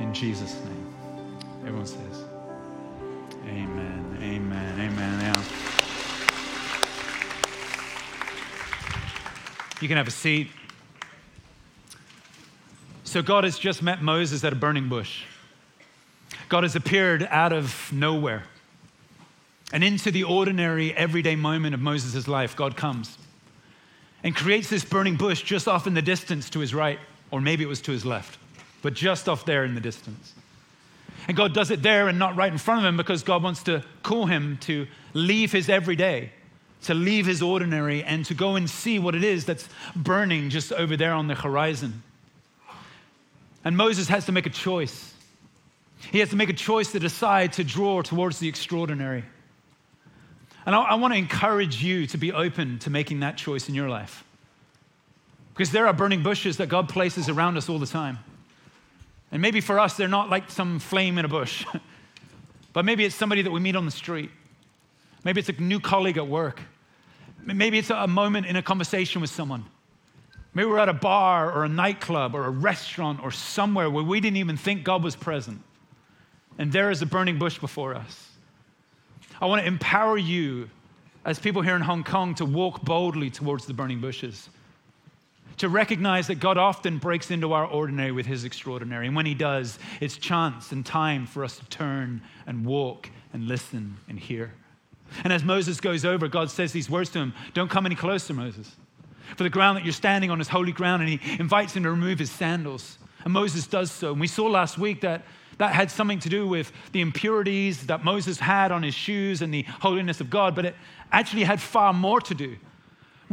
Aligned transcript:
in 0.00 0.14
Jesus' 0.14 0.54
name. 0.64 0.94
Everyone 1.60 1.86
says, 1.86 2.24
Amen, 3.46 4.18
amen, 4.20 4.80
amen. 4.80 5.20
Yeah. 5.20 5.42
You 9.80 9.88
can 9.88 9.96
have 9.96 10.08
a 10.08 10.10
seat. 10.10 10.50
So, 13.04 13.22
God 13.22 13.44
has 13.44 13.58
just 13.58 13.82
met 13.82 14.02
Moses 14.02 14.44
at 14.44 14.52
a 14.52 14.56
burning 14.56 14.88
bush. 14.88 15.24
God 16.48 16.64
has 16.64 16.76
appeared 16.76 17.26
out 17.30 17.52
of 17.52 17.92
nowhere. 17.92 18.44
And 19.72 19.84
into 19.84 20.10
the 20.10 20.24
ordinary, 20.24 20.92
everyday 20.94 21.36
moment 21.36 21.74
of 21.74 21.80
Moses' 21.80 22.26
life, 22.26 22.56
God 22.56 22.76
comes 22.76 23.18
and 24.22 24.34
creates 24.34 24.68
this 24.68 24.84
burning 24.84 25.16
bush 25.16 25.42
just 25.42 25.68
off 25.68 25.86
in 25.86 25.94
the 25.94 26.02
distance 26.02 26.50
to 26.50 26.58
his 26.58 26.74
right, 26.74 26.98
or 27.30 27.40
maybe 27.40 27.64
it 27.64 27.68
was 27.68 27.80
to 27.82 27.92
his 27.92 28.04
left, 28.04 28.38
but 28.82 28.94
just 28.94 29.28
off 29.28 29.44
there 29.44 29.64
in 29.64 29.74
the 29.74 29.80
distance. 29.80 30.32
And 31.28 31.36
God 31.36 31.54
does 31.54 31.70
it 31.70 31.82
there 31.82 32.08
and 32.08 32.18
not 32.18 32.36
right 32.36 32.50
in 32.50 32.58
front 32.58 32.80
of 32.80 32.88
him 32.88 32.96
because 32.96 33.22
God 33.22 33.42
wants 33.42 33.62
to 33.64 33.84
call 34.02 34.26
him 34.26 34.58
to 34.62 34.86
leave 35.14 35.52
his 35.52 35.68
everyday, 35.68 36.30
to 36.82 36.94
leave 36.94 37.26
his 37.26 37.42
ordinary, 37.42 38.02
and 38.02 38.24
to 38.26 38.34
go 38.34 38.56
and 38.56 38.68
see 38.68 38.98
what 38.98 39.14
it 39.14 39.22
is 39.22 39.44
that's 39.44 39.68
burning 39.94 40.50
just 40.50 40.72
over 40.72 40.96
there 40.96 41.12
on 41.12 41.28
the 41.28 41.34
horizon. 41.34 42.02
And 43.64 43.76
Moses 43.76 44.08
has 44.08 44.26
to 44.26 44.32
make 44.32 44.46
a 44.46 44.50
choice. 44.50 45.14
He 46.10 46.18
has 46.20 46.30
to 46.30 46.36
make 46.36 46.48
a 46.48 46.54
choice 46.54 46.92
to 46.92 46.98
decide 46.98 47.52
to 47.54 47.64
draw 47.64 48.00
towards 48.02 48.38
the 48.38 48.48
extraordinary. 48.48 49.24
And 50.64 50.74
I, 50.74 50.80
I 50.82 50.94
want 50.94 51.12
to 51.12 51.18
encourage 51.18 51.82
you 51.82 52.06
to 52.08 52.18
be 52.18 52.32
open 52.32 52.78
to 52.80 52.90
making 52.90 53.20
that 53.20 53.36
choice 53.36 53.68
in 53.68 53.74
your 53.74 53.88
life. 53.88 54.24
Because 55.52 55.72
there 55.72 55.86
are 55.86 55.92
burning 55.92 56.22
bushes 56.22 56.56
that 56.56 56.68
God 56.68 56.88
places 56.88 57.28
around 57.28 57.58
us 57.58 57.68
all 57.68 57.78
the 57.78 57.86
time. 57.86 58.18
And 59.32 59.40
maybe 59.40 59.60
for 59.60 59.78
us, 59.78 59.96
they're 59.96 60.08
not 60.08 60.28
like 60.28 60.50
some 60.50 60.78
flame 60.78 61.18
in 61.18 61.24
a 61.24 61.28
bush, 61.28 61.64
but 62.72 62.84
maybe 62.84 63.04
it's 63.04 63.14
somebody 63.14 63.42
that 63.42 63.50
we 63.50 63.60
meet 63.60 63.76
on 63.76 63.84
the 63.84 63.90
street. 63.90 64.30
Maybe 65.24 65.40
it's 65.40 65.48
a 65.48 65.52
new 65.52 65.80
colleague 65.80 66.16
at 66.16 66.26
work. 66.26 66.60
Maybe 67.42 67.78
it's 67.78 67.90
a 67.90 68.06
moment 68.06 68.46
in 68.46 68.56
a 68.56 68.62
conversation 68.62 69.20
with 69.20 69.30
someone. 69.30 69.64
Maybe 70.52 70.68
we're 70.68 70.78
at 70.78 70.88
a 70.88 70.94
bar 70.94 71.52
or 71.52 71.64
a 71.64 71.68
nightclub 71.68 72.34
or 72.34 72.44
a 72.44 72.50
restaurant 72.50 73.22
or 73.22 73.30
somewhere 73.30 73.88
where 73.88 74.02
we 74.02 74.20
didn't 74.20 74.38
even 74.38 74.56
think 74.56 74.82
God 74.82 75.02
was 75.02 75.14
present. 75.14 75.62
And 76.58 76.72
there 76.72 76.90
is 76.90 77.02
a 77.02 77.06
burning 77.06 77.38
bush 77.38 77.58
before 77.58 77.94
us. 77.94 78.28
I 79.40 79.46
want 79.46 79.62
to 79.62 79.66
empower 79.66 80.18
you 80.18 80.68
as 81.24 81.38
people 81.38 81.62
here 81.62 81.76
in 81.76 81.82
Hong 81.82 82.02
Kong 82.02 82.34
to 82.34 82.44
walk 82.44 82.82
boldly 82.82 83.30
towards 83.30 83.66
the 83.66 83.72
burning 83.72 84.00
bushes. 84.00 84.50
To 85.60 85.68
recognize 85.68 86.28
that 86.28 86.36
God 86.36 86.56
often 86.56 86.96
breaks 86.96 87.30
into 87.30 87.52
our 87.52 87.66
ordinary 87.66 88.12
with 88.12 88.24
his 88.24 88.44
extraordinary. 88.44 89.06
And 89.06 89.14
when 89.14 89.26
he 89.26 89.34
does, 89.34 89.78
it's 90.00 90.16
chance 90.16 90.72
and 90.72 90.86
time 90.86 91.26
for 91.26 91.44
us 91.44 91.58
to 91.58 91.66
turn 91.66 92.22
and 92.46 92.64
walk 92.64 93.10
and 93.34 93.46
listen 93.46 93.98
and 94.08 94.18
hear. 94.18 94.54
And 95.22 95.34
as 95.34 95.44
Moses 95.44 95.78
goes 95.78 96.06
over, 96.06 96.28
God 96.28 96.50
says 96.50 96.72
these 96.72 96.88
words 96.88 97.10
to 97.10 97.18
him 97.18 97.34
Don't 97.52 97.70
come 97.70 97.84
any 97.84 97.94
closer, 97.94 98.32
Moses. 98.32 98.74
For 99.36 99.42
the 99.42 99.50
ground 99.50 99.76
that 99.76 99.84
you're 99.84 99.92
standing 99.92 100.30
on 100.30 100.40
is 100.40 100.48
holy 100.48 100.72
ground. 100.72 101.02
And 101.02 101.10
he 101.10 101.38
invites 101.38 101.76
him 101.76 101.82
to 101.82 101.90
remove 101.90 102.20
his 102.20 102.30
sandals. 102.30 102.96
And 103.24 103.34
Moses 103.34 103.66
does 103.66 103.90
so. 103.90 104.12
And 104.12 104.20
we 104.20 104.28
saw 104.28 104.46
last 104.46 104.78
week 104.78 105.02
that 105.02 105.24
that 105.58 105.74
had 105.74 105.90
something 105.90 106.20
to 106.20 106.30
do 106.30 106.48
with 106.48 106.72
the 106.92 107.02
impurities 107.02 107.86
that 107.88 108.02
Moses 108.02 108.40
had 108.40 108.72
on 108.72 108.82
his 108.82 108.94
shoes 108.94 109.42
and 109.42 109.52
the 109.52 109.64
holiness 109.80 110.22
of 110.22 110.30
God, 110.30 110.54
but 110.54 110.64
it 110.64 110.74
actually 111.12 111.44
had 111.44 111.60
far 111.60 111.92
more 111.92 112.18
to 112.22 112.34
do 112.34 112.56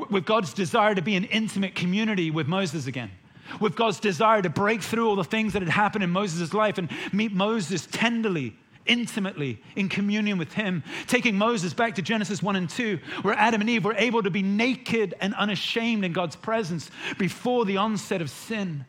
with 0.09 0.25
God's 0.25 0.53
desire 0.53 0.95
to 0.95 1.01
be 1.01 1.15
an 1.15 1.25
intimate 1.25 1.75
community 1.75 2.31
with 2.31 2.47
Moses 2.47 2.87
again. 2.87 3.11
With 3.59 3.75
God's 3.75 3.99
desire 3.99 4.41
to 4.41 4.49
break 4.49 4.81
through 4.81 5.09
all 5.09 5.15
the 5.15 5.23
things 5.23 5.53
that 5.53 5.61
had 5.61 5.71
happened 5.71 6.03
in 6.03 6.09
Moses' 6.09 6.53
life 6.53 6.77
and 6.77 6.89
meet 7.11 7.33
Moses 7.33 7.87
tenderly 7.91 8.55
intimately 8.87 9.61
in 9.75 9.89
communion 9.89 10.37
with 10.37 10.53
him, 10.53 10.83
taking 11.07 11.37
Moses 11.37 11.73
back 11.73 11.95
to 11.95 12.01
Genesis 12.01 12.41
1 12.41 12.55
and 12.55 12.69
2, 12.69 12.99
where 13.21 13.33
Adam 13.33 13.61
and 13.61 13.69
Eve 13.69 13.85
were 13.85 13.95
able 13.95 14.23
to 14.23 14.29
be 14.29 14.41
naked 14.41 15.13
and 15.19 15.33
unashamed 15.35 16.03
in 16.05 16.13
God's 16.13 16.35
presence 16.35 16.89
before 17.17 17.65
the 17.65 17.77
onset 17.77 18.21
of 18.21 18.29
sin. 18.29 18.85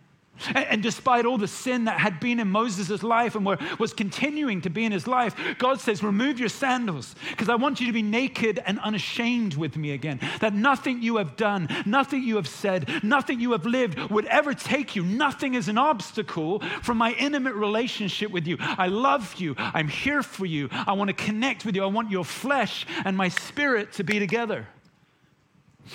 And, 0.54 0.82
despite 0.82 1.24
all 1.24 1.38
the 1.38 1.48
sin 1.48 1.84
that 1.84 1.98
had 1.98 2.20
been 2.20 2.40
in 2.40 2.48
Moses' 2.48 3.02
life 3.02 3.34
and 3.34 3.44
were, 3.44 3.58
was 3.78 3.92
continuing 3.92 4.60
to 4.62 4.70
be 4.70 4.84
in 4.84 4.92
his 4.92 5.06
life, 5.06 5.34
God 5.58 5.80
says, 5.80 6.02
Remove 6.02 6.38
your 6.38 6.48
sandals, 6.48 7.14
because 7.30 7.48
I 7.48 7.56
want 7.56 7.80
you 7.80 7.86
to 7.86 7.92
be 7.92 8.02
naked 8.02 8.62
and 8.64 8.78
unashamed 8.80 9.54
with 9.54 9.76
me 9.76 9.92
again. 9.92 10.20
That 10.40 10.54
nothing 10.54 11.02
you 11.02 11.16
have 11.16 11.36
done, 11.36 11.68
nothing 11.84 12.22
you 12.22 12.36
have 12.36 12.48
said, 12.48 12.88
nothing 13.02 13.40
you 13.40 13.52
have 13.52 13.66
lived 13.66 13.98
would 14.10 14.26
ever 14.26 14.54
take 14.54 14.94
you. 14.94 15.02
Nothing 15.02 15.54
is 15.54 15.68
an 15.68 15.78
obstacle 15.78 16.60
from 16.82 16.98
my 16.98 17.12
intimate 17.12 17.54
relationship 17.54 18.30
with 18.30 18.46
you. 18.46 18.56
I 18.60 18.88
love 18.88 19.34
you. 19.38 19.54
I'm 19.58 19.88
here 19.88 20.22
for 20.22 20.46
you. 20.46 20.68
I 20.70 20.92
want 20.92 21.08
to 21.08 21.14
connect 21.14 21.64
with 21.64 21.74
you. 21.74 21.82
I 21.82 21.86
want 21.86 22.10
your 22.10 22.24
flesh 22.24 22.86
and 23.04 23.16
my 23.16 23.28
spirit 23.28 23.92
to 23.94 24.04
be 24.04 24.18
together. 24.18 24.68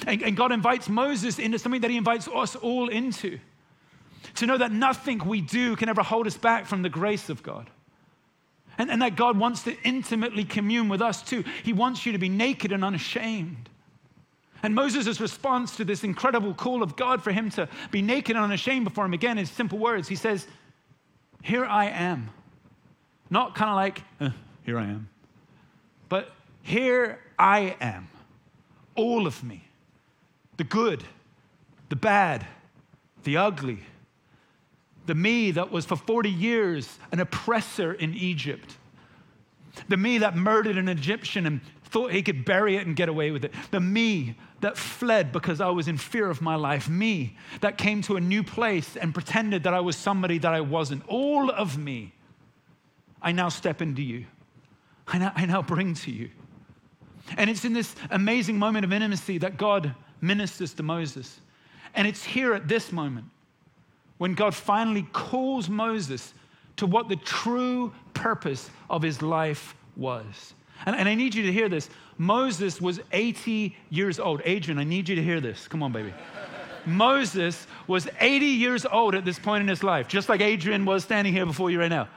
And, 0.08 0.22
and 0.24 0.36
God 0.36 0.52
invites 0.52 0.90
Moses 0.90 1.40
into 1.40 1.60
something 1.60 1.82
that 1.82 1.92
he 1.92 1.98
invites 1.98 2.28
us 2.28 2.56
all 2.56 2.90
into 2.90 3.40
to 4.36 4.46
know 4.46 4.58
that 4.58 4.72
nothing 4.72 5.20
we 5.20 5.42
do 5.42 5.76
can 5.76 5.90
ever 5.90 6.02
hold 6.02 6.28
us 6.28 6.38
back 6.38 6.66
from 6.66 6.82
the 6.82 6.90
grace 6.90 7.30
of 7.30 7.44
God. 7.44 7.70
And, 8.78 8.90
and 8.90 9.02
that 9.02 9.16
God 9.16 9.38
wants 9.38 9.64
to 9.64 9.76
intimately 9.84 10.44
commune 10.44 10.90
with 10.90 11.02
us 11.02 11.22
too. 11.22 11.44
He 11.64 11.74
wants 11.74 12.06
you 12.06 12.12
to 12.14 12.18
be 12.18 12.30
naked 12.30 12.72
and 12.72 12.84
unashamed. 12.84 13.70
And 14.64 14.74
Moses' 14.74 15.20
response 15.20 15.76
to 15.76 15.86
this 15.86 16.04
incredible 16.04 16.54
call 16.54 16.82
of 16.82 16.96
God 16.96 17.22
for 17.22 17.32
him 17.32 17.50
to 17.52 17.68
be 17.92 18.02
naked 18.02 18.36
and 18.36 18.46
unashamed 18.46 18.86
before 18.86 19.06
him 19.06 19.14
again 19.14 19.38
is 19.38 19.52
simple 19.52 19.78
words. 19.78 20.08
He 20.08 20.16
says, 20.16 20.48
Here 21.42 21.66
I 21.66 21.88
am. 21.88 22.30
Not 23.30 23.56
kind 23.56 23.70
of 23.70 23.76
like, 23.76 24.02
eh, 24.22 24.30
Here 24.64 24.80
I 24.80 24.84
am, 24.84 25.10
but 26.08 26.32
here 26.62 27.20
I 27.38 27.76
am. 27.82 28.08
All 28.96 29.28
of 29.28 29.44
me 29.44 29.68
the 30.58 30.64
good, 30.64 31.04
the 31.90 31.96
bad, 31.96 32.46
the 33.24 33.38
ugly, 33.38 33.80
the 35.06 35.16
me 35.16 35.52
that 35.52 35.72
was 35.72 35.86
for 35.86 35.96
40 35.96 36.30
years 36.30 36.98
an 37.12 37.20
oppressor 37.20 37.94
in 37.94 38.14
Egypt. 38.14 38.78
The 39.88 39.98
me 39.98 40.20
that 40.20 40.36
murdered 40.36 40.78
an 40.78 40.88
Egyptian 40.88 41.46
and 41.46 41.62
thought 41.86 42.12
he 42.12 42.22
could 42.22 42.46
bury 42.46 42.76
it 42.76 42.88
and 42.88 42.96
get 42.96 43.10
away 43.10 43.32
with 43.32 43.46
it. 43.46 43.54
The 43.72 43.80
me 43.80 44.36
that 44.62 44.78
fled 44.78 45.32
because 45.32 45.62
I 45.62 45.70
was 45.70 45.88
in 45.88 45.98
fear 45.98 46.30
of 46.30 46.42
my 46.42 46.56
life. 46.56 46.88
Me 46.88 47.36
that 47.62 47.78
came 47.78 48.02
to 48.04 48.16
a 48.16 48.22
new 48.22 48.44
place 48.44 48.96
and 48.96 49.14
pretended 49.14 49.64
that 49.64 49.74
I 49.74 49.80
was 49.80 49.96
somebody 49.96 50.38
that 50.40 50.54
I 50.54 50.62
wasn't. 50.62 51.04
All 51.08 51.50
of 51.50 51.78
me, 51.78 52.14
I 53.22 53.32
now 53.32 53.50
step 53.50 53.82
into 53.82 54.02
you. 54.02 54.26
I 55.08 55.18
now, 55.18 55.34
I 55.36 55.46
now 55.46 55.62
bring 55.62 55.96
to 55.96 56.12
you. 56.12 56.30
And 57.38 57.50
it's 57.50 57.66
in 57.66 57.74
this 57.74 57.96
amazing 58.10 58.58
moment 58.58 58.86
of 58.86 58.94
intimacy 58.94 59.38
that 59.40 59.58
God 59.58 59.94
ministers 60.22 60.74
to 60.76 60.84
Moses. 60.84 61.40
And 61.94 62.08
it's 62.08 62.24
here 62.24 62.54
at 62.54 62.68
this 62.68 62.92
moment 62.92 63.26
when 64.24 64.36
God 64.36 64.56
finally 64.56 65.06
calls 65.12 65.68
Moses 65.68 66.34
to 66.78 66.86
what 66.86 67.10
the 67.10 67.18
true 67.18 67.92
purpose 68.14 68.70
of 68.90 69.02
his 69.02 69.22
life 69.22 69.76
was. 69.98 70.54
And, 70.86 70.96
and, 70.96 71.10
I 71.10 71.14
need 71.14 71.36
you 71.36 71.44
to 71.44 71.52
hear 71.52 71.68
this. 71.68 71.90
Moses 72.18 72.80
was 72.80 73.02
80 73.12 73.76
years 73.90 74.22
old. 74.22 74.42
Adrian, 74.46 74.80
I 74.80 74.86
need 74.86 75.10
you 75.10 75.16
to 75.16 75.22
hear 75.22 75.42
this. 75.42 75.68
Come 75.68 75.84
on, 75.84 75.92
baby. 75.92 76.14
Moses 76.86 77.68
was 77.86 78.08
80 78.18 78.46
years 78.46 78.86
old 78.86 79.14
at 79.14 79.26
this 79.26 79.38
point 79.38 79.62
in 79.62 79.68
his 79.68 79.84
life, 79.84 80.08
just 80.08 80.30
like 80.30 80.40
Adrian 80.40 80.86
was 80.86 81.04
standing 81.04 81.34
here 81.34 81.46
before 81.46 81.70
you 81.70 81.82
right 81.82 81.90
now. 81.90 82.08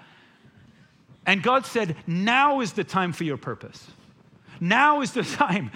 And 1.27 1.43
God 1.43 1.67
said, 1.67 1.97
Now 2.07 2.61
is 2.61 2.73
the 2.73 2.85
time 2.85 3.13
for 3.13 3.25
your 3.25 3.37
purpose. 3.37 3.85
Now 4.61 5.01
is 5.01 5.13
the 5.13 5.23
time. 5.43 5.71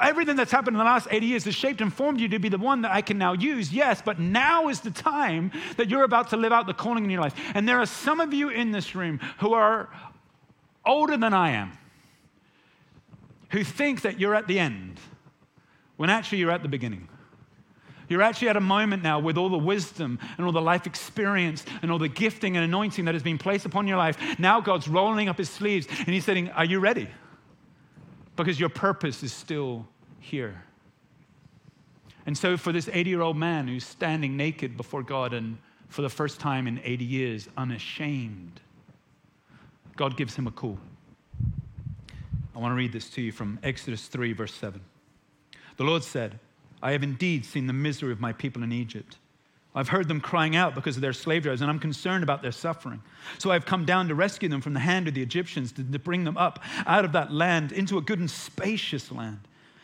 Everything 0.00 0.36
that's 0.36 0.52
happened 0.52 0.74
in 0.74 0.78
the 0.78 0.84
last 0.84 1.08
80 1.10 1.26
years 1.26 1.44
has 1.44 1.54
shaped 1.54 1.80
and 1.80 1.92
formed 1.92 2.20
you 2.20 2.28
to 2.28 2.38
be 2.38 2.48
the 2.48 2.58
one 2.58 2.82
that 2.82 2.92
I 2.92 3.00
can 3.00 3.18
now 3.18 3.32
use, 3.32 3.72
yes, 3.72 4.02
but 4.04 4.18
now 4.18 4.68
is 4.68 4.80
the 4.80 4.90
time 4.90 5.52
that 5.76 5.90
you're 5.90 6.04
about 6.04 6.30
to 6.30 6.36
live 6.36 6.52
out 6.52 6.66
the 6.66 6.74
calling 6.74 7.04
in 7.04 7.10
your 7.10 7.20
life. 7.20 7.34
And 7.54 7.68
there 7.68 7.80
are 7.80 7.86
some 7.86 8.20
of 8.20 8.32
you 8.32 8.48
in 8.48 8.70
this 8.72 8.94
room 8.94 9.20
who 9.38 9.54
are 9.54 9.88
older 10.84 11.16
than 11.16 11.34
I 11.34 11.50
am, 11.50 11.72
who 13.50 13.64
think 13.64 14.02
that 14.02 14.18
you're 14.18 14.34
at 14.34 14.46
the 14.46 14.58
end, 14.58 14.98
when 15.96 16.10
actually 16.10 16.38
you're 16.38 16.50
at 16.50 16.62
the 16.62 16.68
beginning. 16.68 17.08
You're 18.08 18.22
actually 18.22 18.50
at 18.50 18.58
a 18.58 18.60
moment 18.60 19.02
now 19.02 19.20
with 19.20 19.38
all 19.38 19.48
the 19.48 19.56
wisdom 19.56 20.18
and 20.36 20.44
all 20.44 20.52
the 20.52 20.60
life 20.60 20.86
experience 20.86 21.64
and 21.80 21.90
all 21.90 21.98
the 21.98 22.08
gifting 22.08 22.56
and 22.56 22.64
anointing 22.64 23.06
that 23.06 23.14
has 23.14 23.22
been 23.22 23.38
placed 23.38 23.64
upon 23.64 23.88
your 23.88 23.96
life. 23.96 24.18
Now 24.38 24.60
God's 24.60 24.86
rolling 24.86 25.30
up 25.30 25.38
his 25.38 25.48
sleeves 25.48 25.86
and 25.88 26.08
he's 26.08 26.24
saying, 26.24 26.50
Are 26.50 26.64
you 26.64 26.78
ready? 26.78 27.08
Because 28.36 28.58
your 28.58 28.68
purpose 28.68 29.22
is 29.22 29.32
still 29.32 29.86
here. 30.20 30.62
And 32.24 32.38
so, 32.38 32.56
for 32.56 32.72
this 32.72 32.88
80 32.92 33.10
year 33.10 33.20
old 33.20 33.36
man 33.36 33.66
who's 33.66 33.84
standing 33.84 34.36
naked 34.36 34.76
before 34.76 35.02
God 35.02 35.32
and 35.34 35.58
for 35.88 36.02
the 36.02 36.08
first 36.08 36.40
time 36.40 36.66
in 36.66 36.80
80 36.82 37.04
years, 37.04 37.48
unashamed, 37.56 38.60
God 39.96 40.16
gives 40.16 40.34
him 40.34 40.46
a 40.46 40.50
call. 40.50 40.78
I 42.54 42.58
want 42.58 42.72
to 42.72 42.76
read 42.76 42.92
this 42.92 43.10
to 43.10 43.22
you 43.22 43.32
from 43.32 43.58
Exodus 43.62 44.06
3, 44.08 44.32
verse 44.32 44.54
7. 44.54 44.80
The 45.76 45.84
Lord 45.84 46.04
said, 46.04 46.38
I 46.82 46.92
have 46.92 47.02
indeed 47.02 47.44
seen 47.44 47.66
the 47.66 47.72
misery 47.72 48.12
of 48.12 48.20
my 48.20 48.32
people 48.32 48.62
in 48.62 48.72
Egypt. 48.72 49.18
I've 49.74 49.88
heard 49.88 50.06
them 50.06 50.20
crying 50.20 50.54
out 50.54 50.74
because 50.74 50.96
of 50.96 51.02
their 51.02 51.14
slave 51.14 51.44
drivers, 51.44 51.62
and 51.62 51.70
I'm 51.70 51.78
concerned 51.78 52.22
about 52.22 52.42
their 52.42 52.52
suffering. 52.52 53.02
So 53.38 53.50
I've 53.50 53.64
come 53.64 53.86
down 53.86 54.08
to 54.08 54.14
rescue 54.14 54.48
them 54.48 54.60
from 54.60 54.74
the 54.74 54.80
hand 54.80 55.08
of 55.08 55.14
the 55.14 55.22
Egyptians, 55.22 55.72
to, 55.72 55.84
to 55.84 55.98
bring 55.98 56.24
them 56.24 56.36
up 56.36 56.60
out 56.86 57.04
of 57.04 57.12
that 57.12 57.32
land 57.32 57.72
into 57.72 57.96
a 57.96 58.02
good 58.02 58.18
and 58.18 58.30
spacious 58.30 59.10
land, 59.10 59.40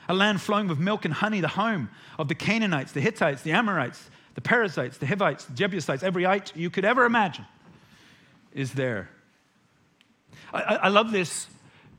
a 0.09 0.15
land 0.15 0.43
flowing 0.43 0.69
with 0.69 0.79
milk 0.79 1.07
and 1.07 1.15
honey, 1.15 1.41
the 1.41 1.49
home 1.49 1.89
of 2.19 2.29
the 2.29 2.35
Canaanites, 2.35 2.93
the 2.93 3.01
Hittites, 3.01 3.43
the 3.43 3.53
Amorites, 3.53 4.11
the 4.35 4.43
Perizzites, 4.43 4.99
the 4.99 5.07
Hivites, 5.07 5.47
the 5.47 5.55
Jebusites, 5.55 6.03
every 6.03 6.27
ite 6.27 6.55
you 6.55 6.69
could 6.71 6.85
ever 6.85 7.05
imagine 7.05 7.47
is 8.53 8.73
there. 8.73 9.09
I, 10.53 10.61
I 10.63 10.89
love 10.89 11.13
this. 11.13 11.47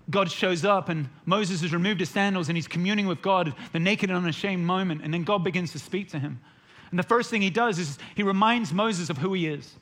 God 0.10 0.32
shows 0.32 0.66
up 0.66 0.90
and 0.90 1.10
Moses 1.26 1.62
has 1.62 1.74
removed 1.74 2.00
his 2.00 2.10
sandals 2.10 2.50
and 2.50 2.58
he's 2.58 2.68
communing 2.68 3.08
with 3.08 3.22
God, 3.22 3.54
the 3.74 3.80
naked 3.80 4.10
and 4.10 4.18
unashamed 4.18 4.66
moment, 4.66 5.02
and 5.04 5.14
then 5.14 5.24
God 5.24 5.44
begins 5.44 5.72
to 5.74 5.80
speak 5.80 6.10
to 6.10 6.20
him. 6.20 6.40
And 6.90 7.00
the 7.00 7.04
first 7.04 7.30
thing 7.30 7.42
he 7.42 7.50
does 7.50 7.80
is 7.80 7.98
he 8.16 8.24
reminds 8.24 8.74
Moses 8.74 9.10
of 9.10 9.18
who 9.18 9.34
he 9.34 9.48
is. 9.48 9.76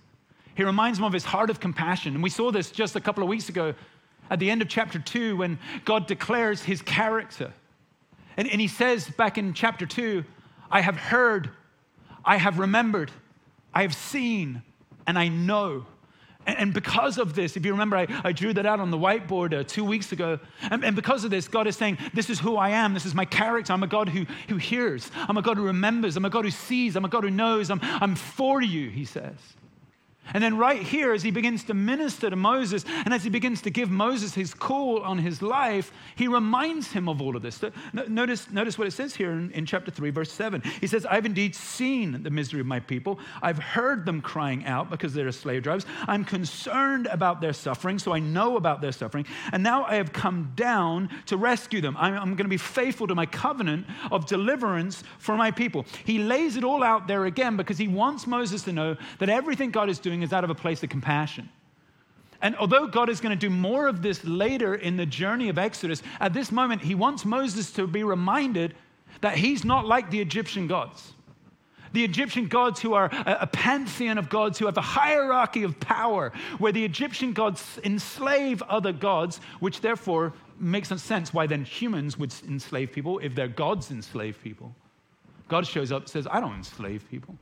He 0.55 0.63
reminds 0.63 0.99
him 0.99 1.05
of 1.05 1.13
his 1.13 1.23
heart 1.23 1.49
of 1.49 1.59
compassion. 1.59 2.15
And 2.15 2.23
we 2.23 2.29
saw 2.29 2.51
this 2.51 2.71
just 2.71 2.95
a 2.95 3.01
couple 3.01 3.23
of 3.23 3.29
weeks 3.29 3.47
ago 3.49 3.73
at 4.29 4.39
the 4.39 4.49
end 4.49 4.61
of 4.61 4.67
chapter 4.67 4.99
2 4.99 5.37
when 5.37 5.59
God 5.85 6.07
declares 6.07 6.63
his 6.63 6.81
character. 6.81 7.53
And, 8.35 8.49
and 8.49 8.59
he 8.59 8.67
says 8.67 9.09
back 9.09 9.37
in 9.37 9.53
chapter 9.53 9.85
2, 9.85 10.23
I 10.69 10.81
have 10.81 10.97
heard, 10.97 11.49
I 12.25 12.37
have 12.37 12.59
remembered, 12.59 13.11
I 13.73 13.83
have 13.83 13.95
seen, 13.95 14.63
and 15.05 15.17
I 15.17 15.27
know. 15.27 15.85
And 16.47 16.73
because 16.73 17.17
of 17.17 17.35
this, 17.35 17.57
if 17.57 17.65
you 17.65 17.73
remember, 17.73 17.97
I, 17.97 18.07
I 18.23 18.31
drew 18.31 18.53
that 18.53 18.65
out 18.65 18.79
on 18.79 18.89
the 18.89 18.97
whiteboard 18.97 19.53
uh, 19.53 19.63
two 19.63 19.83
weeks 19.83 20.13
ago. 20.13 20.39
And, 20.61 20.83
and, 20.83 20.95
because 20.95 21.25
of 21.25 21.29
this, 21.29 21.49
God 21.49 21.67
is 21.67 21.75
saying, 21.75 21.97
This 22.13 22.29
is 22.29 22.39
who 22.39 22.55
I 22.55 22.69
am. 22.69 22.93
This 22.93 23.05
is 23.05 23.13
my 23.13 23.25
character. 23.25 23.73
I'm 23.73 23.83
a 23.83 23.87
God 23.87 24.07
who, 24.07 24.25
who 24.47 24.55
hears. 24.55 25.11
I'm 25.13 25.35
a 25.35 25.41
God 25.41 25.57
who 25.57 25.63
remembers. 25.63 26.15
I'm 26.15 26.23
a 26.23 26.29
God 26.29 26.45
who 26.45 26.51
sees. 26.51 26.95
I'm 26.95 27.03
a 27.03 27.09
God 27.09 27.25
who 27.25 27.31
knows. 27.31 27.69
I'm, 27.69 27.81
I'm 27.81 28.15
for 28.15 28.61
you, 28.61 28.89
he 28.89 29.03
says. 29.03 29.35
And 30.33 30.43
then, 30.43 30.57
right 30.57 30.81
here, 30.81 31.13
as 31.13 31.23
he 31.23 31.31
begins 31.31 31.63
to 31.65 31.73
minister 31.73 32.29
to 32.29 32.35
Moses 32.35 32.85
and 33.05 33.13
as 33.13 33.23
he 33.23 33.29
begins 33.29 33.61
to 33.63 33.69
give 33.69 33.89
Moses 33.89 34.33
his 34.33 34.53
call 34.53 35.01
on 35.03 35.17
his 35.17 35.41
life, 35.41 35.91
he 36.15 36.27
reminds 36.27 36.91
him 36.91 37.07
of 37.07 37.21
all 37.21 37.35
of 37.35 37.41
this. 37.41 37.61
Notice, 37.93 38.49
notice 38.49 38.77
what 38.77 38.87
it 38.87 38.91
says 38.91 39.15
here 39.15 39.31
in, 39.31 39.51
in, 39.51 39.65
chapter 39.65 39.91
3, 39.91 40.09
verse 40.09 40.31
7. 40.31 40.61
He 40.81 40.87
says, 40.87 41.05
I've 41.05 41.25
indeed 41.25 41.55
seen 41.55 42.23
the 42.23 42.29
misery 42.29 42.59
of 42.59 42.65
my 42.65 42.79
people. 42.79 43.19
I've 43.41 43.59
heard 43.59 44.05
them 44.05 44.21
crying 44.21 44.65
out 44.65 44.89
because 44.89 45.13
they're 45.13 45.31
slave 45.31 45.63
drivers. 45.63 45.85
I'm 46.07 46.25
concerned 46.25 47.07
about 47.07 47.41
their 47.41 47.53
suffering, 47.53 47.99
so 47.99 48.13
I 48.13 48.19
know 48.19 48.57
about 48.57 48.81
their 48.81 48.91
suffering. 48.91 49.25
And 49.51 49.63
now 49.63 49.85
I 49.85 49.95
have 49.95 50.13
come 50.13 50.53
down 50.55 51.09
to 51.27 51.37
rescue 51.37 51.81
them. 51.81 51.95
I'm, 51.97 52.13
I'm 52.13 52.35
going 52.35 52.37
to 52.37 52.47
be 52.47 52.57
faithful 52.57 53.07
to 53.07 53.15
my 53.15 53.25
covenant 53.25 53.85
of 54.11 54.25
deliverance 54.25 55.03
for 55.19 55.35
my 55.35 55.51
people. 55.51 55.85
He 56.05 56.19
lays 56.19 56.55
it 56.55 56.63
all 56.63 56.83
out 56.83 57.07
there 57.07 57.25
again 57.25 57.57
because 57.57 57.77
he 57.77 57.87
wants 57.87 58.27
Moses 58.27 58.63
to 58.63 58.73
know 58.73 58.97
that 59.19 59.29
everything 59.29 59.71
God 59.71 59.89
is 59.89 59.99
doing 59.99 60.16
doing 60.17 60.23
is 60.23 60.33
out 60.33 60.43
of 60.43 60.49
a 60.49 60.55
place 60.55 60.83
of 60.83 60.89
compassion. 60.89 61.49
And 62.41 62.55
although 62.57 62.87
God 62.87 63.09
is 63.09 63.19
going 63.19 63.37
to 63.37 63.49
do 63.49 63.49
more 63.49 63.87
of 63.87 64.01
this 64.01 64.23
later 64.23 64.75
in 64.75 64.97
the 64.97 65.05
journey 65.05 65.49
of 65.49 65.57
Exodus, 65.57 66.03
at 66.19 66.33
this 66.33 66.51
moment, 66.51 66.81
he 66.81 66.95
wants 66.95 67.25
Moses 67.25 67.71
to 67.73 67.87
be 67.87 68.03
reminded 68.03 68.75
that 69.21 69.37
he's 69.37 69.65
not 69.65 69.87
like 69.87 70.11
the 70.11 70.19
Egyptian 70.19 70.67
gods. 70.67 71.13
The 71.93 72.03
Egyptian 72.03 72.47
gods, 72.47 72.79
who 72.81 72.93
are 72.93 73.09
a, 73.25 73.47
pantheon 73.47 74.17
of 74.17 74.29
gods, 74.29 74.59
who 74.59 74.65
have 74.65 74.77
a 74.77 74.81
hierarchy 74.81 75.63
of 75.63 75.79
power, 75.79 76.31
where 76.59 76.71
the 76.71 76.83
Egyptian 76.83 77.33
gods 77.33 77.79
enslave 77.83 78.61
other 78.63 78.93
gods, 78.93 79.39
which 79.59 79.81
therefore 79.81 80.33
makes 80.59 80.91
no 80.91 80.97
sense 80.97 81.33
why 81.33 81.47
then 81.47 81.63
humans 81.63 82.17
would 82.17 82.33
enslave 82.47 82.91
people 82.91 83.19
if 83.19 83.33
their 83.33 83.47
gods 83.47 83.89
enslave 83.89 84.37
people. 84.43 84.75
God 85.47 85.65
shows 85.65 85.91
up 85.91 86.03
and 86.03 86.09
says, 86.09 86.27
I 86.29 86.39
don't 86.39 86.55
enslave 86.55 87.09
people. 87.09 87.35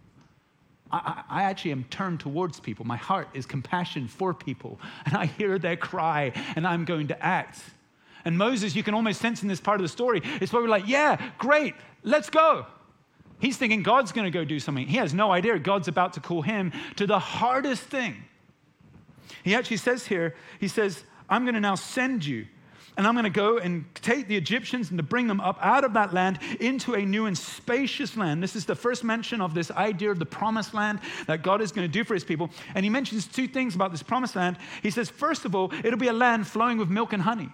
I, 0.92 1.24
I, 1.30 1.44
actually 1.44 1.72
am 1.72 1.84
turned 1.86 2.20
towards 2.20 2.60
people. 2.60 2.86
My 2.86 2.98
heart 2.98 3.28
is 3.34 3.46
compassion 3.46 4.08
for 4.08 4.34
people. 4.34 4.80
And 5.06 5.16
I 5.16 5.26
hear 5.26 5.58
their 5.58 5.76
cry 5.76 6.32
and 6.56 6.66
I'm 6.68 6.86
going 6.86 7.08
to 7.08 7.26
act. 7.26 7.60
And 8.24 8.38
Moses, 8.38 8.76
you 8.76 8.84
can 8.84 8.94
almost 8.94 9.20
sense 9.20 9.42
in 9.42 9.50
this 9.50 9.60
part 9.60 9.80
of 9.80 9.84
the 9.84 9.90
story, 9.90 10.22
it's 10.24 10.52
probably 10.52 10.70
like, 10.70 10.88
yeah, 10.88 11.32
great, 11.38 11.76
let's 12.04 12.30
go. 12.30 12.66
He's 13.40 13.58
thinking 13.58 13.84
God's 13.84 14.12
going 14.12 14.26
to 14.26 14.32
go 14.32 14.46
do 14.46 14.60
something. 14.60 14.88
He 14.88 14.98
has 14.98 15.14
no 15.14 15.32
idea 15.32 15.60
God's 15.60 15.88
about 15.88 16.14
to 16.14 16.20
call 16.20 16.42
him 16.42 16.72
to 16.96 17.06
the 17.06 17.20
hardest 17.20 17.84
thing. 17.84 18.24
He 19.44 19.54
actually 19.54 19.78
says 19.78 20.08
here, 20.08 20.36
he 20.60 20.68
says, 20.68 21.04
I'm 21.30 21.44
going 21.44 21.56
to 21.56 21.62
now 21.62 21.76
send 21.76 22.26
you 22.26 22.48
and 22.98 23.06
I'm 23.06 23.14
going 23.14 23.26
to 23.26 23.30
go 23.30 23.58
and 23.58 23.86
take 23.96 24.28
the 24.28 24.38
Egyptians 24.38 24.90
and 24.90 24.98
to 24.98 25.04
bring 25.04 25.28
them 25.28 25.42
up 25.42 25.58
out 25.62 25.84
of 25.84 25.94
that 25.94 26.14
land 26.14 26.40
into 26.60 26.94
a 26.94 27.06
new 27.06 27.26
and 27.26 27.38
spacious 27.38 28.16
land. 28.16 28.42
This 28.42 28.56
is 28.56 28.66
the 28.66 28.76
first 28.76 29.04
mention 29.04 29.42
of 29.42 29.54
this 29.54 29.70
idea 29.72 30.12
of 30.12 30.20
the 30.20 30.26
promised 30.26 30.74
land 30.74 31.00
that 31.28 31.44
God 31.44 31.62
is 31.62 31.72
going 31.72 31.88
to 31.88 31.92
do 31.92 32.04
for 32.04 32.14
his 32.14 32.24
people. 32.24 32.50
And 32.74 32.86
he 32.86 32.90
mentions 32.90 33.28
two 33.28 33.48
things 33.48 33.76
about 33.76 33.92
this 33.92 34.04
promised 34.04 34.36
land. 34.36 34.58
He 34.82 34.92
says, 34.92 35.10
first 35.10 35.46
of 35.46 35.56
all, 35.56 35.74
it'll 35.84 36.00
be 36.00 36.08
a 36.08 36.14
land 36.14 36.48
flowing 36.48 36.78
with 36.78 36.90
milk 36.90 37.14
and 37.14 37.22
honey. 37.22 37.50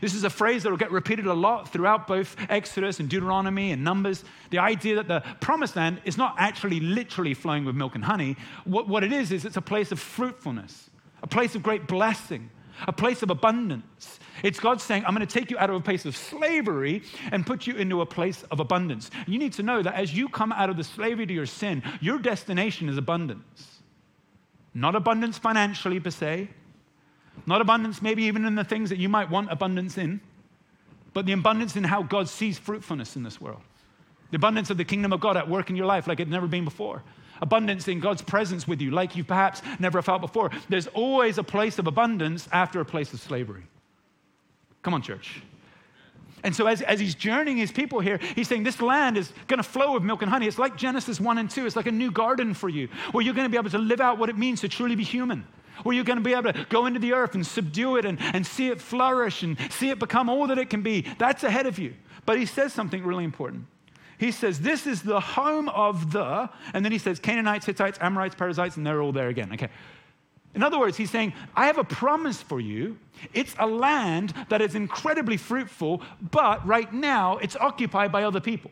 This 0.00 0.14
is 0.14 0.24
a 0.24 0.30
phrase 0.30 0.62
that 0.62 0.70
will 0.70 0.76
get 0.76 0.92
repeated 0.92 1.26
a 1.26 1.34
lot 1.34 1.68
throughout 1.72 2.06
both 2.06 2.36
Exodus 2.48 3.00
and 3.00 3.08
Deuteronomy 3.08 3.72
and 3.72 3.82
Numbers. 3.82 4.24
The 4.50 4.58
idea 4.58 4.96
that 4.96 5.08
the 5.08 5.22
promised 5.40 5.76
land 5.76 6.00
is 6.04 6.16
not 6.16 6.36
actually 6.38 6.80
literally 6.80 7.34
flowing 7.34 7.64
with 7.64 7.74
milk 7.74 7.94
and 7.94 8.04
honey. 8.04 8.36
What, 8.64 8.88
what 8.88 9.02
it 9.02 9.12
is, 9.12 9.32
is 9.32 9.44
it's 9.44 9.56
a 9.56 9.62
place 9.62 9.90
of 9.90 9.98
fruitfulness, 9.98 10.90
a 11.22 11.26
place 11.26 11.54
of 11.54 11.62
great 11.62 11.88
blessing, 11.88 12.50
a 12.86 12.92
place 12.92 13.22
of 13.22 13.30
abundance. 13.30 14.18
It's 14.42 14.58
God 14.58 14.80
saying, 14.80 15.04
I'm 15.04 15.14
going 15.14 15.26
to 15.26 15.32
take 15.32 15.50
you 15.50 15.58
out 15.58 15.70
of 15.70 15.76
a 15.76 15.80
place 15.80 16.04
of 16.04 16.16
slavery 16.16 17.02
and 17.30 17.46
put 17.46 17.66
you 17.66 17.74
into 17.76 18.00
a 18.00 18.06
place 18.06 18.42
of 18.50 18.60
abundance. 18.60 19.10
You 19.26 19.38
need 19.38 19.52
to 19.54 19.62
know 19.62 19.82
that 19.82 19.94
as 19.94 20.14
you 20.14 20.28
come 20.28 20.52
out 20.52 20.70
of 20.70 20.76
the 20.76 20.84
slavery 20.84 21.26
to 21.26 21.32
your 21.32 21.46
sin, 21.46 21.82
your 22.00 22.18
destination 22.18 22.88
is 22.88 22.96
abundance. 22.96 23.80
Not 24.74 24.94
abundance 24.94 25.38
financially 25.38 26.00
per 26.00 26.10
se, 26.10 26.48
not 27.46 27.60
abundance 27.60 28.02
maybe 28.02 28.24
even 28.24 28.44
in 28.44 28.54
the 28.54 28.64
things 28.64 28.90
that 28.90 28.98
you 28.98 29.08
might 29.08 29.30
want 29.30 29.50
abundance 29.50 29.98
in, 29.98 30.20
but 31.12 31.26
the 31.26 31.32
abundance 31.32 31.76
in 31.76 31.84
how 31.84 32.02
God 32.02 32.28
sees 32.28 32.58
fruitfulness 32.58 33.16
in 33.16 33.22
this 33.22 33.40
world. 33.40 33.60
The 34.30 34.36
abundance 34.36 34.70
of 34.70 34.78
the 34.78 34.84
kingdom 34.84 35.12
of 35.12 35.20
God 35.20 35.36
at 35.36 35.48
work 35.48 35.68
in 35.68 35.76
your 35.76 35.86
life 35.86 36.06
like 36.06 36.20
it's 36.20 36.30
never 36.30 36.46
been 36.46 36.64
before 36.64 37.02
abundance 37.42 37.88
in 37.88 38.00
God's 38.00 38.22
presence 38.22 38.66
with 38.66 38.80
you, 38.80 38.92
like 38.92 39.16
you 39.16 39.24
perhaps 39.24 39.60
never 39.78 40.00
felt 40.00 40.22
before. 40.22 40.50
There's 40.70 40.86
always 40.86 41.36
a 41.36 41.42
place 41.42 41.78
of 41.78 41.86
abundance 41.86 42.48
after 42.52 42.80
a 42.80 42.84
place 42.84 43.12
of 43.12 43.20
slavery. 43.20 43.64
Come 44.82 44.94
on, 44.94 45.02
church. 45.02 45.42
And 46.44 46.56
so, 46.56 46.66
as, 46.66 46.82
as 46.82 46.98
he's 46.98 47.14
journeying 47.14 47.56
his 47.56 47.70
people 47.70 48.00
here, 48.00 48.18
he's 48.34 48.48
saying 48.48 48.64
this 48.64 48.80
land 48.80 49.16
is 49.16 49.32
going 49.46 49.58
to 49.58 49.68
flow 49.68 49.94
with 49.94 50.02
milk 50.02 50.22
and 50.22 50.30
honey. 50.30 50.46
It's 50.46 50.58
like 50.58 50.76
Genesis 50.76 51.20
1 51.20 51.38
and 51.38 51.50
2. 51.50 51.66
It's 51.66 51.76
like 51.76 51.86
a 51.86 51.92
new 51.92 52.10
garden 52.10 52.54
for 52.54 52.68
you, 52.68 52.88
where 53.12 53.22
you're 53.22 53.34
going 53.34 53.46
to 53.46 53.50
be 53.50 53.58
able 53.58 53.70
to 53.70 53.78
live 53.78 54.00
out 54.00 54.18
what 54.18 54.28
it 54.28 54.36
means 54.36 54.60
to 54.62 54.68
truly 54.68 54.96
be 54.96 55.04
human, 55.04 55.46
where 55.84 55.94
you're 55.94 56.04
going 56.04 56.18
to 56.18 56.24
be 56.24 56.32
able 56.32 56.52
to 56.52 56.66
go 56.68 56.86
into 56.86 56.98
the 56.98 57.12
earth 57.12 57.34
and 57.34 57.46
subdue 57.46 57.96
it 57.96 58.04
and, 58.04 58.18
and 58.20 58.44
see 58.44 58.68
it 58.68 58.80
flourish 58.80 59.44
and 59.44 59.56
see 59.70 59.90
it 59.90 60.00
become 60.00 60.28
all 60.28 60.48
that 60.48 60.58
it 60.58 60.68
can 60.68 60.82
be. 60.82 61.06
That's 61.18 61.44
ahead 61.44 61.66
of 61.66 61.78
you. 61.78 61.94
But 62.26 62.38
he 62.38 62.46
says 62.46 62.72
something 62.72 63.04
really 63.04 63.24
important. 63.24 63.66
He 64.22 64.30
says, 64.30 64.60
This 64.60 64.86
is 64.86 65.02
the 65.02 65.18
home 65.18 65.68
of 65.70 66.12
the, 66.12 66.48
and 66.72 66.84
then 66.84 66.92
he 66.92 66.98
says, 66.98 67.18
Canaanites, 67.18 67.66
Hittites, 67.66 67.98
Amorites, 68.00 68.36
Perizzites, 68.36 68.76
and 68.76 68.86
they're 68.86 69.02
all 69.02 69.10
there 69.10 69.26
again. 69.26 69.52
Okay. 69.52 69.68
In 70.54 70.62
other 70.62 70.78
words, 70.78 70.96
he's 70.96 71.10
saying, 71.10 71.32
I 71.56 71.66
have 71.66 71.76
a 71.76 71.82
promise 71.82 72.40
for 72.40 72.60
you. 72.60 72.98
It's 73.34 73.52
a 73.58 73.66
land 73.66 74.32
that 74.48 74.62
is 74.62 74.76
incredibly 74.76 75.36
fruitful, 75.36 76.02
but 76.30 76.64
right 76.64 76.92
now 76.92 77.38
it's 77.38 77.56
occupied 77.56 78.12
by 78.12 78.22
other 78.22 78.38
people. 78.38 78.70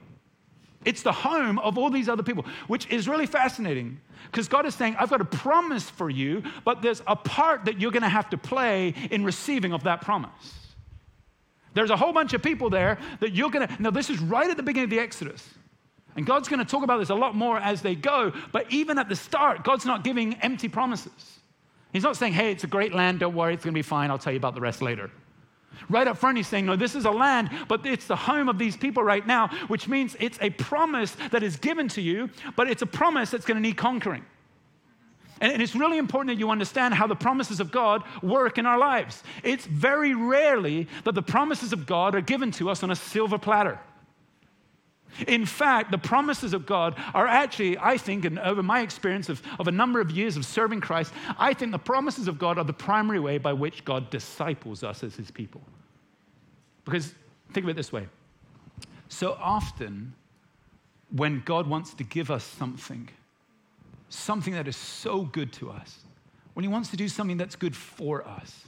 It's 0.85 1.03
the 1.03 1.11
home 1.11 1.59
of 1.59 1.77
all 1.77 1.91
these 1.91 2.09
other 2.09 2.23
people, 2.23 2.45
which 2.69 2.89
is 2.89 3.09
really 3.09 3.27
fascinating 3.27 4.01
because 4.31 4.47
God 4.47 4.67
is 4.67 4.77
saying, 4.77 4.95
I've 5.01 5.11
got 5.11 5.21
a 5.21 5.25
promise 5.25 5.91
for 5.91 6.11
you, 6.11 6.45
but 6.65 6.81
there's 6.81 7.03
a 7.09 7.17
part 7.17 7.65
that 7.65 7.81
you're 7.81 7.91
going 7.91 8.05
to 8.05 8.09
have 8.09 8.31
to 8.31 8.39
play 8.39 8.95
in 9.11 9.25
receiving 9.25 9.73
of 9.73 9.83
that 9.83 10.01
promise. 10.01 10.60
There's 11.75 11.91
a 11.91 11.97
whole 11.97 12.13
bunch 12.13 12.33
of 12.35 12.43
people 12.43 12.71
there 12.71 12.99
that 13.21 13.33
you're 13.33 13.51
going 13.51 13.67
to. 13.67 13.83
Now, 13.83 13.91
this 13.91 14.11
is 14.11 14.19
right 14.21 14.51
at 14.51 14.57
the 14.57 14.63
beginning 14.63 14.85
of 14.85 14.91
the 14.91 14.99
Exodus. 14.99 15.49
And 16.17 16.27
God's 16.27 16.49
going 16.49 16.59
to 16.59 16.65
talk 16.65 16.83
about 16.83 16.99
this 16.99 17.11
a 17.11 17.15
lot 17.15 17.35
more 17.35 17.59
as 17.59 17.83
they 17.83 17.95
go, 17.95 18.33
but 18.53 18.71
even 18.73 18.99
at 18.99 19.09
the 19.09 19.17
start, 19.17 19.63
God's 19.63 19.87
not 19.87 20.03
giving 20.03 20.35
empty 20.43 20.69
promises. 20.69 21.39
He's 21.93 22.03
not 22.03 22.17
saying, 22.17 22.33
hey, 22.33 22.51
it's 22.51 22.65
a 22.65 22.69
great 22.69 22.95
land, 22.95 23.21
don't 23.21 23.35
worry, 23.35 23.55
it's 23.55 23.65
going 23.65 23.75
to 23.75 23.79
be 23.79 23.83
fine, 23.83 24.11
I'll 24.11 24.19
tell 24.19 24.33
you 24.33 24.37
about 24.37 24.55
the 24.55 24.61
rest 24.61 24.83
later. 24.83 25.11
Right 25.89 26.07
up 26.07 26.19
front, 26.19 26.37
he's 26.37 26.49
saying, 26.49 26.67
no, 26.67 26.77
this 26.77 26.95
is 26.95 27.05
a 27.05 27.11
land, 27.11 27.51
but 27.69 27.87
it's 27.87 28.07
the 28.07 28.17
home 28.17 28.49
of 28.49 28.59
these 28.59 28.77
people 28.77 29.03
right 29.03 29.27
now, 29.27 29.49
which 29.69 29.89
means 29.89 30.17
it's 30.21 30.39
a 30.41 30.51
promise 30.51 31.17
that 31.31 31.43
is 31.43 31.57
given 31.57 31.89
to 31.89 32.01
you, 32.01 32.29
but 32.57 32.69
it's 32.69 32.83
a 32.83 32.87
promise 32.87 33.31
that's 33.31 33.45
going 33.45 33.57
to 33.57 33.63
need 33.63 33.77
conquering. 33.77 34.25
And 35.41 35.63
it's 35.63 35.75
really 35.75 35.97
important 35.97 36.37
that 36.37 36.39
you 36.39 36.51
understand 36.51 36.95
how 36.95 37.07
the 37.07 37.17
promises 37.17 37.61
of 37.61 37.71
God 37.71 38.03
work 38.23 38.59
in 38.59 38.67
our 38.67 38.79
lives. 38.79 39.23
It's 39.43 39.65
very 39.67 40.15
rarely 40.15 40.87
that 41.05 41.15
the 41.15 41.23
promises 41.23 41.73
of 41.73 41.87
God 41.87 42.15
are 42.15 42.21
given 42.21 42.51
to 42.53 42.69
us 42.69 42.83
on 42.83 42.91
a 42.91 42.97
silver 42.97 43.39
platter. 43.39 43.81
In 45.27 45.45
fact, 45.45 45.91
the 45.91 45.99
promises 45.99 46.55
of 46.55 46.67
God 46.67 46.95
are 47.15 47.27
actually, 47.27 47.77
I 47.79 47.97
think, 47.97 48.25
and 48.25 48.39
over 48.39 48.63
my 48.63 48.81
experience 48.81 49.29
of, 49.29 49.43
of 49.59 49.67
a 49.67 49.73
number 49.73 50.01
of 50.01 50.11
years 50.11 50.37
of 50.37 50.47
serving 50.47 50.81
Christ, 50.81 51.13
I 51.39 51.53
think 51.53 51.73
the 51.73 51.79
promises 51.79 52.29
of 52.29 52.39
God 52.39 52.59
are 52.59 52.65
the 52.65 52.73
primary 52.73 53.19
way 53.19 53.39
by 53.39 53.53
which 53.53 53.85
God 53.85 54.11
disciples 54.11 54.85
us 54.85 55.03
as 55.03 55.17
his 55.17 55.31
people. 55.31 55.63
Because 56.85 57.15
think 57.53 57.65
of 57.65 57.71
it 57.71 57.77
this 57.77 57.93
way 57.93 58.07
so 59.09 59.37
often, 59.41 60.15
when 61.11 61.43
God 61.45 61.67
wants 61.67 61.95
to 61.95 62.05
give 62.05 62.31
us 62.31 62.45
something, 62.45 63.09
something 64.11 64.53
that 64.53 64.69
is 64.69 64.77
so 64.77 65.23
good 65.23 65.53
to 65.55 65.71
us, 65.71 66.01
when 66.53 66.65
He 66.65 66.69
wants 66.69 66.91
to 66.91 66.97
do 66.97 67.09
something 67.09 67.39
that's 67.39 67.57
good 67.57 67.75
for 67.75 68.27
us, 68.27 68.67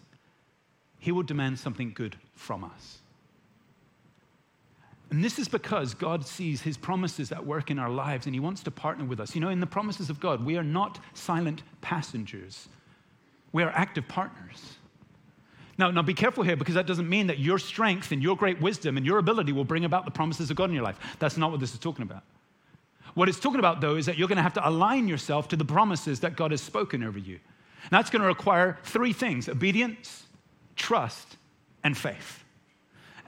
He 0.98 1.12
will 1.12 1.22
demand 1.22 1.58
something 1.58 1.92
good 1.94 2.16
from 2.34 2.64
us. 2.64 3.02
And 5.12 5.22
this 5.22 5.38
is 5.38 5.46
because 5.46 5.92
God 5.92 6.26
sees 6.26 6.62
his 6.62 6.78
promises 6.78 7.32
at 7.32 7.44
work 7.44 7.70
in 7.70 7.78
our 7.78 7.90
lives 7.90 8.24
and 8.24 8.34
he 8.34 8.40
wants 8.40 8.62
to 8.62 8.70
partner 8.70 9.04
with 9.04 9.20
us. 9.20 9.34
You 9.34 9.42
know, 9.42 9.50
in 9.50 9.60
the 9.60 9.66
promises 9.66 10.08
of 10.08 10.18
God, 10.18 10.42
we 10.42 10.56
are 10.56 10.62
not 10.62 11.00
silent 11.12 11.62
passengers, 11.82 12.66
we 13.52 13.62
are 13.62 13.68
active 13.74 14.08
partners. 14.08 14.78
Now, 15.76 15.90
now 15.90 16.00
be 16.00 16.14
careful 16.14 16.44
here 16.44 16.56
because 16.56 16.76
that 16.76 16.86
doesn't 16.86 17.10
mean 17.10 17.26
that 17.26 17.38
your 17.38 17.58
strength 17.58 18.10
and 18.10 18.22
your 18.22 18.38
great 18.38 18.58
wisdom 18.62 18.96
and 18.96 19.04
your 19.04 19.18
ability 19.18 19.52
will 19.52 19.64
bring 19.64 19.84
about 19.84 20.06
the 20.06 20.10
promises 20.10 20.50
of 20.50 20.56
God 20.56 20.70
in 20.70 20.74
your 20.74 20.84
life. 20.84 20.98
That's 21.18 21.36
not 21.36 21.50
what 21.50 21.60
this 21.60 21.74
is 21.74 21.78
talking 21.78 22.04
about. 22.04 22.22
What 23.14 23.28
it's 23.28 23.38
talking 23.38 23.58
about, 23.58 23.80
though, 23.80 23.96
is 23.96 24.06
that 24.06 24.16
you're 24.16 24.28
going 24.28 24.36
to 24.36 24.42
have 24.42 24.54
to 24.54 24.68
align 24.68 25.08
yourself 25.08 25.48
to 25.48 25.56
the 25.56 25.64
promises 25.64 26.20
that 26.20 26.36
God 26.36 26.50
has 26.50 26.60
spoken 26.60 27.02
over 27.02 27.18
you. 27.18 27.34
And 27.82 27.90
that's 27.90 28.10
going 28.10 28.22
to 28.22 28.28
require 28.28 28.78
three 28.84 29.12
things 29.12 29.48
obedience, 29.48 30.24
trust, 30.76 31.36
and 31.84 31.96
faith. 31.96 32.42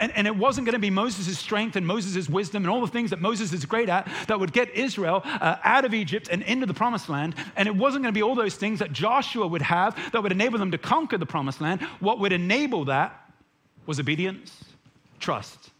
And, 0.00 0.10
and 0.16 0.26
it 0.26 0.34
wasn't 0.34 0.66
going 0.66 0.74
to 0.74 0.80
be 0.80 0.90
Moses' 0.90 1.38
strength 1.38 1.76
and 1.76 1.86
Moses' 1.86 2.28
wisdom 2.28 2.64
and 2.64 2.70
all 2.70 2.80
the 2.80 2.88
things 2.88 3.10
that 3.10 3.20
Moses 3.20 3.52
is 3.52 3.64
great 3.64 3.88
at 3.88 4.08
that 4.26 4.40
would 4.40 4.52
get 4.52 4.70
Israel 4.70 5.22
uh, 5.24 5.56
out 5.62 5.84
of 5.84 5.94
Egypt 5.94 6.28
and 6.32 6.42
into 6.42 6.66
the 6.66 6.74
promised 6.74 7.08
land. 7.08 7.36
And 7.54 7.68
it 7.68 7.76
wasn't 7.76 8.02
going 8.02 8.12
to 8.12 8.18
be 8.18 8.22
all 8.22 8.34
those 8.34 8.56
things 8.56 8.80
that 8.80 8.92
Joshua 8.92 9.46
would 9.46 9.62
have 9.62 9.96
that 10.12 10.20
would 10.22 10.32
enable 10.32 10.58
them 10.58 10.72
to 10.72 10.78
conquer 10.78 11.16
the 11.16 11.26
promised 11.26 11.60
land. 11.60 11.80
What 12.00 12.18
would 12.18 12.32
enable 12.32 12.86
that 12.86 13.32
was 13.86 14.00
obedience, 14.00 14.64
trust, 15.20 15.70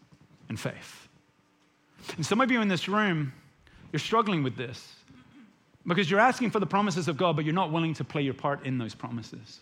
and 0.47 0.57
faith. 0.57 1.09
And 2.15 2.25
some 2.25 2.39
of 2.39 2.51
you 2.51 2.61
in 2.61 2.67
this 2.67 2.87
room, 2.87 3.33
you're 3.95 3.99
struggling 4.01 4.43
with 4.43 4.57
this 4.57 4.93
because 5.87 6.11
you're 6.11 6.19
asking 6.19 6.51
for 6.51 6.59
the 6.59 6.65
promises 6.65 7.07
of 7.07 7.15
God, 7.15 7.37
but 7.37 7.45
you're 7.45 7.53
not 7.53 7.71
willing 7.71 7.93
to 7.93 8.03
play 8.03 8.23
your 8.23 8.33
part 8.33 8.65
in 8.65 8.77
those 8.77 8.93
promises. 8.93 9.61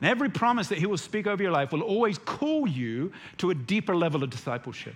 And 0.00 0.08
every 0.08 0.30
promise 0.30 0.68
that 0.68 0.78
He 0.78 0.86
will 0.86 0.96
speak 0.96 1.26
over 1.26 1.42
your 1.42 1.50
life 1.50 1.72
will 1.72 1.82
always 1.82 2.18
call 2.18 2.68
you 2.68 3.10
to 3.38 3.50
a 3.50 3.54
deeper 3.56 3.96
level 3.96 4.22
of 4.22 4.30
discipleship. 4.30 4.94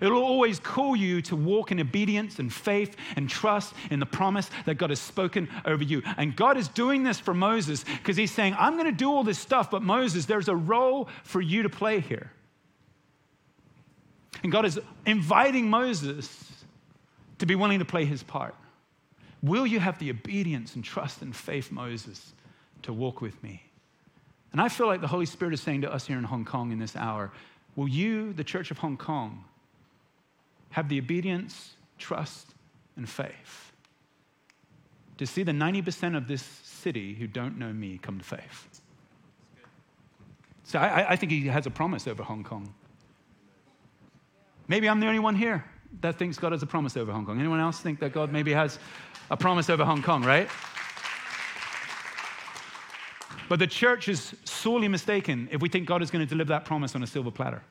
It 0.00 0.08
will 0.08 0.22
always 0.22 0.58
call 0.58 0.96
you 0.96 1.20
to 1.20 1.36
walk 1.36 1.70
in 1.70 1.78
obedience 1.78 2.38
and 2.38 2.50
faith 2.50 2.96
and 3.14 3.28
trust 3.28 3.74
in 3.90 4.00
the 4.00 4.06
promise 4.06 4.48
that 4.64 4.76
God 4.76 4.88
has 4.88 4.98
spoken 4.98 5.46
over 5.66 5.84
you. 5.84 6.02
And 6.16 6.34
God 6.34 6.56
is 6.56 6.68
doing 6.68 7.02
this 7.02 7.20
for 7.20 7.34
Moses 7.34 7.84
because 7.84 8.16
He's 8.16 8.32
saying, 8.32 8.56
I'm 8.58 8.78
going 8.78 8.86
to 8.86 8.90
do 8.90 9.12
all 9.12 9.22
this 9.22 9.38
stuff, 9.38 9.70
but 9.70 9.82
Moses, 9.82 10.24
there's 10.24 10.48
a 10.48 10.56
role 10.56 11.10
for 11.24 11.42
you 11.42 11.62
to 11.62 11.68
play 11.68 12.00
here. 12.00 12.32
And 14.42 14.50
God 14.50 14.64
is 14.64 14.80
inviting 15.04 15.68
Moses 15.68 16.55
to 17.38 17.46
be 17.46 17.54
willing 17.54 17.78
to 17.78 17.84
play 17.84 18.04
his 18.04 18.22
part. 18.22 18.54
Will 19.42 19.66
you 19.66 19.80
have 19.80 19.98
the 19.98 20.10
obedience 20.10 20.74
and 20.74 20.82
trust 20.82 21.22
and 21.22 21.34
faith, 21.34 21.70
Moses, 21.70 22.32
to 22.82 22.92
walk 22.92 23.20
with 23.20 23.42
me? 23.42 23.62
And 24.52 24.60
I 24.60 24.68
feel 24.68 24.86
like 24.86 25.00
the 25.00 25.06
Holy 25.06 25.26
Spirit 25.26 25.54
is 25.54 25.60
saying 25.60 25.82
to 25.82 25.92
us 25.92 26.06
here 26.06 26.18
in 26.18 26.24
Hong 26.24 26.44
Kong 26.44 26.72
in 26.72 26.78
this 26.78 26.96
hour 26.96 27.30
will 27.74 27.88
you, 27.88 28.32
the 28.32 28.44
Church 28.44 28.70
of 28.70 28.78
Hong 28.78 28.96
Kong, 28.96 29.44
have 30.70 30.88
the 30.88 30.98
obedience, 30.98 31.74
trust, 31.98 32.46
and 32.96 33.06
faith 33.06 33.72
to 35.18 35.26
see 35.26 35.42
the 35.42 35.52
90% 35.52 36.16
of 36.16 36.26
this 36.26 36.42
city 36.42 37.14
who 37.14 37.26
don't 37.26 37.58
know 37.58 37.72
me 37.72 37.98
come 37.98 38.18
to 38.18 38.24
faith? 38.24 38.80
So 40.64 40.78
I, 40.78 41.12
I 41.12 41.16
think 41.16 41.32
he 41.32 41.46
has 41.48 41.66
a 41.66 41.70
promise 41.70 42.06
over 42.06 42.22
Hong 42.22 42.42
Kong. 42.42 42.72
Maybe 44.68 44.88
I'm 44.88 45.00
the 45.00 45.06
only 45.06 45.20
one 45.20 45.36
here 45.36 45.64
that 46.00 46.18
thinks 46.18 46.38
God 46.38 46.52
has 46.52 46.62
a 46.62 46.66
promise 46.66 46.96
over 46.96 47.12
Hong 47.12 47.24
Kong. 47.26 47.38
Anyone 47.38 47.60
else 47.60 47.80
think 47.80 48.00
that 48.00 48.12
God 48.12 48.32
maybe 48.32 48.52
has 48.52 48.78
a 49.30 49.36
promise 49.36 49.70
over 49.70 49.84
Hong 49.84 50.02
Kong, 50.02 50.22
right? 50.22 50.48
But 53.48 53.58
the 53.58 53.66
church 53.66 54.08
is 54.08 54.34
sorely 54.44 54.88
mistaken 54.88 55.48
if 55.52 55.60
we 55.60 55.68
think 55.68 55.86
God 55.86 56.02
is 56.02 56.10
going 56.10 56.24
to 56.24 56.28
deliver 56.28 56.48
that 56.48 56.64
promise 56.64 56.94
on 56.94 57.02
a 57.02 57.06
silver 57.06 57.30
platter. 57.30 57.62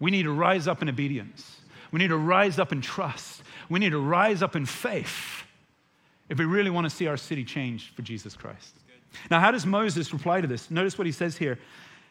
We 0.00 0.10
need 0.10 0.24
to 0.24 0.32
rise 0.32 0.66
up 0.66 0.82
in 0.82 0.88
obedience. 0.88 1.60
We 1.90 1.98
need 1.98 2.08
to 2.08 2.16
rise 2.16 2.58
up 2.58 2.72
in 2.72 2.80
trust. 2.80 3.42
We 3.68 3.78
need 3.78 3.90
to 3.90 3.98
rise 3.98 4.42
up 4.42 4.56
in 4.56 4.66
faith 4.66 5.44
if 6.28 6.38
we 6.38 6.44
really 6.44 6.70
want 6.70 6.84
to 6.84 6.90
see 6.90 7.06
our 7.06 7.16
city 7.16 7.44
changed 7.44 7.94
for 7.94 8.02
Jesus 8.02 8.34
Christ. 8.34 8.74
Now, 9.30 9.40
how 9.40 9.50
does 9.50 9.64
Moses 9.64 10.12
reply 10.12 10.40
to 10.40 10.46
this? 10.46 10.70
Notice 10.70 10.98
what 10.98 11.06
he 11.06 11.12
says 11.12 11.36
here. 11.36 11.58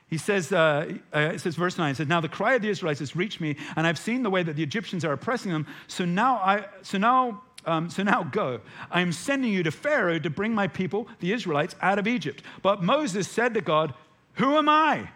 He 0.07 0.17
says, 0.17 0.51
uh, 0.51 0.93
uh, 1.13 1.19
it 1.33 1.39
says, 1.39 1.55
verse 1.55 1.77
9, 1.77 1.91
it 1.91 1.97
says, 1.97 2.07
Now 2.07 2.21
the 2.21 2.29
cry 2.29 2.53
of 2.55 2.61
the 2.61 2.69
Israelites 2.69 2.99
has 2.99 3.15
reached 3.15 3.41
me, 3.41 3.57
and 3.75 3.87
I've 3.87 3.97
seen 3.97 4.21
the 4.21 4.29
way 4.29 4.43
that 4.43 4.55
the 4.55 4.63
Egyptians 4.63 5.03
are 5.03 5.13
oppressing 5.13 5.51
them. 5.51 5.65
So 5.87 6.05
now, 6.05 6.35
I, 6.37 6.65
so 6.83 6.97
now 6.97 7.41
um, 7.65 7.89
so 7.89 8.03
now 8.03 8.23
go. 8.23 8.61
I 8.91 9.01
am 9.01 9.11
sending 9.11 9.51
you 9.51 9.63
to 9.63 9.71
Pharaoh 9.71 10.19
to 10.19 10.29
bring 10.29 10.53
my 10.53 10.67
people, 10.67 11.07
the 11.19 11.31
Israelites, 11.31 11.75
out 11.81 11.99
of 11.99 12.07
Egypt. 12.07 12.43
But 12.61 12.83
Moses 12.83 13.27
said 13.27 13.53
to 13.55 13.61
God, 13.61 13.93
Who 14.33 14.57
am 14.57 14.69
I 14.69 15.09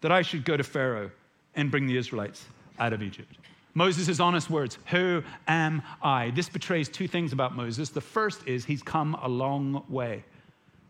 that 0.00 0.12
I 0.12 0.22
should 0.22 0.44
go 0.44 0.56
to 0.56 0.64
Pharaoh 0.64 1.10
and 1.54 1.70
bring 1.70 1.86
the 1.86 1.96
Israelites 1.96 2.46
out 2.78 2.92
of 2.92 3.02
Egypt? 3.02 3.36
Moses' 3.74 4.20
honest 4.20 4.50
words, 4.50 4.78
Who 4.86 5.22
am 5.46 5.82
I? 6.02 6.30
This 6.30 6.48
betrays 6.48 6.88
two 6.88 7.06
things 7.06 7.32
about 7.32 7.54
Moses. 7.54 7.90
The 7.90 8.00
first 8.00 8.46
is 8.46 8.64
he's 8.64 8.82
come 8.82 9.14
a 9.22 9.28
long 9.28 9.84
way. 9.88 10.24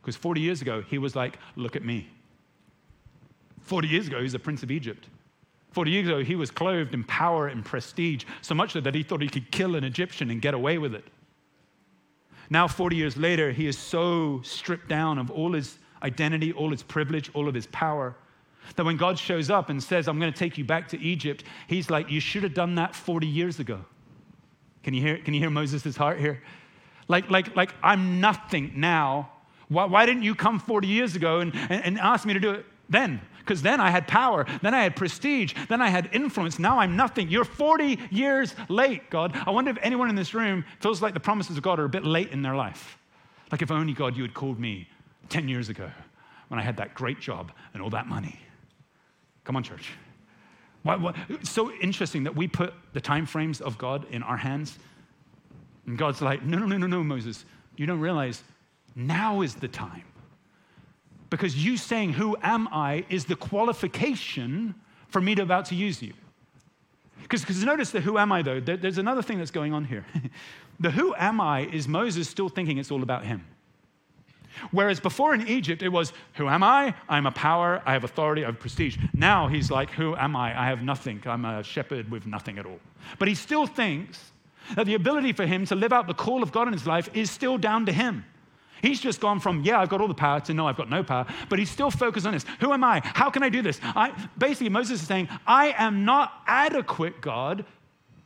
Because 0.01 0.17
40 0.17 0.41
years 0.41 0.63
ago, 0.63 0.83
he 0.89 0.99
was 0.99 1.15
like, 1.17 1.39
Look 1.57 1.77
at 1.77 1.85
me. 1.85 2.09
40 3.67 3.89
years 3.89 4.07
ago, 4.07 4.19
he 4.19 4.23
was 4.23 4.33
the 4.33 4.39
prince 4.39 4.63
of 4.63 4.71
Egypt. 4.71 5.09
40 5.73 5.91
years 5.91 6.07
ago, 6.09 6.23
he 6.23 6.37
was 6.37 6.51
clothed 6.51 6.95
in 6.95 7.05
power 7.05 7.49
and 7.49 7.65
prestige, 7.65 8.25
so 8.41 8.55
much 8.55 8.73
so 8.73 8.81
that 8.81 8.95
he 8.95 9.03
thought 9.03 9.21
he 9.21 9.29
could 9.29 9.51
kill 9.51 9.75
an 9.77 9.85
Egyptian 9.85 10.31
and 10.31 10.41
get 10.41 10.55
away 10.55 10.79
with 10.79 10.95
it. 10.95 11.05
Now, 12.49 12.69
40 12.69 12.97
years 12.97 13.17
later, 13.17 13.51
he 13.51 13.67
is 13.67 13.77
so 13.77 14.41
stripped 14.43 14.89
down 14.89 15.19
of 15.19 15.31
all 15.31 15.53
his 15.53 15.79
identity, 16.03 16.53
all 16.53 16.71
his 16.71 16.85
privilege, 16.85 17.29
all 17.35 17.49
of 17.49 17.55
his 17.55 17.67
power, 17.67 18.15
that 18.77 18.85
when 18.85 18.97
God 18.97 19.19
shows 19.19 19.51
up 19.51 19.69
and 19.69 19.83
says, 19.83 20.07
I'm 20.07 20.21
going 20.21 20.33
to 20.33 20.39
take 20.39 20.57
you 20.57 20.65
back 20.65 20.89
to 20.89 21.01
Egypt, 21.01 21.43
he's 21.67 21.91
like, 21.91 22.09
You 22.09 22.21
should 22.21 22.45
have 22.45 22.55
done 22.55 22.77
that 22.77 22.95
40 22.95 23.27
years 23.27 23.59
ago. 23.59 23.85
Can 24.85 24.95
you 24.95 25.03
hear, 25.03 25.19
can 25.19 25.35
you 25.35 25.41
hear 25.41 25.51
Moses' 25.51 25.97
heart 25.97 26.21
here? 26.21 26.43
Like, 27.09 27.29
like, 27.31 27.57
like, 27.57 27.75
I'm 27.83 28.21
nothing 28.21 28.73
now. 28.77 29.31
Why, 29.69 29.85
why 29.87 30.07
didn't 30.07 30.23
you 30.23 30.37
come 30.37 30.61
40 30.61 30.87
years 30.87 31.17
ago 31.17 31.41
and, 31.41 31.53
and, 31.55 31.85
and 31.85 31.99
ask 31.99 32.25
me 32.25 32.33
to 32.35 32.41
do 32.41 32.53
it 32.53 32.67
then? 32.89 33.21
because 33.47 33.63
then 33.63 33.81
I 33.81 33.91
had 33.91 34.09
power, 34.09 34.45
then 34.61 34.75
I 34.75 34.83
had 34.83 34.97
prestige, 34.97 35.55
then 35.69 35.81
I 35.81 35.89
had 35.89 36.11
influence. 36.13 36.59
Now 36.59 36.81
I'm 36.81 36.97
nothing. 36.97 37.29
You're 37.29 37.45
40 37.45 38.01
years 38.11 38.57
late, 38.69 39.09
God. 39.09 39.41
I 39.47 39.51
wonder 39.51 39.71
if 39.71 39.79
anyone 39.83 40.11
in 40.11 40.17
this 40.17 40.35
room 40.35 40.65
feels 40.81 41.01
like 41.01 41.15
the 41.15 41.21
promises 41.21 41.57
of 41.57 41.63
God 41.63 41.79
are 41.79 41.85
a 41.85 41.89
bit 41.89 42.05
late 42.05 42.33
in 42.33 42.43
their 42.43 42.57
life. 42.57 42.99
Like 43.53 43.63
if 43.63 43.71
only 43.71 43.93
God, 43.93 44.17
you 44.17 44.23
had 44.23 44.35
called 44.35 44.59
me 44.59 44.89
10 45.29 45.47
years 45.47 45.69
ago 45.69 45.89
when 46.49 46.59
I 46.59 46.63
had 46.65 46.77
that 46.79 46.95
great 46.95 47.21
job 47.21 47.53
and 47.73 47.81
all 47.81 47.91
that 47.91 48.09
money. 48.09 48.41
Come 49.45 49.55
on, 49.55 49.63
church. 49.63 49.93
Why, 50.83 50.97
why? 50.97 51.15
It's 51.29 51.51
so 51.51 51.71
interesting 51.75 52.25
that 52.25 52.35
we 52.35 52.49
put 52.49 52.75
the 52.95 53.01
time 53.01 53.27
frames 53.27 53.61
of 53.61 53.79
God 53.79 54.07
in 54.11 54.25
our 54.25 54.37
hands. 54.37 54.77
And 55.87 55.97
God's 55.97 56.21
like, 56.21 56.43
no, 56.43 56.59
no, 56.59 56.67
no, 56.67 56.79
no, 56.79 56.89
no, 56.89 57.05
Moses. 57.05 57.45
You 57.77 57.87
don't 57.87 58.01
realize 58.01 58.43
now 58.97 59.43
is 59.43 59.55
the 59.55 59.69
time. 59.69 60.03
Because 61.31 61.65
you 61.65 61.77
saying, 61.77 62.15
Who 62.15 62.37
am 62.43 62.69
I, 62.69 63.05
is 63.09 63.25
the 63.25 63.37
qualification 63.37 64.75
for 65.09 65.21
me 65.21 65.35
to 65.35 65.43
about 65.43 65.67
to 65.67 65.75
use 65.75 66.03
you. 66.03 66.13
Because 67.23 67.65
notice 67.65 67.91
the 67.91 68.01
who 68.01 68.19
am 68.19 68.31
I, 68.31 68.43
though, 68.43 68.61
there, 68.61 68.77
there's 68.77 68.99
another 68.99 69.23
thing 69.23 69.39
that's 69.39 69.51
going 69.51 69.73
on 69.73 69.85
here. 69.85 70.05
the 70.81 70.91
who 70.91 71.15
am 71.17 71.41
I 71.41 71.61
is 71.67 71.89
Moses 71.89 72.29
still 72.29 72.49
thinking 72.49 72.79
it's 72.79 72.91
all 72.91 73.03
about 73.03 73.25
him. 73.25 73.45
Whereas 74.71 75.01
before 75.01 75.35
in 75.35 75.47
Egypt, 75.49 75.83
it 75.83 75.89
was, 75.89 76.13
Who 76.35 76.49
am 76.49 76.63
I? 76.63 76.95
I'm 77.09 77.27
a 77.27 77.33
power, 77.33 77.83
I 77.85 77.93
have 77.95 78.05
authority, 78.05 78.45
I 78.45 78.47
have 78.47 78.61
prestige. 78.61 78.97
Now 79.13 79.49
he's 79.49 79.71
like, 79.71 79.91
Who 79.91 80.15
am 80.17 80.37
I? 80.37 80.59
I 80.59 80.67
have 80.67 80.83
nothing. 80.83 81.23
I'm 81.27 81.45
a 81.45 81.63
shepherd 81.63 82.11
with 82.11 82.27
nothing 82.27 82.59
at 82.59 82.67
all. 82.67 82.81
But 83.19 83.29
he 83.29 83.35
still 83.35 83.67
thinks 83.67 84.33
that 84.75 84.87
the 84.87 84.95
ability 84.95 85.33
for 85.33 85.47
him 85.47 85.65
to 85.67 85.75
live 85.75 85.93
out 85.93 86.07
the 86.07 86.15
call 86.15 86.43
of 86.43 86.53
God 86.53 86.67
in 86.69 86.73
his 86.73 86.87
life 86.87 87.09
is 87.15 87.31
still 87.31 87.59
down 87.59 87.87
to 87.87 87.93
him. 87.93 88.25
He's 88.83 89.01
just 89.01 89.21
gone 89.21 89.41
from, 89.41 89.63
yeah, 89.63 89.81
I've 89.81 89.89
got 89.89 90.01
all 90.01 90.09
the 90.09 90.15
power 90.15 90.41
to 90.41 90.55
no, 90.55 90.67
I've 90.67 90.77
got 90.77 90.91
no 90.91 91.03
power. 91.03 91.27
But 91.49 91.59
he's 91.59 91.71
still 91.71 91.91
focused 91.91 92.27
on 92.27 92.33
this. 92.33 92.45
Who 92.61 92.73
am 92.73 92.85
I? 92.85 93.01
How 93.05 93.31
can 93.31 93.43
I 93.43 93.49
do 93.49 93.63
this? 93.63 93.81
I, 93.83 94.13
basically, 94.39 94.69
Moses 94.69 95.01
is 95.01 95.07
saying, 95.07 95.29
I 95.47 95.75
am 95.79 96.05
not 96.05 96.43
adequate, 96.47 97.21
God, 97.21 97.65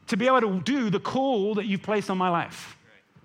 to 0.09 0.17
be 0.17 0.27
able 0.27 0.41
to 0.41 0.61
do 0.61 0.91
the 0.91 1.01
call 1.01 1.55
that 1.55 1.67
you've 1.67 1.83
placed 1.83 2.11
on 2.11 2.19
my 2.19 2.29
life. 2.29 2.77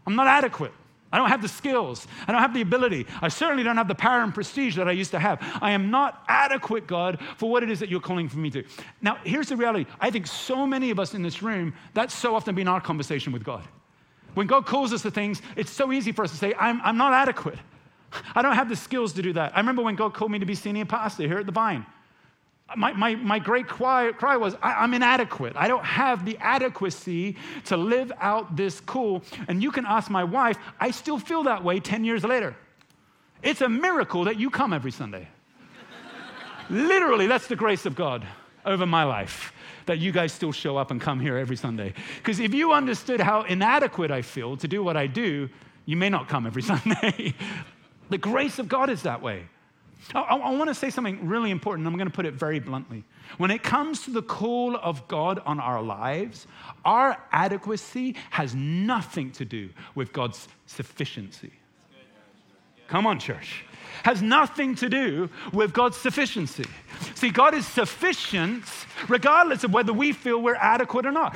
I'm 0.05 0.15
not 0.15 0.27
adequate. 0.27 0.72
I 1.12 1.17
don't 1.17 1.29
have 1.29 1.41
the 1.41 1.48
skills. 1.48 2.08
I 2.27 2.34
don't 2.34 2.41
have 2.41 2.53
the 2.53 2.62
ability. 2.62 3.08
I 3.22 3.29
certainly 3.29 3.63
don't 3.63 3.77
have 3.77 3.88
the 3.88 3.96
power 3.96 4.22
and 4.22 4.34
prestige 4.34 4.75
that 4.75 4.88
I 4.88 4.91
used 4.91 5.12
to 5.12 5.20
have. 5.20 5.39
I 5.62 5.72
am 5.72 5.89
not 5.89 6.24
adequate, 6.27 6.88
God, 6.88 7.20
for 7.38 7.50
what 7.50 7.63
it 7.63 7.70
is 7.70 7.79
that 7.79 7.89
you're 7.89 8.01
calling 8.01 8.27
for 8.27 8.38
me 8.38 8.50
to. 8.50 8.63
Now, 9.01 9.17
here's 9.24 9.48
the 9.48 9.55
reality. 9.55 9.86
I 10.01 10.12
think 10.12 10.27
so 10.27 10.67
many 10.67 10.89
of 10.89 11.00
us 11.00 11.13
in 11.13 11.22
this 11.22 11.41
room, 11.41 11.74
that's 11.94 12.13
so 12.13 12.36
often 12.36 12.53
been 12.53 12.67
our 12.67 12.82
conversation 12.82 13.32
with 13.32 13.44
God. 13.46 13.63
When 14.36 14.48
God 14.48 14.65
calls 14.65 14.94
us 14.94 15.01
to 15.01 15.12
things, 15.12 15.42
it's 15.56 15.72
so 15.72 15.92
easy 15.92 16.12
for 16.12 16.24
us 16.24 16.32
to 16.32 16.38
say, 16.38 16.54
I'm, 16.60 16.80
I'm 16.84 16.98
not 16.98 17.13
adequate. 17.13 17.58
I 18.36 18.42
don't 18.42 18.56
have 18.56 18.70
the 18.70 18.75
skills 18.75 19.13
to 19.13 19.22
do 19.22 19.34
that. 19.34 19.56
I 19.56 19.60
remember 19.60 19.82
when 19.82 19.96
God 19.96 20.13
called 20.13 20.32
me 20.32 20.39
to 20.39 20.46
be 20.46 20.56
senior 20.56 20.86
pastor 20.86 21.24
here 21.24 21.39
at 21.39 21.46
the 21.46 21.51
Vine. 21.51 21.86
My, 22.75 22.94
my, 22.94 23.15
my 23.15 23.39
great 23.39 23.68
cry, 23.68 24.12
cry 24.12 24.38
was, 24.38 24.56
I, 24.62 24.74
I'm 24.74 24.94
inadequate. 24.94 25.54
I 25.56 25.68
don't 25.68 25.86
have 25.86 26.25
the 26.25 26.38
adequacy 26.39 27.38
to 27.65 27.77
live 27.77 28.12
out 28.20 28.56
this 28.56 28.80
call. 28.82 29.24
And 29.48 29.63
you 29.63 29.72
can 29.72 29.86
ask 29.86 30.10
my 30.10 30.24
wife, 30.24 30.58
I 30.80 30.92
still 30.92 31.20
feel 31.20 31.44
that 31.44 31.63
way 31.63 31.80
10 31.80 32.04
years 32.04 32.24
later. 32.24 32.56
It's 33.42 33.62
a 33.62 33.70
miracle 33.70 34.25
that 34.25 34.39
you 34.39 34.50
come 34.50 34.74
every 34.74 34.92
Sunday. 34.92 35.27
Literally, 36.70 37.27
that's 37.27 37.48
the 37.48 37.56
grace 37.56 37.86
of 37.86 37.96
God 37.96 38.25
over 38.65 38.86
my 38.86 39.03
life 39.03 39.53
that 39.86 40.00
you 40.00 40.12
guys 40.12 40.34
still 40.34 40.51
show 40.51 40.77
up 40.77 40.91
and 40.91 41.00
come 41.00 41.19
here 41.19 41.38
every 41.38 41.55
Sunday. 41.55 41.93
Because 42.17 42.39
if 42.39 42.53
you 42.53 42.72
understood 42.74 43.19
how 43.19 43.43
inadequate 43.43 44.12
I 44.12 44.22
feel 44.22 44.57
to 44.57 44.67
do 44.67 44.84
what 44.84 44.98
I 44.98 45.07
do, 45.07 45.50
you 45.86 45.95
may 45.95 46.10
not 46.10 46.27
come 46.27 46.45
every 46.45 46.62
Sunday. 46.74 47.34
the 48.10 48.17
grace 48.17 48.60
of 48.60 48.67
God 48.67 48.89
is 48.89 49.03
that 49.03 49.22
way. 49.22 49.45
I, 50.13 50.22
I, 50.22 50.51
want 50.51 50.67
to 50.69 50.75
say 50.75 50.89
something 50.89 51.27
really 51.27 51.50
important. 51.50 51.88
I'm 51.88 51.95
going 51.95 52.07
to 52.07 52.13
put 52.13 52.25
it 52.25 52.36
very 52.36 52.60
bluntly. 52.60 53.03
When 53.38 53.50
it 53.50 53.63
comes 53.63 54.03
to 54.03 54.12
the 54.12 54.22
call 54.22 54.75
of 54.75 55.07
God 55.07 55.39
on 55.45 55.60
our 55.60 55.81
lives, 55.81 56.45
our 56.84 57.17
adequacy 57.31 58.15
has 58.29 58.53
nothing 58.53 59.31
to 59.31 59.45
do 59.45 59.69
with 59.95 60.13
God's 60.13 60.48
sufficiency. 60.67 61.53
Come 62.88 63.07
on, 63.07 63.19
church. 63.19 63.65
Has 64.04 64.22
nothing 64.22 64.75
to 64.75 64.90
do 64.90 65.30
with 65.54 65.74
God's 65.74 65.98
sufficiency. 65.98 66.66
See, 67.16 67.30
God 67.30 67.54
is 67.54 67.66
sufficient 67.66 68.64
regardless 69.08 69.64
of 69.64 69.74
whether 69.74 69.94
we 69.94 70.12
feel 70.12 70.42
we're 70.42 70.56
adequate 70.56 71.06
or 71.06 71.12
not. 71.12 71.36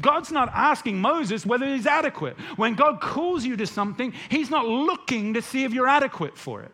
God's 0.00 0.32
not 0.32 0.50
asking 0.52 1.00
Moses 1.00 1.46
whether 1.46 1.66
he's 1.66 1.86
adequate. 1.86 2.36
When 2.56 2.74
God 2.74 3.00
calls 3.00 3.44
you 3.44 3.56
to 3.56 3.66
something, 3.66 4.12
he's 4.28 4.50
not 4.50 4.66
looking 4.66 5.34
to 5.34 5.42
see 5.42 5.64
if 5.64 5.72
you're 5.72 5.88
adequate 5.88 6.36
for 6.36 6.62
it. 6.62 6.72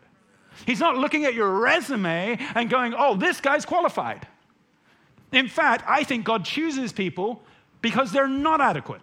He's 0.67 0.81
not 0.81 0.97
looking 0.97 1.25
at 1.25 1.35
your 1.35 1.50
resume 1.50 2.38
and 2.55 2.71
going, 2.71 2.95
oh, 2.97 3.17
this 3.17 3.41
guy's 3.41 3.64
qualified. 3.64 4.26
In 5.33 5.49
fact, 5.49 5.85
I 5.88 6.05
think 6.05 6.25
God 6.25 6.45
chooses 6.45 6.93
people 6.93 7.43
because 7.83 8.12
they're 8.12 8.29
not 8.29 8.61
adequate. 8.61 9.00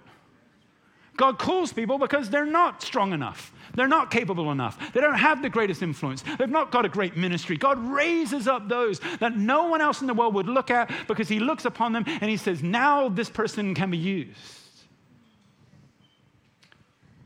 God 1.22 1.38
calls 1.38 1.72
people 1.72 2.00
because 2.00 2.32
they're 2.32 2.48
not 2.48 2.82
strong 2.82 3.13
enough. 3.13 3.54
They're 3.75 3.88
not 3.88 4.10
capable 4.10 4.51
enough. 4.51 4.92
They 4.92 5.01
don't 5.01 5.20
have 5.20 5.44
the 5.44 5.51
greatest 5.51 5.84
influence. 5.84 6.24
They've 6.40 6.50
not 6.50 6.72
got 6.72 6.84
a 6.84 6.90
great 6.90 7.16
ministry. 7.16 7.58
God 7.58 7.78
raises 7.78 8.48
up 8.48 8.68
those 8.68 9.00
that 9.20 9.38
no 9.38 9.68
one 9.68 9.82
else 9.82 10.01
in 10.01 10.08
the 10.08 10.16
world 10.16 10.34
would 10.34 10.48
look 10.48 10.72
at 10.72 10.92
because 11.08 11.30
He 11.30 11.40
looks 11.40 11.63
upon 11.66 11.94
them 11.94 12.06
and 12.08 12.24
He 12.24 12.38
says, 12.38 12.63
now 12.63 13.08
this 13.08 13.30
person 13.30 13.75
can 13.75 13.92
be 13.92 14.00
used. 14.00 14.40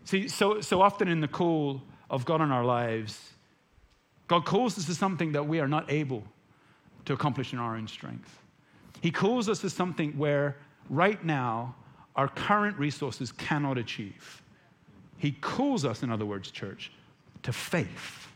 See, 0.04 0.28
so, 0.28 0.60
so 0.60 0.82
often 0.82 1.08
in 1.08 1.22
the 1.22 1.30
call 1.30 1.82
of 2.10 2.26
God 2.26 2.42
in 2.42 2.52
our 2.52 2.66
lives, 2.66 3.32
God 4.28 4.44
calls 4.44 4.78
us 4.78 4.88
to 4.88 4.94
something 4.94 5.32
that 5.32 5.48
we 5.48 5.62
are 5.62 5.70
not 5.70 5.90
able 5.90 6.26
to 7.06 7.14
accomplish 7.14 7.54
in 7.54 7.60
our 7.60 7.78
own 7.78 7.88
strength. 7.88 8.42
He 9.00 9.12
calls 9.12 9.48
us 9.48 9.60
to 9.60 9.70
something 9.70 10.18
where 10.18 10.58
right 10.90 11.24
now 11.24 11.76
our 12.16 12.28
current 12.28 12.78
resources 12.78 13.32
cannot 13.32 13.78
achieve. 13.78 14.42
He 15.18 15.32
calls 15.32 15.86
us, 15.86 16.04
in 16.04 16.12
other 16.12 16.26
words, 16.26 16.52
church, 16.52 16.92
to 17.44 17.54
faith. 17.54 18.28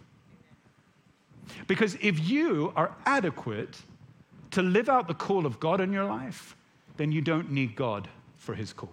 Because 1.68 1.98
if 2.02 2.28
you 2.28 2.74
are 2.76 2.96
adequate 3.06 3.82
to 4.52 4.62
live 4.62 4.90
out 4.90 5.08
the 5.08 5.14
call 5.14 5.46
of 5.46 5.60
God 5.60 5.82
in 5.82 5.92
your 5.92 6.06
life, 6.06 6.56
then 6.98 7.12
you 7.12 7.22
don't 7.22 7.52
need 7.52 7.76
God 7.76 8.08
for 8.38 8.56
his 8.56 8.74
call. 8.74 8.90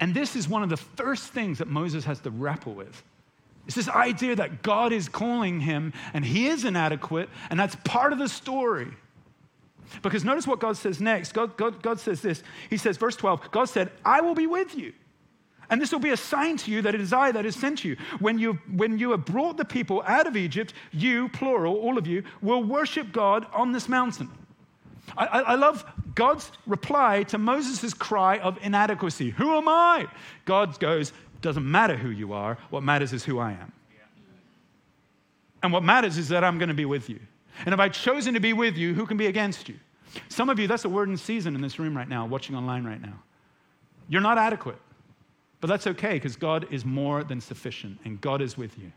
And 0.00 0.14
this 0.14 0.34
is 0.34 0.48
one 0.48 0.62
of 0.62 0.70
the 0.70 0.78
first 0.78 1.32
things 1.32 1.58
that 1.58 1.68
Moses 1.68 2.04
has 2.04 2.20
to 2.20 2.30
grapple 2.30 2.72
with. 2.72 3.02
It's 3.66 3.76
this 3.76 3.88
idea 3.88 4.34
that 4.36 4.62
God 4.62 4.92
is 4.92 5.08
calling 5.08 5.60
him 5.60 5.92
and 6.14 6.24
he 6.24 6.46
is 6.46 6.64
inadequate, 6.64 7.28
and 7.50 7.60
that's 7.60 7.76
part 7.84 8.12
of 8.12 8.18
the 8.18 8.28
story. 8.28 8.88
Because 10.02 10.24
notice 10.24 10.46
what 10.46 10.60
God 10.60 10.76
says 10.76 11.00
next. 11.00 11.32
God, 11.32 11.56
God, 11.56 11.82
God 11.82 11.98
says 12.00 12.22
this. 12.22 12.42
He 12.68 12.76
says, 12.76 12.96
verse 12.96 13.16
12, 13.16 13.50
God 13.50 13.64
said, 13.64 13.90
I 14.04 14.20
will 14.20 14.34
be 14.34 14.46
with 14.46 14.76
you. 14.76 14.92
And 15.68 15.80
this 15.80 15.92
will 15.92 16.00
be 16.00 16.10
a 16.10 16.16
sign 16.16 16.56
to 16.58 16.70
you 16.70 16.82
that 16.82 16.94
it 16.94 17.00
is 17.00 17.12
I 17.12 17.30
that 17.32 17.44
has 17.44 17.54
sent 17.54 17.84
you. 17.84 17.96
When 18.18 18.38
you, 18.38 18.54
when 18.72 18.98
you 18.98 19.12
have 19.12 19.24
brought 19.24 19.56
the 19.56 19.64
people 19.64 20.02
out 20.04 20.26
of 20.26 20.36
Egypt, 20.36 20.74
you, 20.90 21.28
plural, 21.28 21.76
all 21.76 21.96
of 21.96 22.08
you, 22.08 22.24
will 22.42 22.62
worship 22.62 23.12
God 23.12 23.46
on 23.52 23.70
this 23.70 23.88
mountain. 23.88 24.28
I, 25.16 25.26
I, 25.26 25.40
I 25.40 25.54
love 25.54 25.84
God's 26.14 26.50
reply 26.66 27.22
to 27.24 27.38
Moses' 27.38 27.94
cry 27.94 28.38
of 28.38 28.58
inadequacy. 28.62 29.30
Who 29.30 29.56
am 29.56 29.68
I? 29.68 30.08
God 30.44 30.78
goes, 30.80 31.12
doesn't 31.40 31.68
matter 31.68 31.96
who 31.96 32.10
you 32.10 32.32
are. 32.32 32.58
What 32.70 32.82
matters 32.82 33.12
is 33.12 33.24
who 33.24 33.38
I 33.38 33.52
am. 33.52 33.72
And 35.62 35.72
what 35.72 35.84
matters 35.84 36.18
is 36.18 36.28
that 36.30 36.42
I'm 36.42 36.58
going 36.58 36.68
to 36.68 36.74
be 36.74 36.84
with 36.84 37.08
you. 37.08 37.20
And 37.64 37.72
if 37.72 37.80
I've 37.80 37.92
chosen 37.92 38.34
to 38.34 38.40
be 38.40 38.52
with 38.52 38.76
you, 38.76 38.94
who 38.94 39.06
can 39.06 39.16
be 39.16 39.26
against 39.26 39.68
you? 39.68 39.76
Some 40.28 40.48
of 40.48 40.58
you, 40.58 40.66
that's 40.66 40.84
a 40.84 40.88
word 40.88 41.08
in 41.08 41.16
season 41.16 41.54
in 41.54 41.60
this 41.60 41.78
room 41.78 41.96
right 41.96 42.08
now, 42.08 42.26
watching 42.26 42.56
online 42.56 42.84
right 42.84 43.00
now. 43.00 43.22
You're 44.08 44.20
not 44.20 44.38
adequate, 44.38 44.78
but 45.60 45.68
that's 45.68 45.86
okay 45.86 46.14
because 46.14 46.36
God 46.36 46.66
is 46.70 46.84
more 46.84 47.22
than 47.22 47.40
sufficient 47.40 48.00
and 48.04 48.20
God 48.20 48.42
is 48.42 48.56
with 48.56 48.76
you. 48.78 48.90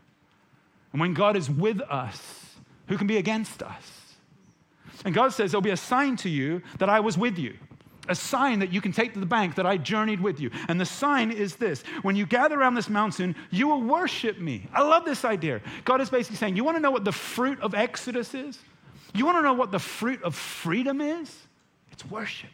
And 0.92 1.00
when 1.00 1.14
God 1.14 1.36
is 1.36 1.48
with 1.50 1.80
us, 1.82 2.56
who 2.88 2.96
can 2.96 3.06
be 3.06 3.16
against 3.16 3.62
us? 3.62 4.16
And 5.04 5.14
God 5.14 5.32
says, 5.32 5.52
There'll 5.52 5.62
be 5.62 5.70
a 5.70 5.76
sign 5.76 6.16
to 6.18 6.28
you 6.28 6.62
that 6.78 6.88
I 6.88 7.00
was 7.00 7.18
with 7.18 7.38
you 7.38 7.54
a 8.08 8.14
sign 8.14 8.58
that 8.58 8.72
you 8.72 8.80
can 8.80 8.92
take 8.92 9.14
to 9.14 9.20
the 9.20 9.26
bank 9.26 9.54
that 9.54 9.66
I 9.66 9.76
journeyed 9.76 10.20
with 10.20 10.40
you. 10.40 10.50
And 10.68 10.80
the 10.80 10.86
sign 10.86 11.30
is 11.30 11.56
this 11.56 11.82
when 12.02 12.16
you 12.16 12.26
gather 12.26 12.58
around 12.58 12.74
this 12.74 12.88
mountain, 12.88 13.34
you 13.50 13.68
will 13.68 13.80
worship 13.80 14.38
me. 14.38 14.66
I 14.72 14.82
love 14.82 15.04
this 15.04 15.24
idea. 15.24 15.60
God 15.84 16.00
is 16.00 16.10
basically 16.10 16.36
saying, 16.36 16.56
You 16.56 16.64
want 16.64 16.76
to 16.76 16.80
know 16.80 16.90
what 16.90 17.04
the 17.04 17.12
fruit 17.12 17.60
of 17.60 17.74
Exodus 17.74 18.34
is? 18.34 18.58
You 19.14 19.24
want 19.24 19.38
to 19.38 19.42
know 19.42 19.54
what 19.54 19.70
the 19.70 19.78
fruit 19.78 20.22
of 20.22 20.34
freedom 20.34 21.00
is? 21.00 21.34
It's 21.92 22.04
worship. 22.06 22.50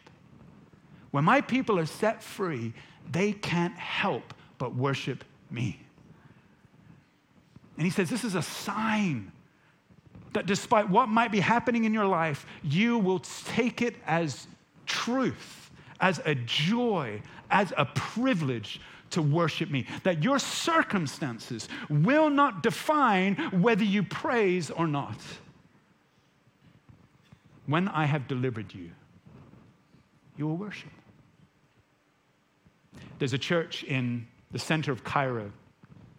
When 1.09 1.25
my 1.25 1.41
people 1.41 1.79
are 1.79 1.85
set 1.85 2.23
free, 2.23 2.73
they 3.11 3.33
can't 3.33 3.75
help 3.75 4.33
but 4.57 4.75
worship 4.75 5.23
me. 5.49 5.79
And 7.77 7.85
he 7.85 7.91
says, 7.91 8.09
This 8.09 8.23
is 8.23 8.35
a 8.35 8.41
sign 8.41 9.31
that 10.33 10.45
despite 10.45 10.89
what 10.89 11.09
might 11.09 11.31
be 11.31 11.39
happening 11.39 11.83
in 11.83 11.93
your 11.93 12.05
life, 12.05 12.45
you 12.63 12.97
will 12.97 13.19
take 13.19 13.81
it 13.81 13.95
as 14.07 14.47
truth, 14.91 15.71
as 15.99 16.19
a 16.25 16.35
joy, 16.35 17.21
as 17.49 17.73
a 17.77 17.85
privilege 17.85 18.81
to 19.11 19.21
worship 19.21 19.69
me. 19.71 19.85
That 20.03 20.21
your 20.21 20.37
circumstances 20.37 21.69
will 21.89 22.29
not 22.29 22.61
define 22.61 23.35
whether 23.51 23.83
you 23.83 24.03
praise 24.03 24.69
or 24.69 24.87
not. 24.87 25.17
When 27.67 27.87
I 27.87 28.05
have 28.05 28.27
delivered 28.27 28.73
you, 28.73 28.91
you 30.37 30.47
will 30.47 30.57
worship. 30.57 30.91
There's 33.19 33.33
a 33.33 33.37
church 33.37 33.83
in 33.83 34.27
the 34.51 34.59
center 34.59 34.91
of 34.91 35.03
Cairo 35.03 35.51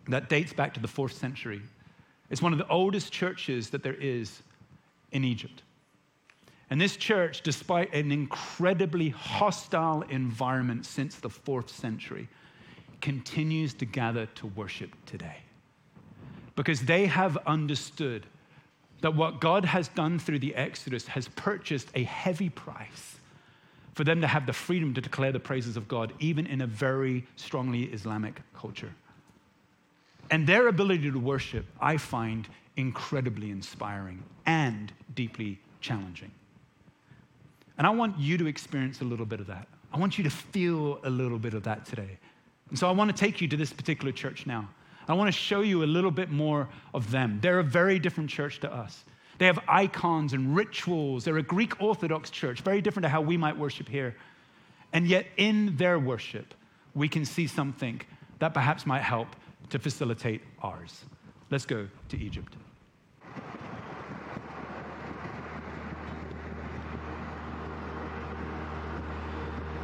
that 0.08 0.28
dates 0.28 0.52
back 0.52 0.72
to 0.74 0.80
the 0.80 0.88
fourth 0.88 1.12
century. 1.12 1.60
It's 2.30 2.40
one 2.40 2.52
of 2.52 2.58
the 2.58 2.68
oldest 2.68 3.12
churches 3.12 3.70
that 3.70 3.82
there 3.82 3.94
is 3.94 4.42
in 5.10 5.24
Egypt. 5.24 5.62
And 6.72 6.80
this 6.80 6.96
church, 6.96 7.42
despite 7.42 7.92
an 7.92 8.10
incredibly 8.10 9.10
hostile 9.10 10.00
environment 10.08 10.86
since 10.86 11.16
the 11.16 11.28
fourth 11.28 11.68
century, 11.68 12.30
continues 13.02 13.74
to 13.74 13.84
gather 13.84 14.24
to 14.36 14.46
worship 14.46 14.96
today. 15.04 15.36
Because 16.56 16.80
they 16.80 17.04
have 17.04 17.36
understood 17.46 18.24
that 19.02 19.14
what 19.14 19.38
God 19.38 19.66
has 19.66 19.88
done 19.88 20.18
through 20.18 20.38
the 20.38 20.54
Exodus 20.54 21.06
has 21.08 21.28
purchased 21.28 21.90
a 21.94 22.04
heavy 22.04 22.48
price 22.48 23.16
for 23.92 24.04
them 24.04 24.22
to 24.22 24.26
have 24.26 24.46
the 24.46 24.54
freedom 24.54 24.94
to 24.94 25.02
declare 25.02 25.30
the 25.30 25.38
praises 25.38 25.76
of 25.76 25.86
God, 25.88 26.14
even 26.20 26.46
in 26.46 26.62
a 26.62 26.66
very 26.66 27.26
strongly 27.36 27.82
Islamic 27.82 28.40
culture. 28.56 28.94
And 30.30 30.46
their 30.46 30.68
ability 30.68 31.10
to 31.10 31.18
worship, 31.18 31.66
I 31.82 31.98
find 31.98 32.48
incredibly 32.78 33.50
inspiring 33.50 34.22
and 34.46 34.90
deeply 35.14 35.60
challenging. 35.82 36.30
And 37.78 37.86
I 37.86 37.90
want 37.90 38.18
you 38.18 38.38
to 38.38 38.46
experience 38.46 39.00
a 39.00 39.04
little 39.04 39.26
bit 39.26 39.40
of 39.40 39.46
that. 39.46 39.66
I 39.92 39.98
want 39.98 40.18
you 40.18 40.24
to 40.24 40.30
feel 40.30 41.00
a 41.04 41.10
little 41.10 41.38
bit 41.38 41.54
of 41.54 41.62
that 41.64 41.84
today. 41.86 42.18
And 42.70 42.78
so 42.78 42.88
I 42.88 42.92
want 42.92 43.14
to 43.14 43.16
take 43.16 43.40
you 43.40 43.48
to 43.48 43.56
this 43.56 43.72
particular 43.72 44.12
church 44.12 44.46
now. 44.46 44.68
I 45.08 45.14
want 45.14 45.28
to 45.28 45.38
show 45.38 45.60
you 45.60 45.82
a 45.82 45.86
little 45.86 46.10
bit 46.10 46.30
more 46.30 46.68
of 46.94 47.10
them. 47.10 47.38
They're 47.42 47.58
a 47.58 47.64
very 47.64 47.98
different 47.98 48.30
church 48.30 48.60
to 48.60 48.72
us. 48.72 49.04
They 49.38 49.46
have 49.46 49.58
icons 49.66 50.32
and 50.32 50.54
rituals. 50.54 51.24
They're 51.24 51.38
a 51.38 51.42
Greek 51.42 51.80
Orthodox 51.82 52.30
church, 52.30 52.60
very 52.60 52.80
different 52.80 53.04
to 53.04 53.08
how 53.08 53.20
we 53.20 53.36
might 53.36 53.56
worship 53.56 53.88
here. 53.88 54.14
And 54.92 55.06
yet, 55.06 55.26
in 55.36 55.76
their 55.76 55.98
worship, 55.98 56.54
we 56.94 57.08
can 57.08 57.24
see 57.24 57.46
something 57.46 58.00
that 58.38 58.54
perhaps 58.54 58.86
might 58.86 59.02
help 59.02 59.28
to 59.70 59.78
facilitate 59.78 60.42
ours. 60.62 61.04
Let's 61.50 61.66
go 61.66 61.88
to 62.10 62.18
Egypt. 62.18 62.54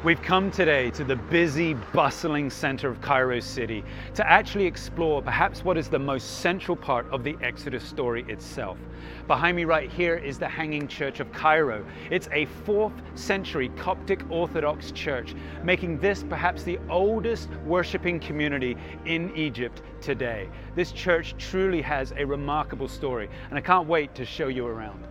We've 0.05 0.23
come 0.23 0.53
today 0.53 0.91
to 0.93 1.03
the 1.03 1.17
busy, 1.17 1.75
bustling 1.75 2.51
center 2.51 2.89
of 2.89 3.01
Cairo 3.01 3.41
City 3.41 3.83
to 4.15 4.25
actually 4.31 4.65
explore 4.65 5.21
perhaps 5.21 5.65
what 5.65 5.77
is 5.77 5.89
the 5.89 5.99
most 5.99 6.39
central 6.39 6.77
part 6.77 7.11
of 7.11 7.25
the 7.25 7.37
Exodus 7.43 7.83
story 7.83 8.25
itself. 8.29 8.79
Behind 9.27 9.57
me, 9.57 9.65
right 9.65 9.91
here, 9.91 10.17
is 10.17 10.39
the 10.39 10.47
Hanging 10.47 10.87
Church 10.87 11.19
of 11.19 11.33
Cairo. 11.33 11.85
It's 12.13 12.29
a 12.29 12.47
4th 12.65 12.95
century 13.19 13.71
Coptic 13.71 14.23
Orthodox 14.31 14.93
church, 14.93 15.35
making 15.65 15.99
this 15.99 16.23
perhaps 16.23 16.63
the 16.63 16.79
oldest 16.89 17.49
worshiping 17.67 18.21
community 18.21 18.77
in 19.05 19.35
Egypt 19.35 19.83
today. 20.01 20.49
This 20.77 20.93
church 20.93 21.35
truly 21.39 21.83
has 21.83 22.13
a 22.17 22.25
remarkable 22.25 22.87
story, 22.87 23.29
and 23.51 23.59
I 23.59 23.63
can't 23.63 23.89
wait 23.89 24.15
to 24.15 24.25
show 24.25 24.47
you 24.47 24.65
around. 24.65 25.09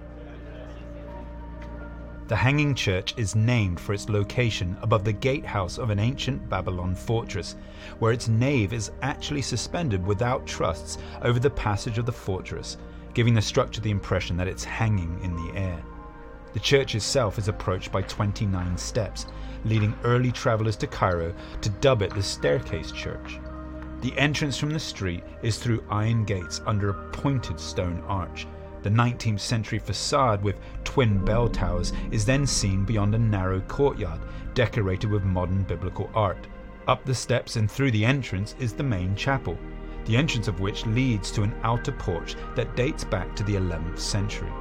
The 2.28 2.36
Hanging 2.36 2.76
Church 2.76 3.14
is 3.16 3.38
named 3.38 3.80
for 3.80 3.94
its 3.94 4.10
location 4.10 4.76
above 4.82 5.06
the 5.06 5.14
gatehouse 5.14 5.78
of 5.78 5.90
an 5.90 5.98
ancient 5.98 6.50
Babylon 6.50 6.94
fortress, 6.94 7.56
where 8.00 8.12
its 8.12 8.28
nave 8.28 8.74
is 8.74 8.92
actually 9.02 9.42
suspended 9.42 10.06
without 10.06 10.46
trusts 10.46 10.98
over 11.22 11.40
the 11.40 11.50
passage 11.50 11.98
of 11.98 12.06
the 12.06 12.12
fortress, 12.12 12.76
giving 13.14 13.34
the 13.34 13.42
structure 13.42 13.80
the 13.80 13.92
impression 13.92 14.36
that 14.36 14.48
it's 14.50 14.66
hanging 14.66 15.18
in 15.24 15.38
the 15.38 15.58
air. 15.58 15.82
The 16.52 16.60
church 16.60 16.96
itself 16.96 17.38
is 17.38 17.48
approached 17.48 17.94
by 17.94 18.02
29 18.02 18.78
steps, 18.78 19.28
leading 19.64 19.96
early 20.04 20.34
travelers 20.34 20.76
to 20.78 20.88
Cairo 20.88 21.34
to 21.62 21.70
dub 21.70 22.02
it 22.02 22.14
the 22.14 22.22
Staircase 22.22 22.92
Church. 22.92 23.40
The 24.02 24.18
entrance 24.18 24.58
from 24.58 24.72
the 24.72 24.80
street 24.82 25.24
is 25.44 25.58
through 25.60 25.86
iron 25.90 26.26
gates 26.26 26.60
under 26.66 26.90
a 26.90 27.10
pointed 27.12 27.58
stone 27.58 28.04
arch 28.06 28.48
the 28.88 28.94
19th 28.94 29.42
century 29.42 29.80
facade 29.80 30.42
with 30.42 30.62
twin 30.86 31.18
bell 31.26 31.50
towers 31.50 31.92
is 32.10 32.24
then 32.24 32.48
seen 32.48 32.86
beyond 32.86 33.14
a 33.14 33.20
narrow 33.20 33.60
courtyard 33.60 34.22
decorated 34.54 35.12
with 35.12 35.26
modern 35.26 35.64
biblical 35.64 36.10
art. 36.16 36.48
Up 36.88 37.04
the 37.04 37.14
steps 37.14 37.58
and 37.58 37.70
through 37.70 37.92
the 37.92 38.06
entrance 38.06 38.56
is 38.60 38.72
the 38.72 38.84
main 38.84 39.14
chapel, 39.14 39.58
the 40.06 40.16
entrance 40.16 40.48
of 40.48 40.62
which 40.62 40.86
leads 40.86 41.32
to 41.32 41.44
an 41.44 41.54
outer 41.64 41.92
porch 41.92 42.38
that 42.56 42.78
dates 42.78 43.04
back 43.04 43.36
to 43.36 43.44
the 43.44 43.56
11th 43.56 44.00
century. 44.00 44.54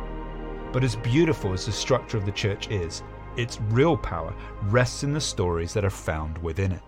But 0.73 0.83
as 0.83 0.97
beautiful 0.97 1.53
as 1.53 1.67
the 1.67 1.71
structure 1.71 2.19
of 2.19 2.27
the 2.27 2.33
church 2.33 2.69
is, 2.69 3.05
its 3.37 3.61
real 3.69 3.97
power 3.97 4.35
rests 4.65 5.05
in 5.05 5.13
the 5.13 5.21
stories 5.21 5.73
that 5.75 5.85
are 5.85 5.89
found 5.91 6.37
within 6.39 6.73
it. 6.73 6.83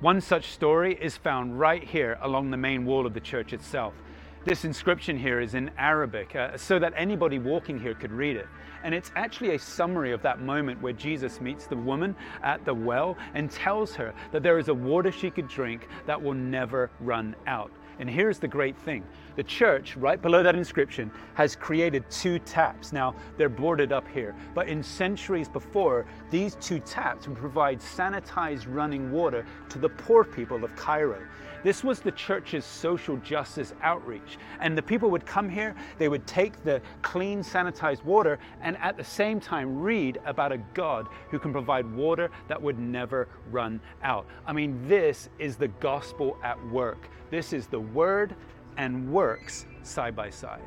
One 0.00 0.20
such 0.20 0.48
story 0.48 0.98
is 1.00 1.16
found 1.16 1.58
right 1.58 1.82
here 1.82 2.18
along 2.20 2.50
the 2.50 2.58
main 2.58 2.84
wall 2.84 3.06
of 3.06 3.14
the 3.14 3.20
church 3.20 3.54
itself. 3.54 3.94
This 4.42 4.64
inscription 4.64 5.18
here 5.18 5.38
is 5.38 5.52
in 5.52 5.70
Arabic 5.76 6.34
uh, 6.34 6.56
so 6.56 6.78
that 6.78 6.94
anybody 6.96 7.38
walking 7.38 7.78
here 7.78 7.92
could 7.92 8.10
read 8.10 8.36
it. 8.36 8.46
And 8.82 8.94
it's 8.94 9.12
actually 9.14 9.54
a 9.54 9.58
summary 9.58 10.12
of 10.12 10.22
that 10.22 10.40
moment 10.40 10.80
where 10.80 10.94
Jesus 10.94 11.42
meets 11.42 11.66
the 11.66 11.76
woman 11.76 12.16
at 12.42 12.64
the 12.64 12.72
well 12.72 13.18
and 13.34 13.50
tells 13.50 13.94
her 13.96 14.14
that 14.32 14.42
there 14.42 14.58
is 14.58 14.68
a 14.68 14.74
water 14.74 15.12
she 15.12 15.30
could 15.30 15.46
drink 15.46 15.88
that 16.06 16.20
will 16.20 16.32
never 16.32 16.90
run 17.00 17.36
out. 17.46 17.70
And 17.98 18.08
here's 18.08 18.38
the 18.38 18.48
great 18.48 18.78
thing 18.78 19.04
the 19.36 19.42
church, 19.42 19.94
right 19.94 20.20
below 20.20 20.42
that 20.42 20.56
inscription, 20.56 21.10
has 21.34 21.54
created 21.54 22.08
two 22.08 22.38
taps. 22.38 22.94
Now, 22.94 23.14
they're 23.36 23.50
boarded 23.50 23.92
up 23.92 24.08
here, 24.08 24.34
but 24.54 24.68
in 24.68 24.82
centuries 24.82 25.50
before, 25.50 26.06
these 26.30 26.54
two 26.62 26.80
taps 26.80 27.28
would 27.28 27.36
provide 27.36 27.78
sanitized 27.78 28.64
running 28.74 29.12
water 29.12 29.44
to 29.68 29.78
the 29.78 29.90
poor 29.90 30.24
people 30.24 30.64
of 30.64 30.74
Cairo. 30.76 31.20
This 31.62 31.84
was 31.84 32.00
the 32.00 32.12
church's 32.12 32.64
social 32.64 33.16
justice 33.18 33.74
outreach. 33.82 34.38
And 34.60 34.76
the 34.76 34.82
people 34.82 35.10
would 35.10 35.26
come 35.26 35.48
here, 35.48 35.74
they 35.98 36.08
would 36.08 36.26
take 36.26 36.62
the 36.64 36.80
clean, 37.02 37.42
sanitized 37.42 38.04
water, 38.04 38.38
and 38.62 38.76
at 38.78 38.96
the 38.96 39.04
same 39.04 39.40
time 39.40 39.80
read 39.80 40.18
about 40.24 40.52
a 40.52 40.58
God 40.74 41.08
who 41.30 41.38
can 41.38 41.52
provide 41.52 41.90
water 41.94 42.30
that 42.48 42.60
would 42.60 42.78
never 42.78 43.28
run 43.50 43.80
out. 44.02 44.26
I 44.46 44.52
mean, 44.52 44.88
this 44.88 45.28
is 45.38 45.56
the 45.56 45.68
gospel 45.68 46.38
at 46.42 46.62
work. 46.68 47.08
This 47.30 47.52
is 47.52 47.66
the 47.66 47.80
word 47.80 48.34
and 48.76 49.12
works 49.12 49.66
side 49.82 50.16
by 50.16 50.30
side. 50.30 50.60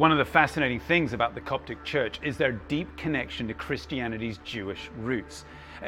One 0.00 0.12
of 0.12 0.16
the 0.16 0.24
fascinating 0.24 0.80
things 0.80 1.12
about 1.12 1.34
the 1.34 1.42
Coptic 1.42 1.84
Church 1.84 2.20
is 2.22 2.38
their 2.38 2.52
deep 2.52 2.96
connection 2.96 3.46
to 3.48 3.52
Christianity's 3.52 4.38
Jewish 4.38 4.90
roots. 4.96 5.44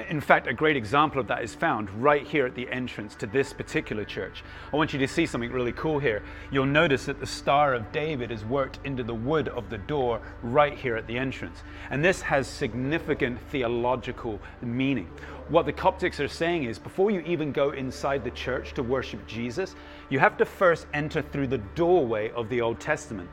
In 0.08 0.22
fact, 0.22 0.46
a 0.46 0.54
great 0.54 0.76
example 0.76 1.20
of 1.20 1.26
that 1.26 1.42
is 1.42 1.54
found 1.54 1.90
right 2.02 2.26
here 2.26 2.46
at 2.46 2.54
the 2.54 2.66
entrance 2.70 3.14
to 3.16 3.26
this 3.26 3.52
particular 3.52 4.06
church. 4.06 4.42
I 4.72 4.76
want 4.76 4.94
you 4.94 4.98
to 4.98 5.06
see 5.06 5.26
something 5.26 5.52
really 5.52 5.72
cool 5.72 5.98
here. 5.98 6.22
You'll 6.50 6.64
notice 6.64 7.04
that 7.04 7.20
the 7.20 7.26
Star 7.26 7.74
of 7.74 7.92
David 7.92 8.30
is 8.30 8.42
worked 8.42 8.78
into 8.84 9.02
the 9.02 9.14
wood 9.14 9.48
of 9.48 9.68
the 9.68 9.76
door 9.76 10.22
right 10.42 10.72
here 10.72 10.96
at 10.96 11.06
the 11.06 11.18
entrance. 11.18 11.62
And 11.90 12.02
this 12.02 12.22
has 12.22 12.46
significant 12.46 13.38
theological 13.50 14.40
meaning. 14.62 15.10
What 15.48 15.66
the 15.66 15.74
Coptics 15.74 16.20
are 16.20 16.28
saying 16.28 16.64
is 16.64 16.78
before 16.78 17.10
you 17.10 17.20
even 17.20 17.52
go 17.52 17.72
inside 17.72 18.24
the 18.24 18.30
church 18.30 18.72
to 18.74 18.82
worship 18.82 19.26
Jesus, 19.26 19.74
you 20.08 20.18
have 20.18 20.38
to 20.38 20.46
first 20.46 20.86
enter 20.94 21.20
through 21.20 21.48
the 21.48 21.58
doorway 21.58 22.30
of 22.30 22.48
the 22.48 22.62
Old 22.62 22.80
Testament. 22.80 23.28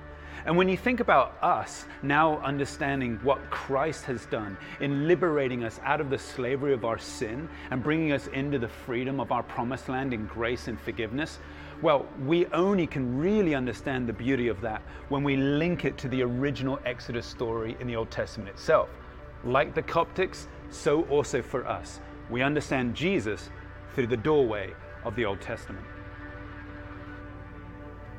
And 0.49 0.57
when 0.57 0.67
you 0.67 0.77
think 0.77 0.99
about 0.99 1.37
us 1.43 1.85
now 2.01 2.39
understanding 2.39 3.19
what 3.21 3.51
Christ 3.51 4.05
has 4.05 4.25
done 4.25 4.57
in 4.79 5.07
liberating 5.07 5.63
us 5.63 5.79
out 5.83 6.01
of 6.01 6.09
the 6.09 6.17
slavery 6.17 6.73
of 6.73 6.85
our 6.85 6.97
sin 6.97 7.47
and 7.69 7.83
bringing 7.83 8.13
us 8.13 8.25
into 8.33 8.57
the 8.57 8.67
freedom 8.67 9.19
of 9.19 9.31
our 9.31 9.43
promised 9.43 9.89
land 9.89 10.11
in 10.11 10.25
grace 10.25 10.67
and 10.67 10.81
forgiveness, 10.81 11.37
well, 11.83 12.07
we 12.25 12.47
only 12.47 12.87
can 12.87 13.19
really 13.19 13.53
understand 13.53 14.09
the 14.09 14.13
beauty 14.13 14.47
of 14.47 14.59
that 14.61 14.81
when 15.09 15.23
we 15.23 15.37
link 15.37 15.85
it 15.85 15.99
to 15.99 16.07
the 16.07 16.23
original 16.23 16.79
Exodus 16.83 17.27
story 17.27 17.77
in 17.79 17.85
the 17.85 17.95
Old 17.95 18.09
Testament 18.09 18.49
itself. 18.49 18.89
Like 19.43 19.75
the 19.75 19.83
Coptics, 19.83 20.47
so 20.71 21.03
also 21.09 21.43
for 21.43 21.63
us. 21.67 21.99
We 22.31 22.41
understand 22.41 22.95
Jesus 22.95 23.51
through 23.93 24.07
the 24.07 24.17
doorway 24.17 24.73
of 25.05 25.15
the 25.15 25.25
Old 25.25 25.41
Testament. 25.41 25.85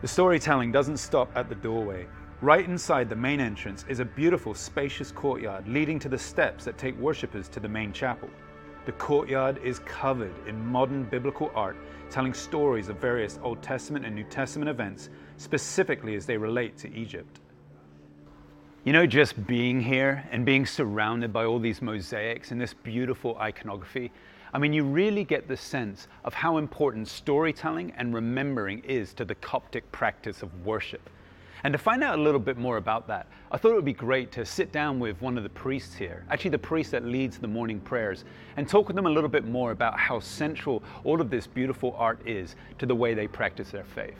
The 0.00 0.06
storytelling 0.06 0.70
doesn't 0.70 0.98
stop 0.98 1.28
at 1.34 1.48
the 1.48 1.56
doorway. 1.56 2.06
Right 2.42 2.64
inside 2.64 3.10
the 3.10 3.16
main 3.16 3.38
entrance 3.38 3.84
is 3.86 4.00
a 4.00 4.04
beautiful, 4.04 4.54
spacious 4.54 5.12
courtyard 5.12 5.68
leading 5.68 5.98
to 5.98 6.08
the 6.08 6.16
steps 6.16 6.64
that 6.64 6.78
take 6.78 6.98
worshippers 6.98 7.50
to 7.50 7.60
the 7.60 7.68
main 7.68 7.92
chapel. 7.92 8.30
The 8.86 8.92
courtyard 8.92 9.58
is 9.62 9.80
covered 9.80 10.32
in 10.48 10.64
modern 10.64 11.04
biblical 11.04 11.52
art, 11.54 11.76
telling 12.08 12.32
stories 12.32 12.88
of 12.88 12.96
various 12.96 13.38
Old 13.42 13.60
Testament 13.60 14.06
and 14.06 14.14
New 14.14 14.24
Testament 14.24 14.70
events, 14.70 15.10
specifically 15.36 16.14
as 16.14 16.24
they 16.24 16.38
relate 16.38 16.78
to 16.78 16.90
Egypt. 16.94 17.40
You 18.84 18.94
know, 18.94 19.06
just 19.06 19.46
being 19.46 19.78
here 19.78 20.26
and 20.30 20.46
being 20.46 20.64
surrounded 20.64 21.34
by 21.34 21.44
all 21.44 21.58
these 21.58 21.82
mosaics 21.82 22.52
and 22.52 22.58
this 22.58 22.72
beautiful 22.72 23.36
iconography, 23.36 24.10
I 24.54 24.58
mean, 24.58 24.72
you 24.72 24.84
really 24.84 25.24
get 25.24 25.46
the 25.46 25.58
sense 25.58 26.08
of 26.24 26.32
how 26.32 26.56
important 26.56 27.06
storytelling 27.06 27.92
and 27.98 28.14
remembering 28.14 28.78
is 28.78 29.12
to 29.14 29.26
the 29.26 29.34
Coptic 29.34 29.92
practice 29.92 30.40
of 30.40 30.64
worship. 30.64 31.10
And 31.64 31.72
to 31.72 31.78
find 31.78 32.02
out 32.02 32.18
a 32.18 32.22
little 32.22 32.40
bit 32.40 32.56
more 32.56 32.78
about 32.78 33.06
that, 33.08 33.28
I 33.50 33.58
thought 33.58 33.72
it 33.72 33.74
would 33.74 33.84
be 33.84 33.92
great 33.92 34.32
to 34.32 34.46
sit 34.46 34.72
down 34.72 34.98
with 34.98 35.20
one 35.20 35.36
of 35.36 35.42
the 35.42 35.50
priests 35.50 35.94
here, 35.94 36.24
actually, 36.30 36.50
the 36.50 36.58
priest 36.58 36.90
that 36.92 37.04
leads 37.04 37.38
the 37.38 37.48
morning 37.48 37.80
prayers, 37.80 38.24
and 38.56 38.68
talk 38.68 38.86
with 38.86 38.96
them 38.96 39.06
a 39.06 39.10
little 39.10 39.28
bit 39.28 39.46
more 39.46 39.70
about 39.70 39.98
how 39.98 40.20
central 40.20 40.82
all 41.04 41.20
of 41.20 41.30
this 41.30 41.46
beautiful 41.46 41.94
art 41.98 42.20
is 42.26 42.56
to 42.78 42.86
the 42.86 42.94
way 42.94 43.14
they 43.14 43.26
practice 43.26 43.70
their 43.70 43.84
faith. 43.84 44.18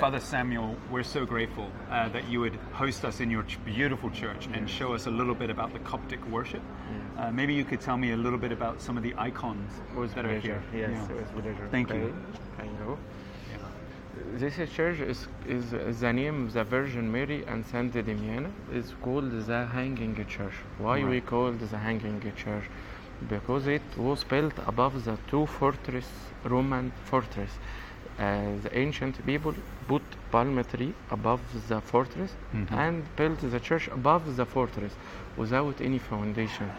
Father 0.00 0.20
Samuel, 0.20 0.74
we're 0.90 1.02
so 1.02 1.24
grateful 1.26 1.70
uh, 1.90 2.08
that 2.08 2.26
you 2.28 2.40
would 2.40 2.56
host 2.72 3.04
us 3.04 3.20
in 3.20 3.30
your 3.30 3.42
ch- 3.44 3.58
beautiful 3.64 4.10
church 4.10 4.48
and 4.54 4.68
show 4.68 4.94
us 4.94 5.06
a 5.06 5.10
little 5.10 5.34
bit 5.34 5.50
about 5.50 5.72
the 5.72 5.78
Coptic 5.80 6.24
worship. 6.28 6.62
Uh, 7.18 7.30
maybe 7.30 7.52
you 7.54 7.64
could 7.64 7.80
tell 7.80 7.96
me 7.96 8.12
a 8.12 8.16
little 8.16 8.38
bit 8.38 8.52
about 8.52 8.80
some 8.80 8.96
of 8.96 9.02
the 9.02 9.14
icons 9.18 9.70
with 9.94 10.14
that 10.14 10.24
pleasure. 10.24 10.54
are 10.54 10.76
here. 10.76 10.88
Yes, 10.90 11.06
Yeah. 11.08 11.16
with 11.16 11.32
pleasure. 11.32 11.68
Thank 11.70 11.90
you. 11.90 12.14
You 12.64 12.70
go? 12.86 12.98
This 14.34 14.56
church 14.74 14.98
is, 15.00 15.26
is 15.46 16.00
the 16.00 16.12
name 16.12 16.46
of 16.46 16.52
the 16.54 16.64
Virgin 16.64 17.10
Mary 17.12 17.44
and 17.46 17.64
Saint 17.66 17.92
Damiana 17.92 18.50
It's 18.72 18.92
called 19.02 19.30
the 19.46 19.66
Hanging 19.66 20.14
Church. 20.26 20.54
Why 20.78 20.98
we 20.98 21.04
Right. 21.04 21.26
call 21.26 21.48
it 21.48 21.58
the 21.70 21.78
Hanging 21.78 22.20
Church? 22.36 22.64
Because 23.28 23.66
it 23.66 23.82
was 23.96 24.24
built 24.24 24.54
above 24.66 25.04
the 25.04 25.16
two 25.28 25.46
fortress, 25.46 26.08
Roman 26.44 26.92
fortress. 27.04 27.50
Uh, 28.18 28.56
the 28.62 28.70
ancient 28.76 29.24
people 29.26 29.54
put 29.86 30.02
palm 30.30 30.62
tree 30.64 30.94
above 31.10 31.40
the 31.68 31.80
fortress 31.80 32.36
Mhm. 32.52 32.72
and 32.84 33.16
built 33.16 33.38
the 33.40 33.60
church 33.60 33.88
above 33.88 34.36
the 34.36 34.46
fortress 34.46 34.96
without 35.36 35.80
any 35.80 35.98
foundation. 35.98 36.72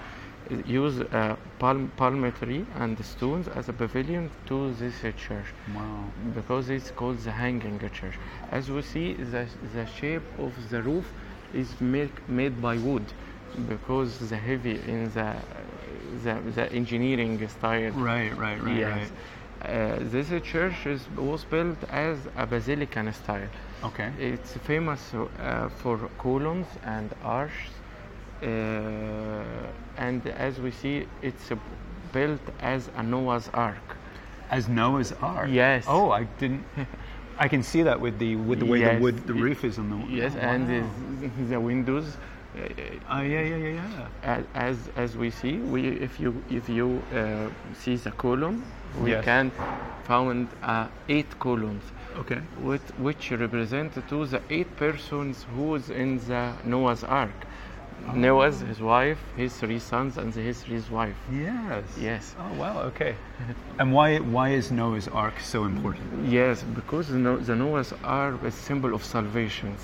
Use 0.66 1.00
uh, 1.02 1.36
palm, 1.60 1.92
palm 1.96 2.32
tree 2.34 2.66
and 2.76 3.04
stones 3.06 3.48
as 3.48 3.70
a 3.70 3.74
pavilion 3.74 4.30
to 4.46 4.74
this 4.74 5.04
uh, 5.04 5.12
church 5.12 5.54
Wow. 5.74 6.12
because 6.34 6.70
it's 6.70 6.92
called 6.92 7.20
the 7.20 7.32
hanging 7.32 7.80
church. 7.92 8.18
As 8.50 8.70
we 8.70 8.82
see, 8.82 9.14
the, 9.14 9.48
the 9.74 9.86
shape 9.86 10.28
of 10.38 10.54
the 10.70 10.82
roof 10.82 11.14
is 11.54 11.80
make, 11.82 12.28
made 12.28 12.62
by 12.62 12.78
wood 12.78 13.14
because 13.68 14.20
the 14.30 14.38
heavy 14.38 14.80
in 14.88 15.10
the 15.12 15.36
the, 16.24 16.34
the 16.56 16.72
engineering 16.74 17.48
style. 17.48 17.92
Right, 17.92 18.36
right, 18.38 18.62
right, 18.62 18.78
yes. 18.78 18.92
right. 18.94 19.12
Uh, 19.64 19.96
this 20.12 20.28
church 20.44 20.86
is, 20.86 21.08
was 21.16 21.46
built 21.46 21.78
as 21.90 22.18
a 22.38 22.46
basilican 22.46 23.14
style. 23.14 23.48
Okay. 23.84 24.12
It's 24.20 24.54
famous 24.58 25.14
uh, 25.14 25.70
for 25.70 25.98
columns 26.18 26.68
and 26.84 27.14
arches, 27.24 27.72
uh, 28.42 28.46
and 29.98 30.26
as 30.28 30.60
we 30.60 30.72
see, 30.72 31.08
it's 31.22 31.52
uh, 31.52 31.56
built 32.12 32.42
as 32.60 32.90
a 32.98 33.04
Noah's 33.04 33.50
Ark. 33.54 33.98
As 34.52 34.68
Noah's 34.68 35.14
Ark. 35.22 35.48
Yes. 35.50 35.86
Oh, 35.88 36.12
I 36.12 36.24
didn't. 36.40 36.64
I 37.40 37.48
can 37.48 37.64
see 37.64 37.82
that 37.84 38.00
with 38.00 38.20
the 38.20 38.36
with 38.36 38.60
the 38.60 38.66
way 38.66 38.80
Yes. 38.80 38.98
the 38.98 39.02
wood, 39.02 39.28
the 39.28 39.34
roof 39.34 39.64
is 39.64 39.80
on 39.80 39.90
the. 39.90 39.98
Yes, 40.14 40.34
oh, 40.36 40.40
and 40.40 40.68
wow. 40.68 40.90
the, 41.22 41.44
the 41.56 41.60
windows. 41.60 42.18
Uh, 42.56 42.68
Oh 43.10 43.22
yeah, 43.22 43.42
yeah, 43.42 43.56
yeah, 43.58 43.74
yeah. 43.80 44.08
as, 44.24 44.46
as 44.54 44.78
as 44.96 45.18
we 45.18 45.32
see, 45.32 45.58
we 45.58 45.88
if 45.88 46.20
you 46.20 46.44
if 46.50 46.70
you 46.70 47.02
uh, 47.12 47.50
see 47.74 47.96
the 47.96 48.12
column, 48.12 48.64
we 49.00 49.12
Yes. 49.12 49.24
can 49.26 49.52
found 50.04 50.48
uh, 50.62 50.88
eight 51.10 51.40
columns, 51.40 51.84
Okay. 52.18 52.42
with, 52.62 52.86
which 53.00 53.32
represent 53.32 53.94
to 54.10 54.26
the 54.26 54.42
eight 54.50 54.76
persons 54.76 55.46
who's 55.56 55.90
in 55.90 56.18
the 56.28 56.54
Noah's 56.64 57.04
Ark. 57.04 57.34
Noah's 58.14 58.60
his 58.62 58.82
wife, 58.82 59.20
his 59.38 59.58
three 59.58 59.80
sons, 59.80 60.18
and 60.18 60.34
his 60.34 60.64
three 60.64 60.82
wife. 60.92 61.16
Yes. 61.32 61.86
Yes. 61.98 62.36
Oh 62.38 62.52
wow. 62.60 62.82
Okay. 62.90 63.16
and 63.80 63.94
why 63.94 64.18
why 64.20 64.50
is 64.50 64.72
Noah's 64.72 65.08
Ark 65.08 65.40
so 65.40 65.64
important? 65.64 66.28
Yes, 66.28 66.64
because 66.64 67.08
the, 67.08 67.56
Noah's 67.56 67.94
Ark 68.04 68.44
is 68.44 68.56
symbol 68.56 68.94
of 68.94 69.04
salvation, 69.04 69.78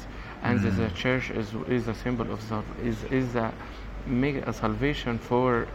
and 0.44 0.60
the, 0.60 0.70
the 0.72 0.90
church 0.90 1.32
is 1.32 1.54
is 1.68 1.88
a 1.88 1.94
symbol 1.96 2.30
of 2.32 2.42
is 2.84 3.04
is 3.06 3.36
a 3.36 3.54
make 4.06 4.38
a 4.48 4.54
salvation 4.54 5.18
for 5.18 5.68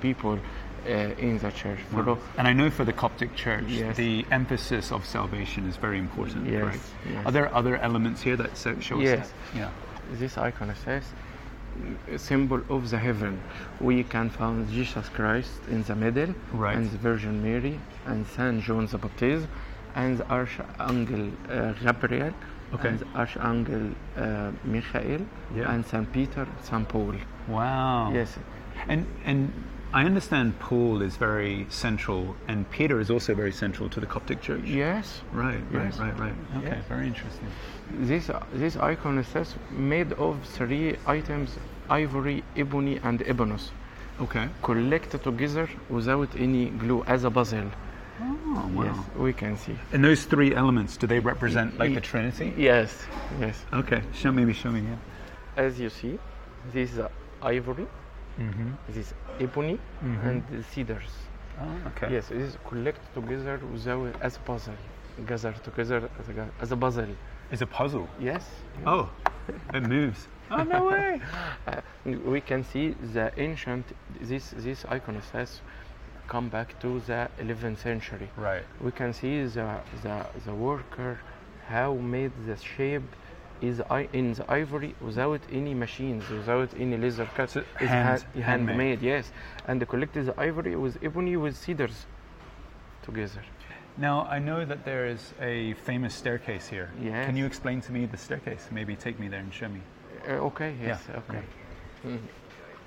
people 0.00 0.38
uh, 0.86 1.14
in 1.18 1.38
the 1.38 1.50
church. 1.50 1.78
For 1.90 2.18
And 2.38 2.46
I 2.48 2.52
know 2.52 2.70
for 2.70 2.84
the 2.84 2.92
Coptic 2.92 3.34
Church, 3.34 3.64
Yes. 3.68 3.96
the 3.96 4.24
emphasis 4.30 4.92
of 4.92 5.04
salvation 5.04 5.66
is 5.68 5.76
very 5.76 5.98
important. 5.98 6.46
Yes, 6.46 6.64
Right? 6.64 6.80
yes. 7.12 7.26
Are 7.26 7.32
there 7.32 7.54
other 7.54 7.76
elements 7.76 8.22
here 8.22 8.36
that 8.36 8.56
show 8.80 8.96
us 8.98 9.02
Yes. 9.02 9.32
that? 9.52 9.58
Yeah. 9.58 9.70
this 10.12 10.38
icon 10.38 10.72
says 10.84 11.02
a 12.10 12.18
symbol 12.18 12.60
of 12.70 12.90
the 12.90 12.98
heaven. 12.98 13.40
We 13.80 14.04
can 14.04 14.30
find 14.30 14.68
Jesus 14.70 15.08
Christ 15.08 15.50
in 15.68 15.82
the 15.82 15.94
middle, 15.96 16.32
Right. 16.52 16.76
and 16.76 16.88
the 16.90 16.98
Virgin 16.98 17.42
Mary, 17.42 17.78
and 18.06 18.24
Saint 18.26 18.62
John 18.62 18.86
the 18.86 18.98
Baptist, 18.98 19.46
and 19.96 20.18
the 20.18 20.26
Archangel 20.30 21.30
uh, 21.50 21.72
Gabriel, 21.82 22.32
Okay. 22.74 22.88
and 22.88 23.04
Archangel 23.14 23.90
uh, 24.16 24.50
Michael, 24.64 25.26
Yeah. 25.56 25.70
and 25.72 25.84
Saint 25.84 26.10
Peter, 26.12 26.46
Saint 26.62 26.88
Paul. 26.88 27.14
Wow. 27.48 28.12
Yes, 28.12 28.38
And 28.88 29.04
and 29.24 29.52
I 29.92 30.04
understand 30.04 30.58
Paul 30.58 31.00
is 31.00 31.16
very 31.16 31.66
central, 31.70 32.36
and 32.48 32.68
Peter 32.70 33.00
is 33.00 33.10
also 33.10 33.34
very 33.34 33.52
central 33.52 33.88
to 33.90 34.00
the 34.00 34.06
Coptic 34.06 34.42
Church. 34.42 34.64
yes. 34.64 35.22
Right. 35.32 35.60
Right. 35.70 35.84
Yes. 35.86 35.98
Right. 35.98 36.18
Right. 36.18 36.34
Okay. 36.58 36.66
Yes. 36.76 36.84
Very 36.88 37.06
interesting. 37.06 37.48
This 37.90 38.30
this 38.52 38.76
icon 38.76 39.22
says 39.24 39.54
made 39.70 40.12
of 40.14 40.36
three 40.44 40.96
items: 41.06 41.56
ivory, 41.88 42.42
ebony, 42.56 42.98
and 43.04 43.22
ebonus, 43.22 43.70
Okay. 44.20 44.48
collected 44.62 45.22
together 45.22 45.68
without 45.88 46.28
any 46.36 46.66
glue 46.70 47.04
as 47.06 47.24
a 47.24 47.30
puzzle. 47.30 47.70
Oh 48.20 48.70
wow. 48.74 48.84
Yes, 48.84 48.96
we 49.16 49.32
can 49.32 49.56
see. 49.56 49.76
And 49.92 50.04
those 50.04 50.24
three 50.24 50.54
elements, 50.54 50.96
do 50.96 51.06
they 51.06 51.20
represent 51.20 51.78
like 51.78 51.94
the 51.94 52.00
Trinity? 52.00 52.52
Yes, 52.56 53.06
yes. 53.40 53.56
Okay. 53.72 54.02
Show 54.12 54.32
me, 54.32 54.52
show 54.52 54.70
me. 54.72 54.80
Yeah. 54.80 55.64
As 55.64 55.78
you 55.78 55.90
see, 55.90 56.18
this 56.72 56.92
is 56.92 56.98
uh, 56.98 57.08
ivory, 57.42 57.86
Mm-hmm. 58.38 58.70
this 58.88 58.96
is 58.96 59.14
ebony, 59.40 59.78
and 60.02 60.42
the 60.50 60.62
cedars. 60.62 61.10
Oh, 61.60 61.88
okay. 61.88 62.12
Yes, 62.12 62.30
it 62.30 62.36
is 62.36 62.58
collected 62.68 63.08
together 63.14 63.58
without 63.72 64.14
as 64.20 64.36
a 64.36 64.40
puzzle, 64.40 64.74
gathered 65.26 65.62
together 65.64 66.10
as 66.20 66.28
a, 66.28 66.48
as 66.60 66.72
a 66.72 66.76
puzzle. 66.76 67.08
It's 67.50 67.62
a 67.62 67.66
puzzle. 67.66 68.08
Yes. 68.20 68.44
Oh, 68.84 69.10
it 69.72 69.82
moves. 69.82 70.28
Oh 70.50 70.62
no 70.64 70.84
way. 70.90 71.20
Uh, 71.66 71.80
we 72.04 72.40
can 72.40 72.62
see 72.62 72.94
the 73.14 73.32
ancient. 73.38 73.86
This 74.20 74.50
this 74.56 74.84
icon 74.88 75.22
says, 75.32 75.60
come 76.28 76.48
back 76.48 76.78
to 76.80 77.00
the 77.06 77.28
11th 77.40 77.78
century. 77.78 78.28
Right. 78.36 78.64
We 78.80 78.92
can 78.92 79.12
see 79.12 79.44
the 79.44 79.80
the, 80.02 80.26
the 80.44 80.54
worker 80.54 81.18
how 81.68 81.94
made 81.94 82.32
the 82.46 82.56
shape 82.56 83.02
is 83.60 83.80
in 84.12 84.32
the 84.34 84.44
ivory 84.50 84.94
without 85.00 85.40
any 85.50 85.74
machines, 85.74 86.28
without 86.28 86.68
any 86.78 86.96
laser 86.96 87.28
cut. 87.34 87.50
So 87.50 87.60
it's 87.80 87.90
hand- 87.90 87.90
hand- 87.90 88.24
handmade. 88.44 88.68
handmade, 88.76 89.02
yes. 89.02 89.32
And 89.66 89.86
collected 89.88 90.26
the 90.26 90.40
ivory 90.40 90.76
with 90.76 90.98
ebony 91.02 91.36
with 91.36 91.56
cedars 91.56 92.06
together. 93.02 93.42
Now 93.98 94.26
I 94.30 94.38
know 94.38 94.64
that 94.66 94.84
there 94.84 95.06
is 95.06 95.32
a 95.40 95.72
famous 95.74 96.14
staircase 96.14 96.68
here. 96.68 96.90
Yes. 97.02 97.26
Can 97.26 97.36
you 97.36 97.46
explain 97.46 97.80
to 97.82 97.92
me 97.92 98.04
the 98.06 98.18
staircase? 98.18 98.68
Maybe 98.70 98.94
take 98.94 99.18
me 99.18 99.28
there 99.28 99.40
and 99.40 99.52
show 99.52 99.68
me. 99.68 99.80
Uh, 100.28 100.32
okay, 100.50 100.74
yes, 100.82 101.00
Yeah, 101.08 101.16
okay. 101.20 101.42
Mhm. 102.04 102.18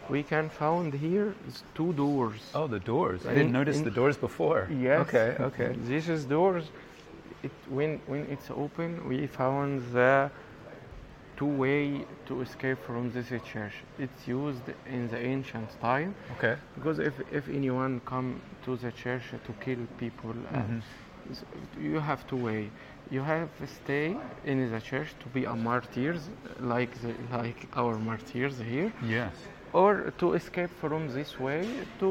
We 0.10 0.24
can 0.24 0.50
found 0.50 0.94
here 0.94 1.34
is 1.48 1.64
two 1.76 1.94
doors. 1.94 2.52
Oh, 2.54 2.68
the 2.68 2.80
doors. 2.80 3.26
I 3.26 3.30
In- 3.30 3.36
didn't 3.38 3.52
notice 3.54 3.78
in- 3.78 3.84
the 3.86 3.92
doors 3.92 4.18
before. 4.18 4.68
Yes. 4.72 5.00
Okay. 5.02 5.36
Okay. 5.40 5.76
This 5.88 6.10
is 6.10 6.26
doors. 6.26 6.66
It, 7.44 7.52
when 7.70 8.02
when 8.08 8.26
it's 8.30 8.50
open, 8.52 9.08
we 9.08 9.28
found 9.28 9.82
the 9.94 10.30
two 11.40 11.52
way 11.64 12.06
to 12.28 12.42
escape 12.42 12.78
from 12.88 13.04
this 13.16 13.30
church. 13.52 13.76
It's 14.06 14.22
used 14.28 14.68
in 14.96 15.08
the 15.14 15.20
ancient 15.34 15.70
time 15.90 16.12
Okay. 16.36 16.56
because 16.76 16.98
if 17.10 17.16
if 17.40 17.44
anyone 17.60 17.94
come 18.14 18.30
to 18.66 18.72
the 18.84 18.92
church 19.04 19.26
to 19.48 19.52
kill 19.66 19.82
people, 20.04 20.32
uh, 20.32 20.58
Mm-hmm. 20.58 20.80
s- 21.32 21.46
you 21.90 22.00
have 22.10 22.20
two 22.32 22.42
way. 22.50 22.62
You 23.16 23.22
have 23.34 23.48
to 23.60 23.66
stay 23.82 24.08
in 24.52 24.58
the 24.74 24.82
church 24.92 25.10
to 25.24 25.28
be 25.38 25.42
a 25.46 25.56
martyrs 25.56 26.22
like 26.74 26.92
the, 27.04 27.12
like 27.38 27.60
our 27.82 27.96
martyrs 28.10 28.56
here, 28.72 28.92
Yes. 29.18 29.34
or 29.74 29.92
to 30.22 30.26
escape 30.40 30.72
from 30.84 31.02
this 31.18 31.32
way 31.40 31.62
to 32.02 32.10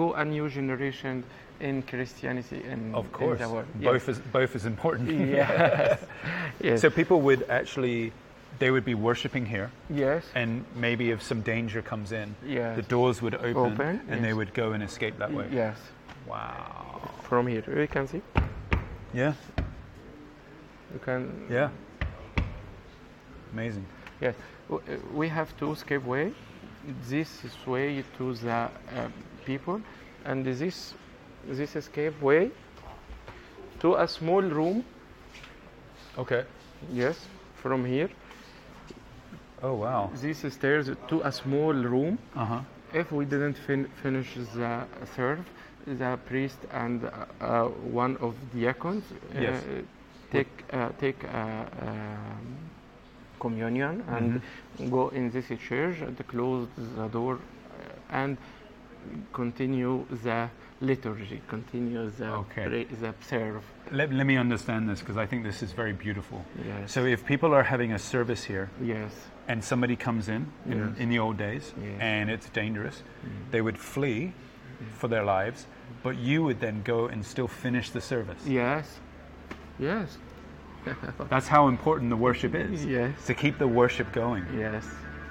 go 0.00 0.06
a 0.22 0.24
new 0.24 0.46
generation 0.48 1.14
in 1.60 1.82
Christianity 1.90 2.60
in, 2.72 2.94
Of 2.94 3.06
course. 3.12 3.40
in. 3.40 3.64
Both 3.90 4.08
is 4.12 4.18
both 4.38 4.52
is 4.58 4.64
important. 4.74 5.06
Yes. 5.38 5.98
yes. 6.68 6.80
So 6.82 6.88
people 6.90 7.18
would 7.26 7.42
actually, 7.60 8.12
they 8.58 8.70
would 8.70 8.84
be 8.84 8.94
worshiping 8.94 9.46
here, 9.46 9.70
yes. 9.90 10.24
and 10.34 10.64
maybe 10.74 11.10
if 11.10 11.22
some 11.22 11.40
danger 11.42 11.82
comes 11.82 12.12
in, 12.12 12.34
Yes. 12.46 12.76
the 12.76 12.82
doors 12.82 13.20
would 13.22 13.34
open, 13.34 13.56
Open, 13.56 14.00
and 14.08 14.24
they 14.24 14.32
would 14.32 14.54
go 14.54 14.72
and 14.72 14.82
escape 14.82 15.18
that 15.18 15.32
way. 15.32 15.48
Yes. 15.50 15.76
Wow. 16.26 17.10
From 17.22 17.46
here, 17.46 17.64
you 17.66 17.88
can 17.88 18.06
see. 18.06 18.22
Yeah. 19.12 19.34
You 20.92 21.00
can. 21.04 21.46
Yeah. 21.50 21.70
Amazing. 23.52 23.86
Yes. 24.20 24.34
Uh, 24.70 24.78
We 25.12 25.28
have 25.28 25.56
two 25.56 25.72
escape 25.72 26.04
way. 26.04 26.32
This 27.08 27.44
is 27.44 27.54
way 27.66 28.04
to 28.18 28.34
the 28.34 28.50
uh, 28.50 28.70
people, 29.44 29.80
and 30.24 30.44
this 30.44 30.94
this 31.48 31.76
escape 31.76 32.20
way 32.22 32.50
to 33.80 33.94
a 33.96 34.06
small 34.08 34.42
room. 34.42 34.84
Okay. 36.18 36.44
Yes. 36.92 37.16
From 37.62 37.84
here, 37.84 38.08
Oh 39.64 39.74
wow. 39.74 40.10
These 40.22 40.52
stairs 40.52 40.90
to 41.08 41.22
a 41.22 41.32
small 41.32 41.74
room. 41.74 42.18
Uh 42.36 42.46
huh. 42.46 42.60
If 42.94 43.12
we 43.12 43.24
didn't 43.26 43.58
fin- 43.58 43.88
finish 44.02 44.34
the 44.54 44.86
serve, 45.16 45.44
the 45.86 46.18
priest 46.26 46.58
and 46.72 47.04
uh, 47.04 47.10
uh, 47.44 47.64
one 47.68 48.16
of 48.18 48.34
diacons 48.54 49.04
uh, 49.12 49.40
Yes. 49.42 49.64
take 50.30 50.64
uh, 50.72 50.90
take 51.00 51.24
uh, 51.24 51.64
um, 51.82 52.58
communion 53.40 54.02
and 54.08 54.40
go 54.90 55.08
in 55.08 55.30
this 55.30 55.48
church 55.68 56.00
and 56.00 56.16
close 56.28 56.68
the 56.96 57.08
door 57.08 57.40
and 58.10 58.38
continue 59.32 60.06
the 60.22 60.48
liturgy, 60.80 61.40
continues 61.48 62.14
the 62.16 62.26
Okay. 62.32 62.84
pra- 62.86 62.96
the 63.00 63.14
serve. 63.26 63.62
Let, 63.92 64.12
let 64.12 64.26
me 64.26 64.36
understand 64.36 64.88
this 64.88 65.00
because 65.00 65.16
I 65.16 65.26
think 65.26 65.44
this 65.44 65.62
is 65.62 65.72
very 65.72 65.92
beautiful. 65.92 66.44
Yes. 66.66 66.92
So 66.92 67.04
if 67.04 67.24
people 67.24 67.54
are 67.54 67.62
having 67.62 67.92
a 67.92 67.98
service 67.98 68.44
here 68.44 68.68
Yes. 68.82 69.12
and 69.48 69.62
somebody 69.62 69.96
comes 69.96 70.28
in 70.28 70.46
in, 70.66 70.78
Yes. 70.78 70.98
in 70.98 71.08
the 71.10 71.18
old 71.18 71.36
days 71.36 71.72
Yes. 71.80 71.86
Mm. 71.98 72.02
and 72.02 72.30
it's 72.30 72.48
dangerous, 72.50 73.02
they 73.50 73.60
would 73.60 73.78
flee 73.78 74.32
for 74.98 75.08
their 75.08 75.24
lives, 75.24 75.66
but 76.02 76.16
you 76.16 76.42
would 76.44 76.60
then 76.60 76.82
go 76.82 77.06
and 77.06 77.24
still 77.24 77.48
finish 77.48 77.90
the 77.90 78.00
service. 78.00 78.44
Yes. 78.46 79.00
Yes. 79.78 80.18
That's 81.30 81.48
how 81.48 81.68
important 81.68 82.10
the 82.10 82.16
worship 82.16 82.54
is. 82.54 82.84
Yes. 82.84 83.12
To 83.26 83.34
keep 83.34 83.58
the 83.58 83.68
worship 83.68 84.12
going. 84.12 84.44
Yes. 84.58 84.84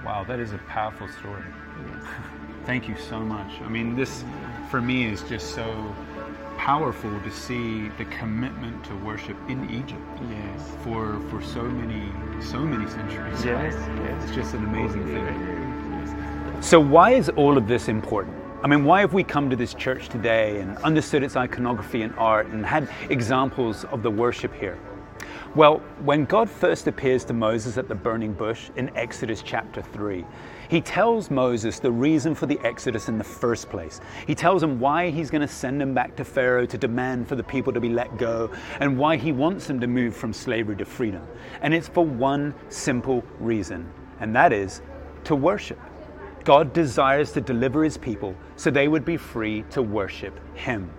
Wow, 0.03 0.23
that 0.25 0.39
is 0.39 0.51
a 0.53 0.57
powerful 0.69 1.07
story. 1.07 1.43
Thank 2.65 2.87
you 2.87 2.95
so 2.97 3.19
much. 3.19 3.51
I 3.61 3.67
mean, 3.69 3.95
this 3.95 4.23
for 4.73 4.81
me 4.81 5.05
is 5.05 5.21
just 5.29 5.53
so 5.53 5.95
powerful 6.57 7.11
to 7.19 7.29
see 7.29 7.89
the 7.99 8.05
commitment 8.05 8.83
to 8.83 8.95
worship 9.05 9.37
in 9.47 9.69
Egypt 9.69 10.01
Yes. 10.27 10.75
for 10.83 11.19
for 11.29 11.43
so 11.43 11.61
many 11.61 12.11
so 12.41 12.57
many 12.57 12.89
centuries. 12.89 13.45
Yes. 13.45 13.75
It's 14.23 14.33
just 14.33 14.55
an 14.55 14.63
amazing 14.63 15.05
thing. 15.05 16.59
So 16.59 16.79
why 16.79 17.11
is 17.11 17.29
all 17.29 17.55
of 17.55 17.67
this 17.67 17.87
important? 17.87 18.35
I 18.63 18.67
mean, 18.67 18.83
why 18.83 19.01
have 19.01 19.13
we 19.13 19.23
come 19.23 19.47
to 19.51 19.55
this 19.55 19.75
church 19.75 20.09
today 20.09 20.59
and 20.59 20.75
understood 20.77 21.21
its 21.21 21.35
iconography 21.35 22.01
and 22.01 22.11
art 22.17 22.47
and 22.47 22.65
had 22.65 22.89
examples 23.11 23.85
of 23.91 24.01
the 24.01 24.09
worship 24.09 24.55
here? 24.55 24.79
Well, 25.53 25.83
when 26.03 26.25
God 26.25 26.49
first 26.49 26.87
appears 26.87 27.23
to 27.25 27.33
Moses 27.33 27.77
at 27.77 27.87
the 27.87 27.95
burning 28.07 28.33
bush 28.33 28.71
in 28.75 28.89
Exodus 28.97 29.43
chapter 29.43 29.83
3, 29.83 30.25
he 30.69 30.81
tells 30.81 31.29
Moses 31.29 31.79
the 31.79 31.91
reason 31.91 32.35
for 32.35 32.45
the 32.45 32.59
Exodus 32.63 33.09
in 33.09 33.17
the 33.17 33.23
first 33.23 33.69
place. 33.69 33.99
He 34.27 34.35
tells 34.35 34.63
him 34.63 34.79
why 34.79 35.09
he's 35.09 35.29
going 35.29 35.41
to 35.41 35.47
send 35.47 35.81
him 35.81 35.93
back 35.93 36.15
to 36.15 36.25
Pharaoh 36.25 36.65
to 36.65 36.77
demand 36.77 37.27
for 37.27 37.35
the 37.35 37.43
people 37.43 37.73
to 37.73 37.79
be 37.79 37.89
let 37.89 38.17
go 38.17 38.51
and 38.79 38.97
why 38.97 39.17
he 39.17 39.31
wants 39.31 39.67
them 39.67 39.79
to 39.79 39.87
move 39.87 40.15
from 40.15 40.33
slavery 40.33 40.75
to 40.77 40.85
freedom. 40.85 41.25
And 41.61 41.73
it's 41.73 41.87
for 41.87 42.05
one 42.05 42.53
simple 42.69 43.23
reason, 43.39 43.91
and 44.19 44.35
that 44.35 44.53
is 44.53 44.81
to 45.25 45.35
worship. 45.35 45.79
God 46.43 46.73
desires 46.73 47.31
to 47.33 47.41
deliver 47.41 47.83
his 47.83 47.97
people 47.97 48.35
so 48.55 48.69
they 48.69 48.87
would 48.87 49.05
be 49.05 49.17
free 49.17 49.63
to 49.71 49.81
worship 49.81 50.39
him. 50.55 50.91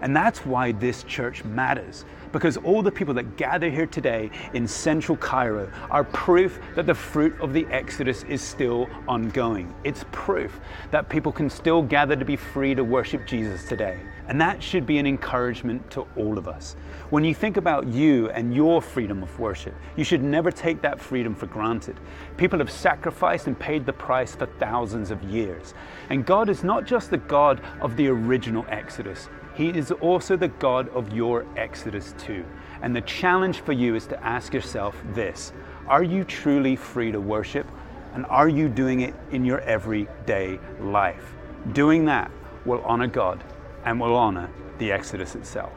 And 0.00 0.14
that's 0.14 0.44
why 0.44 0.72
this 0.72 1.04
church 1.04 1.44
matters 1.44 2.04
because 2.34 2.56
all 2.58 2.82
the 2.82 2.90
people 2.90 3.14
that 3.14 3.36
gather 3.36 3.70
here 3.70 3.86
today 3.86 4.28
in 4.54 4.66
central 4.66 5.16
Cairo 5.16 5.70
are 5.88 6.02
proof 6.02 6.58
that 6.74 6.84
the 6.84 6.94
fruit 6.94 7.40
of 7.40 7.52
the 7.52 7.64
Exodus 7.70 8.24
is 8.24 8.42
still 8.42 8.88
ongoing. 9.06 9.72
It's 9.84 10.04
proof 10.10 10.60
that 10.90 11.08
people 11.08 11.30
can 11.30 11.48
still 11.48 11.80
gather 11.80 12.16
to 12.16 12.24
be 12.24 12.34
free 12.34 12.74
to 12.74 12.82
worship 12.82 13.24
Jesus 13.26 13.64
today. 13.66 14.00
And 14.26 14.40
that 14.40 14.62
should 14.62 14.84
be 14.84 14.98
an 14.98 15.06
encouragement 15.06 15.88
to 15.92 16.06
all 16.16 16.36
of 16.36 16.48
us. 16.48 16.74
When 17.10 17.22
you 17.22 17.34
think 17.34 17.56
about 17.56 17.86
you 17.86 18.30
and 18.30 18.52
your 18.52 18.82
freedom 18.82 19.22
of 19.22 19.38
worship, 19.38 19.74
you 19.96 20.02
should 20.02 20.22
never 20.22 20.50
take 20.50 20.82
that 20.82 20.98
freedom 20.98 21.36
for 21.36 21.46
granted. 21.46 22.00
People 22.36 22.58
have 22.58 22.70
sacrificed 22.70 23.46
and 23.46 23.56
paid 23.56 23.86
the 23.86 23.92
price 23.92 24.34
for 24.34 24.46
thousands 24.58 25.12
of 25.12 25.22
years. 25.22 25.74
And 26.10 26.26
God 26.26 26.48
is 26.48 26.64
not 26.64 26.84
just 26.84 27.10
the 27.10 27.18
God 27.18 27.60
of 27.80 27.96
the 27.96 28.08
original 28.08 28.64
Exodus, 28.68 29.28
he 29.54 29.68
is 29.68 29.90
also 29.92 30.36
the 30.36 30.48
God 30.48 30.88
of 30.90 31.12
your 31.12 31.46
Exodus 31.56 32.14
too. 32.18 32.44
And 32.82 32.94
the 32.94 33.00
challenge 33.02 33.60
for 33.60 33.72
you 33.72 33.94
is 33.94 34.06
to 34.08 34.24
ask 34.24 34.52
yourself 34.52 35.00
this 35.14 35.52
Are 35.86 36.02
you 36.02 36.24
truly 36.24 36.76
free 36.76 37.12
to 37.12 37.20
worship? 37.20 37.66
And 38.14 38.26
are 38.26 38.48
you 38.48 38.68
doing 38.68 39.00
it 39.00 39.14
in 39.32 39.44
your 39.44 39.60
everyday 39.60 40.60
life? 40.80 41.34
Doing 41.72 42.04
that 42.04 42.30
will 42.64 42.80
honor 42.84 43.08
God 43.08 43.42
and 43.84 44.00
will 44.00 44.14
honor 44.14 44.48
the 44.78 44.92
Exodus 44.92 45.34
itself. 45.34 45.72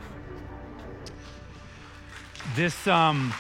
This, 2.56 2.88
um, 2.88 3.34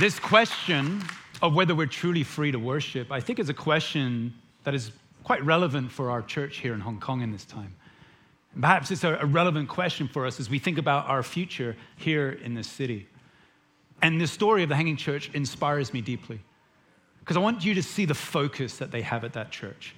this 0.00 0.18
question 0.18 1.02
of 1.42 1.54
whether 1.54 1.74
we're 1.74 1.86
truly 1.86 2.22
free 2.22 2.52
to 2.52 2.58
worship, 2.58 3.12
I 3.12 3.20
think 3.20 3.38
is 3.38 3.48
a 3.48 3.54
question 3.54 4.32
that 4.62 4.74
is 4.74 4.92
quite 5.24 5.44
relevant 5.44 5.90
for 5.90 6.10
our 6.10 6.22
church 6.22 6.58
here 6.58 6.74
in 6.74 6.80
Hong 6.80 7.00
Kong 7.00 7.22
in 7.22 7.32
this 7.32 7.44
time. 7.44 7.74
Perhaps 8.60 8.92
it's 8.92 9.02
a 9.02 9.26
relevant 9.26 9.68
question 9.68 10.06
for 10.06 10.26
us 10.26 10.38
as 10.38 10.48
we 10.48 10.60
think 10.60 10.78
about 10.78 11.08
our 11.08 11.24
future 11.24 11.76
here 11.96 12.38
in 12.44 12.54
this 12.54 12.68
city. 12.68 13.08
And 14.00 14.20
the 14.20 14.26
story 14.26 14.62
of 14.62 14.68
the 14.68 14.76
Hanging 14.76 14.96
Church 14.96 15.30
inspires 15.34 15.92
me 15.92 16.00
deeply 16.00 16.40
because 17.18 17.36
I 17.36 17.40
want 17.40 17.64
you 17.64 17.74
to 17.74 17.82
see 17.82 18.04
the 18.04 18.14
focus 18.14 18.76
that 18.76 18.90
they 18.90 19.00
have 19.00 19.24
at 19.24 19.32
that 19.32 19.50
church. 19.50 19.94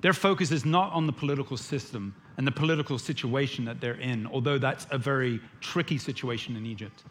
Their 0.00 0.12
focus 0.12 0.52
is 0.52 0.64
not 0.64 0.92
on 0.92 1.06
the 1.06 1.12
political 1.12 1.56
system 1.56 2.14
and 2.36 2.46
the 2.46 2.52
political 2.52 2.98
situation 2.98 3.64
that 3.64 3.80
they're 3.80 4.00
in, 4.00 4.28
although 4.28 4.58
that's 4.58 4.86
a 4.90 4.96
very 4.96 5.40
tricky 5.60 5.98
situation 5.98 6.56
in 6.56 6.64
Egypt. 6.64 7.02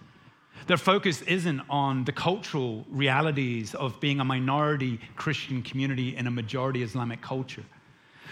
Their 0.66 0.78
focus 0.78 1.22
isn't 1.22 1.62
on 1.70 2.04
the 2.04 2.12
cultural 2.12 2.86
realities 2.90 3.76
of 3.76 4.00
being 4.00 4.20
a 4.20 4.26
minority 4.26 5.00
Christian 5.16 5.62
community 5.62 6.16
in 6.16 6.28
a 6.28 6.32
majority 6.32 6.84
Islamic 6.84 7.22
culture. 7.22 7.64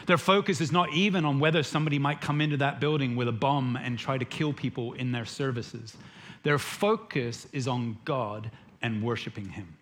Their 0.08 0.18
focus 0.18 0.60
is 0.60 0.72
not 0.72 0.94
even 0.94 1.24
on 1.24 1.40
whether 1.40 1.64
somebody 1.64 2.00
might 2.00 2.22
come 2.22 2.42
into 2.42 2.58
that 2.58 2.80
building 2.80 3.16
with 3.16 3.28
a 3.28 3.32
bomb 3.32 3.76
and 3.76 3.98
try 3.98 4.18
to 4.18 4.26
kill 4.26 4.54
people 4.54 4.94
in 4.94 5.12
their 5.12 5.26
services. 5.26 5.96
Their 6.44 6.60
focus 6.60 7.48
is 7.54 7.68
on 7.68 7.98
God 8.06 8.52
and 8.82 9.02
worshiping 9.02 9.50
Him. 9.50 9.78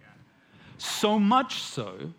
So 0.77 1.19
much 1.19 1.61
so 1.61 2.13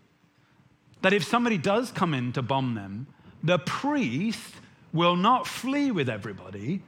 that 1.02 1.12
if 1.12 1.24
somebody 1.24 1.58
does 1.58 1.90
come 1.92 2.14
in 2.14 2.32
to 2.32 2.42
bomb 2.42 2.74
them, 2.74 3.06
the 3.42 3.58
priest 3.58 4.54
will 4.92 5.16
not 5.16 5.46
flee 5.46 5.90
with 5.90 6.08
everybody 6.08 6.82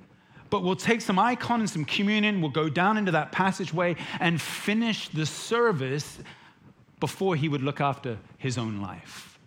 but 0.50 0.62
we'll 0.62 0.76
take 0.76 1.00
some 1.00 1.18
icon 1.18 1.60
and 1.60 1.70
some 1.70 1.84
communion, 1.84 2.40
we'll 2.40 2.50
go 2.50 2.68
down 2.68 2.96
into 2.96 3.12
that 3.12 3.32
passageway 3.32 3.96
and 4.20 4.40
finish 4.40 5.08
the 5.08 5.26
service 5.26 6.18
before 7.00 7.36
he 7.36 7.48
would 7.48 7.62
look 7.62 7.80
after 7.80 8.18
his 8.38 8.58
own 8.58 8.80
life. 8.80 9.38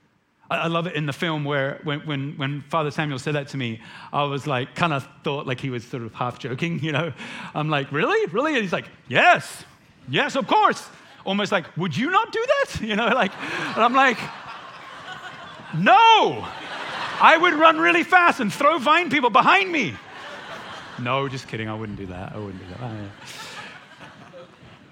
I, 0.52 0.68
love 0.68 0.88
it 0.88 0.96
in 0.96 1.06
the 1.06 1.14
film 1.14 1.46
where 1.46 1.80
when, 1.84 2.00
when, 2.02 2.34
when 2.38 2.62
Father 2.64 2.90
Samuel 2.90 3.20
said 3.20 3.36
that 3.36 3.50
to 3.50 3.58
me, 3.58 3.82
I 4.12 4.24
was 4.24 4.48
like, 4.48 4.74
kind 4.74 4.94
of 4.94 5.08
thought 5.24 5.46
like 5.46 5.60
he 5.60 5.70
was 5.70 5.84
sort 5.84 6.04
of 6.04 6.14
half 6.16 6.40
joking, 6.40 6.80
you 6.84 6.92
know? 6.92 7.14
I'm 7.54 7.70
like, 7.70 7.92
really? 7.92 8.26
Really? 8.32 8.54
And 8.54 8.62
he's 8.62 8.74
like, 8.74 8.90
yes, 9.08 9.64
yes, 10.08 10.36
of 10.36 10.48
course. 10.48 10.88
Almost 11.26 11.52
like, 11.52 11.66
would 11.78 11.96
you 11.96 12.10
not 12.10 12.32
do 12.32 12.46
that? 12.46 12.82
You 12.82 12.96
know, 12.96 13.08
like, 13.08 13.32
and 13.76 13.84
I'm 13.84 13.94
like, 13.94 14.18
no. 15.76 16.48
I 17.22 17.38
would 17.38 17.54
run 17.54 17.78
really 17.78 18.04
fast 18.04 18.40
and 18.40 18.52
throw 18.52 18.78
vine 18.78 19.10
people 19.10 19.30
behind 19.30 19.72
me. 19.72 19.96
No, 21.02 21.28
just 21.28 21.48
kidding. 21.48 21.70
I 21.70 21.76
wouldn't 21.76 21.98
do 21.98 22.08
that. 22.08 22.34
I 22.34 22.38
wouldn't 22.38 22.60
do 22.60 22.70
that. 22.70 22.80
Oh. 22.82 23.10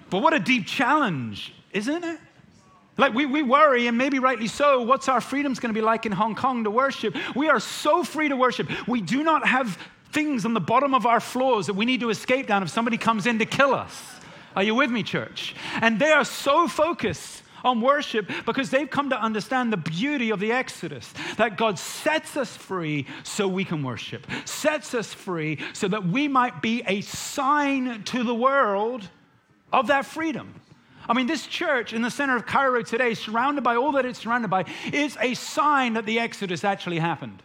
But 0.09 0.21
what 0.21 0.33
a 0.33 0.39
deep 0.39 0.65
challenge, 0.65 1.53
isn't 1.73 2.03
it? 2.03 2.19
Like 2.97 3.13
we, 3.13 3.25
we 3.25 3.43
worry, 3.43 3.87
and 3.87 3.97
maybe 3.97 4.17
rightly 4.17 4.47
so, 4.47 4.81
what's 4.81 5.07
our 5.07 5.21
freedom's 5.21 5.59
going 5.59 5.73
to 5.73 5.79
be 5.79 5.85
like 5.85 6.05
in 6.05 6.11
Hong 6.11 6.33
Kong 6.33 6.63
to 6.63 6.71
worship? 6.71 7.15
We 7.35 7.49
are 7.49 7.59
so 7.59 8.03
free 8.03 8.29
to 8.29 8.35
worship. 8.35 8.69
We 8.87 9.01
do 9.01 9.23
not 9.23 9.47
have 9.47 9.77
things 10.11 10.45
on 10.45 10.53
the 10.53 10.59
bottom 10.59 10.95
of 10.95 11.05
our 11.05 11.19
floors 11.19 11.67
that 11.67 11.75
we 11.75 11.85
need 11.85 11.99
to 11.99 12.09
escape 12.09 12.47
down 12.47 12.63
if 12.63 12.69
somebody 12.69 12.97
comes 12.97 13.27
in 13.27 13.37
to 13.39 13.45
kill 13.45 13.73
us. 13.75 14.01
Are 14.55 14.63
you 14.63 14.73
with 14.73 14.89
me, 14.89 15.03
church? 15.03 15.53
And 15.81 15.99
they 15.99 16.11
are 16.11 16.25
so 16.25 16.67
focused 16.67 17.43
on 17.67 17.81
worship 17.81 18.29
because 18.45 18.71
they've 18.71 18.89
come 18.89 19.09
to 19.11 19.21
understand 19.21 19.71
the 19.71 19.77
beauty 19.77 20.31
of 20.31 20.39
the 20.39 20.51
Exodus 20.51 21.13
that 21.37 21.57
God 21.57 21.77
sets 21.77 22.35
us 22.37 22.55
free 22.55 23.05
so 23.23 23.47
we 23.47 23.65
can 23.65 23.83
worship, 23.83 24.25
sets 24.45 24.93
us 24.93 25.13
free 25.13 25.59
so 25.73 25.87
that 25.87 26.07
we 26.07 26.27
might 26.27 26.61
be 26.61 26.81
a 26.87 27.01
sign 27.01 28.03
to 28.05 28.23
the 28.23 28.33
world 28.33 29.07
of 29.71 29.87
that 29.87 30.05
freedom. 30.05 30.55
I 31.09 31.13
mean, 31.13 31.27
this 31.27 31.47
church 31.47 31.93
in 31.93 32.01
the 32.01 32.11
center 32.11 32.35
of 32.35 32.45
Cairo 32.45 32.81
today, 32.81 33.13
surrounded 33.13 33.63
by 33.63 33.75
all 33.75 33.93
that 33.93 34.05
it's 34.05 34.19
surrounded 34.19 34.49
by, 34.49 34.65
is 34.91 35.17
a 35.21 35.33
sign 35.35 35.93
that 35.93 36.05
the 36.05 36.19
Exodus 36.19 36.63
actually 36.63 36.99
happened. 36.99 37.41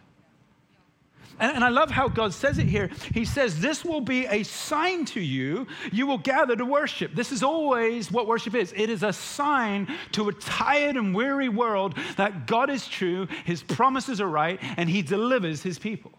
And, 1.39 1.55
and, 1.55 1.63
I 1.63 1.69
love 1.69 1.89
how 1.89 2.07
God 2.07 2.33
says 2.33 2.59
it 2.59 2.67
here. 2.67 2.89
He 3.13 3.25
says, 3.25 3.59
This 3.59 3.83
will 3.83 4.01
be 4.01 4.25
a 4.27 4.43
sign 4.43 5.05
to 5.05 5.19
you. 5.21 5.67
You 5.91 6.05
will 6.05 6.17
gather 6.17 6.55
to 6.55 6.65
worship. 6.65 7.15
This 7.15 7.31
is 7.31 7.43
always 7.43 8.11
what 8.11 8.27
worship 8.27 8.55
is 8.55 8.73
it 8.75 8.89
is 8.89 9.03
a 9.03 9.13
sign 9.13 9.87
to 10.11 10.29
a 10.29 10.33
tired 10.33 10.95
and 10.95 11.15
weary 11.15 11.49
world 11.49 11.97
that 12.17 12.45
God 12.47 12.69
is 12.69 12.87
true, 12.87 13.27
His 13.45 13.63
promises 13.63 14.21
are 14.21 14.29
right, 14.29 14.59
and 14.77 14.89
He 14.89 15.01
delivers 15.01 15.63
His 15.63 15.79
people. 15.79 16.11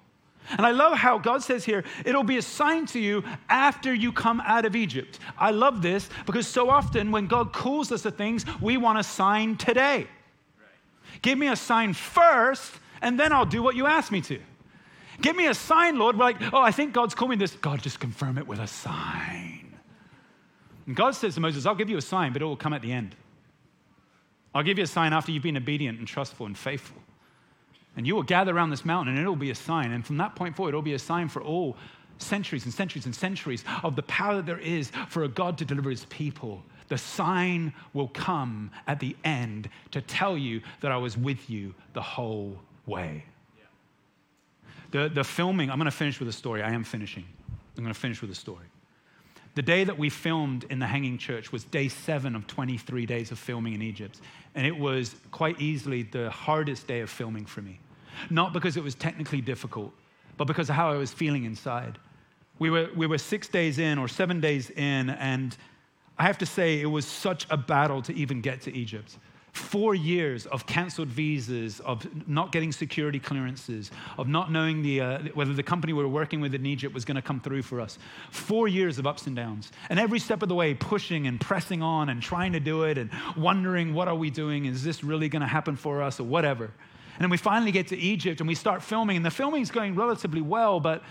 And 0.51 0.67
I 0.67 0.73
love 0.73 0.99
how 0.99 1.19
God 1.19 1.43
says 1.43 1.65
here, 1.65 1.85
it'll 2.05 2.23
be 2.23 2.37
a 2.37 2.43
sign 2.43 2.87
to 2.87 3.01
you 3.01 3.25
after 3.49 3.95
you 3.95 4.13
come 4.13 4.43
out 4.45 4.65
of 4.65 4.77
Egypt. 4.77 5.19
I 5.39 5.51
love 5.51 5.81
this 5.81 6.11
because 6.27 6.47
so 6.47 6.69
often 6.69 7.11
when 7.11 7.27
God 7.27 7.53
calls 7.53 7.91
us 7.93 8.03
to 8.03 8.11
things, 8.11 8.45
we 8.61 8.77
want 8.77 8.99
a 8.99 9.03
sign 9.03 9.57
today. 9.57 10.07
Give 11.23 11.39
me 11.39 11.49
a 11.49 11.57
sign 11.57 11.95
first, 11.95 12.73
and 13.01 13.19
then 13.19 13.33
I'll 13.33 13.47
do 13.47 13.63
what 13.63 13.77
you 13.77 13.87
ask 13.87 14.13
me 14.13 14.21
to. 14.23 14.39
Give 15.21 15.37
me 15.37 15.47
a 15.47 15.55
sign, 15.55 15.99
Lord. 15.99 16.19
We're 16.19 16.25
like, 16.25 16.53
oh, 16.53 16.61
I 16.61 16.71
think 16.71 16.93
God's 16.93 17.15
calling 17.15 17.39
this. 17.39 17.53
God, 17.57 17.83
just 17.83 18.01
confirm 18.01 18.39
it 18.39 18.47
with 18.47 18.59
a 18.59 18.67
sign. 18.67 19.75
And 20.87 20.95
God 20.95 21.15
says 21.15 21.35
to 21.35 21.41
Moses, 21.41 21.67
I'll 21.67 21.75
give 21.75 21.89
you 21.89 21.97
a 21.97 22.03
sign, 22.03 22.33
but 22.33 22.43
it 22.43 22.45
will 22.45 22.57
come 22.57 22.73
at 22.73 22.83
the 22.83 22.93
end. 22.93 23.15
I'll 24.55 24.63
give 24.63 24.79
you 24.79 24.85
a 24.85 24.89
sign 24.89 25.13
after 25.13 25.33
you've 25.33 25.43
been 25.43 25.57
obedient 25.57 25.99
and 25.99 26.07
trustful 26.07 26.47
and 26.47 26.57
faithful. 26.57 27.01
And 27.97 28.07
you 28.07 28.15
will 28.15 28.23
gather 28.23 28.55
around 28.55 28.71
this 28.71 28.85
mountain, 28.85 29.15
and 29.15 29.23
it'll 29.23 29.37
be 29.37 29.51
a 29.51 29.55
sign. 29.55 29.93
And 29.93 30.05
from 30.05 30.17
that 30.19 30.35
point 30.37 30.57
forward, 30.57 30.71
it'll 30.71 30.83
be 30.83 30.95
a 30.95 30.99
sign 30.99 31.29
for 31.29 31.43
all 31.43 31.77
centuries 32.19 32.65
and 32.65 32.73
centuries 32.73 33.07
and 33.07 33.15
centuries 33.15 33.65
of 33.83 33.97
the 33.97 34.03
power 34.03 34.37
that 34.37 34.47
there 34.47 34.59
is 34.59 34.91
for 35.09 35.25
a 35.25 35.29
God 35.29 35.59
to 35.59 35.65
deliver 35.65 35.91
his 35.91 36.05
people. 36.07 36.63
The 36.89 36.99
sign 36.99 37.73
will 37.93 38.09
come 38.09 38.71
at 38.87 39.01
the 39.01 39.17
end 39.25 39.69
to 39.93 40.01
tell 40.01 40.37
you 40.37 40.61
that 40.81 40.93
I 40.93 40.97
was 40.97 41.17
with 41.17 41.49
you 41.49 41.75
the 41.93 42.03
whole 42.03 42.59
way. 42.87 43.25
The, 44.95 45.09
the 45.09 45.25
filming, 45.25 45.73
I'm 45.73 45.79
going 45.79 45.91
to 45.91 45.97
finish 45.97 46.21
with 46.21 46.29
a 46.29 46.33
story. 46.33 46.63
I 46.63 46.71
am 46.71 46.85
finishing. 46.85 47.25
I'm 47.77 47.83
going 47.83 47.93
to 47.93 47.99
finish 47.99 48.21
with 48.21 48.31
a 48.31 48.35
story. 48.37 48.67
The 49.57 49.63
day 49.63 49.83
that 49.83 49.99
we 49.99 50.09
filmed 50.09 50.67
in 50.71 50.79
the 50.79 50.87
Hanging 50.87 51.19
Church 51.19 51.51
was 51.51 51.65
day 51.65 51.89
seven 51.89 52.37
of 52.37 52.47
23 52.47 53.05
days 53.05 53.33
of 53.33 53.39
filming 53.41 53.75
in 53.75 53.83
Egypt. 53.83 54.21
And 54.55 54.65
it 54.65 54.79
was 54.79 55.17
quite 55.33 55.61
easily 55.61 56.05
the 56.05 56.31
hardest 56.31 56.87
day 56.87 57.01
of 57.01 57.11
filming 57.11 57.45
for 57.45 57.61
me. 57.61 57.81
Not 58.31 58.53
because 58.53 58.77
it 58.77 58.85
was 58.85 58.95
technically 58.95 59.41
difficult, 59.41 59.93
but 60.37 60.45
because 60.45 60.71
of 60.71 60.77
how 60.77 60.93
I 60.93 60.97
was 60.97 61.13
feeling 61.13 61.43
inside. 61.43 61.99
We 62.61 62.71
were, 62.71 62.89
we 62.95 63.09
were 63.09 63.19
six 63.19 63.49
days 63.49 63.81
in 63.81 63.99
or 63.99 64.07
seven 64.07 64.41
days 64.41 64.71
in, 64.71 65.11
and 65.11 65.57
I 66.21 66.23
have 66.23 66.39
to 66.39 66.47
say, 66.47 66.81
it 66.81 66.87
was 66.87 67.05
such 67.05 67.49
a 67.51 67.57
battle 67.57 68.01
to 68.03 68.15
even 68.15 68.41
get 68.41 68.61
to 68.61 68.73
Egypt. 68.73 69.19
Four 69.55 69.95
years 69.95 70.47
of 70.47 70.67
canceled 70.67 71.07
visas, 71.07 71.79
of 71.81 72.05
not 72.29 72.51
getting 72.51 72.73
security 72.73 73.21
clearances, 73.21 73.93
of 74.19 74.27
not 74.27 74.51
knowing 74.51 74.83
the, 74.83 75.01
uh, 75.01 75.19
whether 75.35 75.55
the 75.55 75.63
company 75.63 75.93
we 75.93 76.03
were 76.03 76.09
working 76.09 76.41
with 76.41 76.57
in 76.57 76.67
Egypt 76.67 76.93
was 76.93 77.05
going 77.05 77.15
to 77.15 77.23
come 77.23 77.39
through 77.39 77.63
for 77.63 77.81
us. 77.81 77.97
Four 78.33 78.67
years 78.67 78.99
of 78.99 79.07
ups 79.07 79.29
and 79.29 79.37
downs. 79.37 79.71
And 79.91 80.01
every 80.01 80.19
step 80.19 80.43
of 80.43 80.49
the 80.49 80.57
way, 80.57 80.75
pushing 80.75 81.29
and 81.29 81.41
pressing 81.41 81.83
on 81.83 82.09
and 82.09 82.21
trying 82.21 82.53
to 82.55 82.59
do 82.59 82.83
it 82.83 82.99
and 82.99 83.11
wondering, 83.37 83.95
what 83.95 84.09
are 84.09 84.17
we 84.17 84.29
doing? 84.29 84.65
Is 84.65 84.83
this 84.83 85.05
really 85.05 85.29
going 85.29 85.43
to 85.43 85.47
happen 85.47 85.77
for 85.77 86.03
us 86.03 86.19
or 86.19 86.25
whatever? 86.25 86.65
And 86.65 87.21
then 87.21 87.31
we 87.31 87.37
finally 87.37 87.71
get 87.71 87.87
to 87.89 87.97
Egypt 87.97 88.41
and 88.41 88.49
we 88.49 88.57
start 88.57 88.83
filming, 88.83 89.17
and 89.17 89.25
the 89.25 89.31
filming 89.31 89.63
is 89.63 89.71
going 89.71 89.95
relatively 89.95 90.41
well, 90.41 90.81
but 90.81 91.05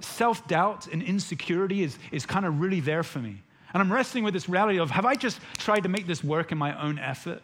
self 0.00 0.48
doubt 0.48 0.88
and 0.88 1.00
insecurity 1.00 1.84
is, 1.84 1.96
is 2.10 2.26
kind 2.26 2.44
of 2.44 2.60
really 2.60 2.80
there 2.80 3.04
for 3.04 3.20
me. 3.20 3.40
And 3.72 3.80
I'm 3.80 3.92
wrestling 3.92 4.24
with 4.24 4.34
this 4.34 4.48
reality 4.48 4.80
of 4.80 4.90
have 4.90 5.06
I 5.06 5.14
just 5.14 5.38
tried 5.58 5.84
to 5.84 5.88
make 5.88 6.08
this 6.08 6.24
work 6.24 6.50
in 6.50 6.58
my 6.58 6.76
own 6.82 6.98
effort? 6.98 7.40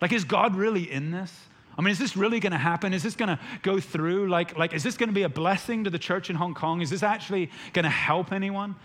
Like, 0.00 0.12
is 0.12 0.24
God 0.24 0.56
really 0.56 0.90
in 0.90 1.10
this? 1.10 1.32
I 1.76 1.82
mean, 1.82 1.90
is 1.90 1.98
this 1.98 2.16
really 2.16 2.40
going 2.40 2.52
to 2.52 2.58
happen? 2.58 2.92
Is 2.92 3.02
this 3.02 3.16
going 3.16 3.28
to 3.28 3.38
go 3.62 3.80
through? 3.80 4.28
Like, 4.28 4.56
like, 4.56 4.72
is 4.72 4.82
this 4.82 4.96
going 4.96 5.08
to 5.08 5.14
be 5.14 5.22
a 5.22 5.28
blessing 5.28 5.84
to 5.84 5.90
the 5.90 5.98
church 5.98 6.30
in 6.30 6.36
Hong 6.36 6.54
Kong? 6.54 6.80
Is 6.80 6.90
this 6.90 7.02
actually 7.02 7.50
going 7.72 7.84
to 7.84 7.90
help 7.90 8.32
anyone? 8.32 8.76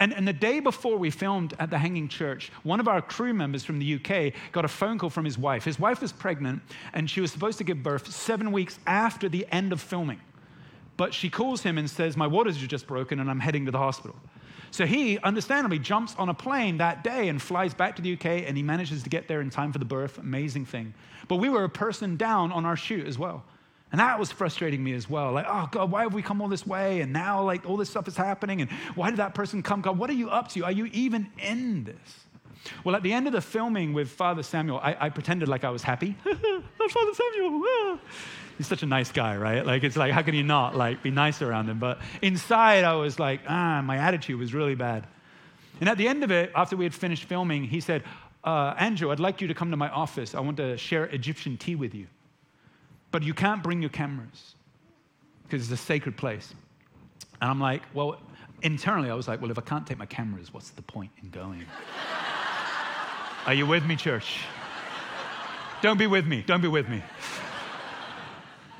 And, 0.00 0.12
and 0.12 0.26
the 0.26 0.32
day 0.32 0.60
before 0.60 0.96
we 0.96 1.10
filmed 1.10 1.54
at 1.58 1.70
the 1.70 1.78
Hanging 1.78 2.08
Church, 2.08 2.50
one 2.64 2.80
of 2.80 2.88
our 2.88 3.00
crew 3.00 3.32
members 3.32 3.64
from 3.64 3.78
the 3.78 3.94
UK 3.94 4.32
got 4.50 4.64
a 4.64 4.68
phone 4.68 4.98
call 4.98 5.08
from 5.08 5.24
his 5.24 5.38
wife. 5.38 5.64
His 5.64 5.78
wife 5.78 6.02
was 6.02 6.12
pregnant, 6.12 6.62
and 6.92 7.08
she 7.08 7.20
was 7.20 7.30
supposed 7.30 7.58
to 7.58 7.64
give 7.64 7.82
birth 7.82 8.12
seven 8.12 8.50
weeks 8.50 8.78
after 8.86 9.28
the 9.28 9.46
end 9.52 9.72
of 9.72 9.80
filming. 9.80 10.20
But 10.96 11.14
she 11.14 11.30
calls 11.30 11.62
him 11.62 11.78
and 11.78 11.88
says, 11.88 12.16
My 12.16 12.26
waters 12.26 12.62
are 12.62 12.66
just 12.66 12.86
broken, 12.86 13.20
and 13.20 13.30
I'm 13.30 13.40
heading 13.40 13.66
to 13.66 13.70
the 13.70 13.78
hospital. 13.78 14.16
So 14.74 14.86
he, 14.86 15.20
understandably, 15.20 15.78
jumps 15.78 16.16
on 16.18 16.28
a 16.28 16.34
plane 16.34 16.78
that 16.78 17.04
day 17.04 17.28
and 17.28 17.40
flies 17.40 17.72
back 17.72 17.94
to 17.94 18.02
the 18.02 18.14
UK, 18.14 18.26
and 18.44 18.56
he 18.56 18.62
manages 18.64 19.04
to 19.04 19.08
get 19.08 19.28
there 19.28 19.40
in 19.40 19.48
time 19.48 19.72
for 19.72 19.78
the 19.78 19.84
birth. 19.84 20.18
Amazing 20.18 20.66
thing. 20.66 20.94
But 21.28 21.36
we 21.36 21.48
were 21.48 21.62
a 21.62 21.68
person 21.68 22.16
down 22.16 22.50
on 22.50 22.66
our 22.66 22.74
shoot 22.74 23.06
as 23.06 23.16
well. 23.16 23.44
And 23.92 24.00
that 24.00 24.18
was 24.18 24.32
frustrating 24.32 24.82
me 24.82 24.92
as 24.94 25.08
well. 25.08 25.30
Like, 25.30 25.46
oh, 25.48 25.68
God, 25.70 25.92
why 25.92 26.02
have 26.02 26.12
we 26.12 26.22
come 26.22 26.42
all 26.42 26.48
this 26.48 26.66
way? 26.66 27.02
And 27.02 27.12
now, 27.12 27.40
like, 27.44 27.64
all 27.64 27.76
this 27.76 27.88
stuff 27.88 28.08
is 28.08 28.16
happening. 28.16 28.62
And 28.62 28.70
why 28.96 29.10
did 29.10 29.20
that 29.20 29.32
person 29.32 29.62
come? 29.62 29.80
God, 29.80 29.96
what 29.96 30.10
are 30.10 30.14
you 30.14 30.28
up 30.28 30.48
to? 30.48 30.64
Are 30.64 30.72
you 30.72 30.86
even 30.86 31.30
in 31.38 31.84
this? 31.84 32.24
Well, 32.82 32.96
at 32.96 33.02
the 33.02 33.12
end 33.12 33.26
of 33.26 33.32
the 33.32 33.40
filming 33.40 33.92
with 33.92 34.10
Father 34.10 34.42
Samuel, 34.42 34.78
I, 34.78 34.96
I 35.00 35.08
pretended 35.10 35.48
like 35.48 35.64
I 35.64 35.70
was 35.70 35.82
happy. 35.82 36.16
Father 36.22 37.14
Samuel, 37.14 37.62
ah 37.64 37.98
he's 38.56 38.66
such 38.66 38.82
a 38.82 38.86
nice 38.86 39.10
guy, 39.10 39.36
right? 39.36 39.64
Like, 39.64 39.84
it's 39.84 39.96
like, 39.96 40.12
how 40.12 40.22
can 40.22 40.34
you 40.34 40.42
not, 40.42 40.76
like, 40.76 41.02
be 41.02 41.10
nice 41.10 41.42
around 41.42 41.68
him? 41.68 41.78
But 41.78 42.00
inside, 42.22 42.84
I 42.84 42.94
was 42.94 43.18
like, 43.18 43.40
ah, 43.48 43.82
my 43.82 43.96
attitude 43.96 44.38
was 44.38 44.54
really 44.54 44.74
bad. 44.74 45.06
And 45.80 45.88
at 45.88 45.98
the 45.98 46.06
end 46.06 46.22
of 46.22 46.30
it, 46.30 46.52
after 46.54 46.76
we 46.76 46.84
had 46.84 46.94
finished 46.94 47.24
filming, 47.24 47.64
he 47.64 47.80
said, 47.80 48.04
uh, 48.44 48.74
Andrew, 48.78 49.10
I'd 49.10 49.20
like 49.20 49.40
you 49.40 49.48
to 49.48 49.54
come 49.54 49.70
to 49.70 49.76
my 49.76 49.88
office. 49.88 50.34
I 50.34 50.40
want 50.40 50.56
to 50.58 50.76
share 50.76 51.06
Egyptian 51.06 51.56
tea 51.56 51.74
with 51.74 51.94
you. 51.94 52.06
But 53.10 53.22
you 53.22 53.34
can't 53.34 53.62
bring 53.62 53.80
your 53.80 53.90
cameras 53.90 54.54
because 55.44 55.62
it's 55.62 55.80
a 55.80 55.84
sacred 55.84 56.16
place. 56.16 56.54
And 57.40 57.50
I'm 57.50 57.60
like, 57.60 57.82
well, 57.92 58.20
internally, 58.62 59.10
I 59.10 59.14
was 59.14 59.28
like, 59.28 59.40
well, 59.40 59.50
if 59.50 59.58
I 59.58 59.62
can't 59.62 59.86
take 59.86 59.98
my 59.98 60.06
cameras, 60.06 60.52
what's 60.52 60.70
the 60.70 60.82
point 60.82 61.10
in 61.22 61.30
going? 61.30 61.64
Are 63.46 63.54
you 63.54 63.66
with 63.66 63.84
me, 63.84 63.96
church? 63.96 64.40
Don't 65.82 65.98
be 65.98 66.06
with 66.06 66.26
me. 66.26 66.42
Don't 66.46 66.62
be 66.62 66.68
with 66.68 66.88
me 66.88 67.02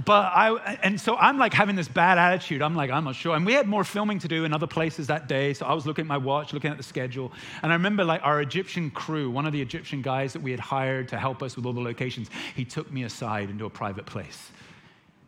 but 0.04 0.32
I, 0.34 0.78
and 0.82 1.00
so 1.00 1.16
I'm 1.16 1.38
like 1.38 1.54
having 1.54 1.76
this 1.76 1.88
bad 1.88 2.18
attitude. 2.18 2.62
I'm 2.62 2.74
like, 2.74 2.90
I'm 2.90 3.04
not 3.04 3.14
sure. 3.14 3.36
And 3.36 3.46
we 3.46 3.52
had 3.52 3.66
more 3.66 3.84
filming 3.84 4.18
to 4.20 4.28
do 4.28 4.44
in 4.44 4.52
other 4.52 4.66
places 4.66 5.06
that 5.06 5.28
day. 5.28 5.54
So 5.54 5.66
I 5.66 5.72
was 5.72 5.86
looking 5.86 6.02
at 6.02 6.08
my 6.08 6.16
watch, 6.16 6.52
looking 6.52 6.70
at 6.70 6.76
the 6.76 6.82
schedule. 6.82 7.32
And 7.62 7.72
I 7.72 7.76
remember 7.76 8.04
like 8.04 8.20
our 8.22 8.40
Egyptian 8.40 8.90
crew, 8.90 9.30
one 9.30 9.46
of 9.46 9.52
the 9.52 9.62
Egyptian 9.62 10.02
guys 10.02 10.32
that 10.32 10.42
we 10.42 10.50
had 10.50 10.60
hired 10.60 11.08
to 11.08 11.18
help 11.18 11.42
us 11.42 11.56
with 11.56 11.64
all 11.64 11.72
the 11.72 11.80
locations, 11.80 12.28
he 12.54 12.64
took 12.64 12.92
me 12.92 13.04
aside 13.04 13.50
into 13.50 13.64
a 13.66 13.70
private 13.70 14.04
place. 14.04 14.50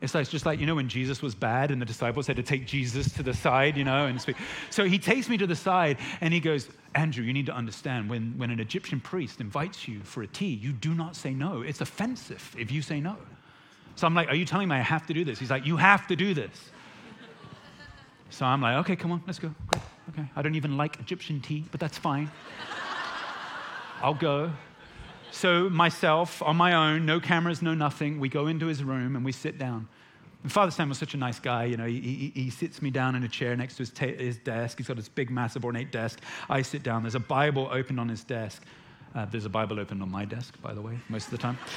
It's 0.02 0.14
like, 0.14 0.28
just 0.28 0.44
like, 0.44 0.60
you 0.60 0.66
know, 0.66 0.74
when 0.74 0.88
Jesus 0.88 1.22
was 1.22 1.34
bad 1.34 1.70
and 1.70 1.80
the 1.80 1.86
disciples 1.86 2.26
had 2.26 2.36
to 2.36 2.42
take 2.42 2.66
Jesus 2.66 3.12
to 3.14 3.22
the 3.22 3.32
side, 3.32 3.78
you 3.78 3.84
know, 3.84 4.06
and 4.06 4.20
speak. 4.20 4.36
So 4.68 4.84
he 4.84 4.98
takes 4.98 5.28
me 5.28 5.38
to 5.38 5.46
the 5.46 5.56
side 5.56 5.96
and 6.20 6.34
he 6.34 6.40
goes, 6.40 6.68
Andrew, 6.94 7.24
you 7.24 7.32
need 7.32 7.46
to 7.46 7.54
understand 7.54 8.10
when, 8.10 8.34
when 8.36 8.50
an 8.50 8.60
Egyptian 8.60 9.00
priest 9.00 9.40
invites 9.40 9.88
you 9.88 10.00
for 10.00 10.22
a 10.22 10.26
tea, 10.26 10.52
you 10.52 10.72
do 10.72 10.94
not 10.94 11.16
say 11.16 11.32
no. 11.32 11.62
It's 11.62 11.80
offensive 11.80 12.54
if 12.58 12.70
you 12.70 12.82
say 12.82 13.00
no. 13.00 13.16
So 13.94 14.06
I'm 14.06 14.14
like, 14.14 14.28
Are 14.28 14.34
you 14.34 14.44
telling 14.44 14.68
me 14.68 14.76
I 14.76 14.80
have 14.80 15.06
to 15.06 15.14
do 15.14 15.24
this? 15.24 15.38
He's 15.38 15.50
like, 15.50 15.64
You 15.64 15.78
have 15.78 16.06
to 16.08 16.16
do 16.16 16.34
this. 16.34 16.70
So 18.28 18.44
I'm 18.44 18.60
like, 18.60 18.76
Okay, 18.78 18.96
come 18.96 19.12
on, 19.12 19.22
let's 19.26 19.38
go. 19.38 19.54
Okay. 20.10 20.28
I 20.36 20.42
don't 20.42 20.54
even 20.54 20.76
like 20.76 21.00
Egyptian 21.00 21.40
tea, 21.40 21.64
but 21.70 21.80
that's 21.80 21.96
fine. 21.96 22.30
I'll 24.02 24.14
go. 24.14 24.52
So, 25.30 25.68
myself, 25.68 26.42
on 26.42 26.56
my 26.56 26.74
own, 26.74 27.06
no 27.06 27.20
cameras, 27.20 27.62
no 27.62 27.74
nothing, 27.74 28.20
we 28.20 28.28
go 28.28 28.46
into 28.46 28.66
his 28.66 28.82
room 28.82 29.16
and 29.16 29.24
we 29.24 29.32
sit 29.32 29.58
down. 29.58 29.88
And 30.42 30.52
Father 30.52 30.70
Sam 30.70 30.88
was 30.88 30.98
such 30.98 31.14
a 31.14 31.16
nice 31.16 31.38
guy. 31.38 31.64
You 31.64 31.76
know, 31.76 31.86
he, 31.86 32.00
he, 32.00 32.42
he 32.42 32.50
sits 32.50 32.80
me 32.80 32.90
down 32.90 33.14
in 33.16 33.24
a 33.24 33.28
chair 33.28 33.56
next 33.56 33.74
to 33.74 33.78
his, 33.78 33.90
ta- 33.90 34.06
his, 34.06 34.38
desk. 34.38 34.78
He's 34.78 34.86
got 34.86 34.96
this 34.96 35.08
big, 35.08 35.30
massive, 35.30 35.64
ornate 35.64 35.90
desk. 35.92 36.20
I 36.48 36.62
sit 36.62 36.82
down. 36.82 37.02
There's 37.02 37.14
a 37.14 37.20
Bible 37.20 37.68
open 37.70 37.98
on 37.98 38.08
his 38.08 38.24
desk. 38.24 38.62
Uh, 39.14 39.24
there's 39.26 39.44
a 39.44 39.50
Bible 39.50 39.80
open 39.80 40.00
on 40.02 40.10
my 40.10 40.24
desk, 40.24 40.60
by 40.62 40.74
the 40.74 40.82
way, 40.82 40.98
most 41.08 41.24
of 41.26 41.30
the 41.30 41.38
time 41.38 41.58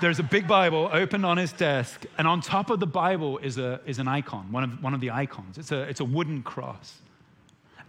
there's 0.00 0.18
a 0.18 0.22
big 0.22 0.46
Bible 0.46 0.90
open 0.92 1.24
on 1.24 1.36
his 1.36 1.52
desk, 1.52 2.04
and 2.18 2.28
on 2.28 2.40
top 2.40 2.70
of 2.70 2.80
the 2.80 2.86
Bible 2.86 3.38
is, 3.38 3.58
a, 3.58 3.80
is 3.86 3.98
an 3.98 4.08
icon, 4.08 4.50
one 4.52 4.64
of, 4.64 4.82
one 4.82 4.94
of 4.94 5.00
the 5.00 5.10
icons. 5.10 5.58
It's 5.58 5.72
a, 5.72 5.82
it's 5.82 6.00
a 6.00 6.04
wooden 6.04 6.42
cross. 6.42 6.98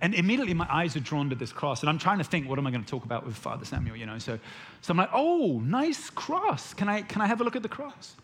And 0.01 0.13
immediately 0.13 0.53
my 0.53 0.67
eyes 0.69 0.95
are 0.95 0.99
drawn 0.99 1.29
to 1.29 1.35
this 1.35 1.51
cross, 1.51 1.81
and 1.81 1.89
I'm 1.89 1.97
trying 1.97 2.19
to 2.19 2.23
think, 2.23 2.47
what 2.47 2.59
am 2.59 2.67
I 2.67 2.71
going 2.71 2.83
to 2.83 2.89
talk 2.89 3.03
about 3.03 3.25
with 3.25 3.35
Father 3.35 3.65
Samuel, 3.65 3.95
you 3.95 4.05
know? 4.05 4.19
So, 4.19 4.37
so 4.81 4.91
I'm 4.91 4.97
like, 4.97 5.09
oh, 5.13 5.59
nice 5.63 6.09
cross. 6.11 6.73
Can 6.73 6.87
I, 6.87 7.01
can 7.01 7.21
I 7.21 7.25
have 7.25 7.41
a 7.41 7.43
look 7.43 7.55
at 7.55 7.63
the 7.63 7.69
cross? 7.69 8.15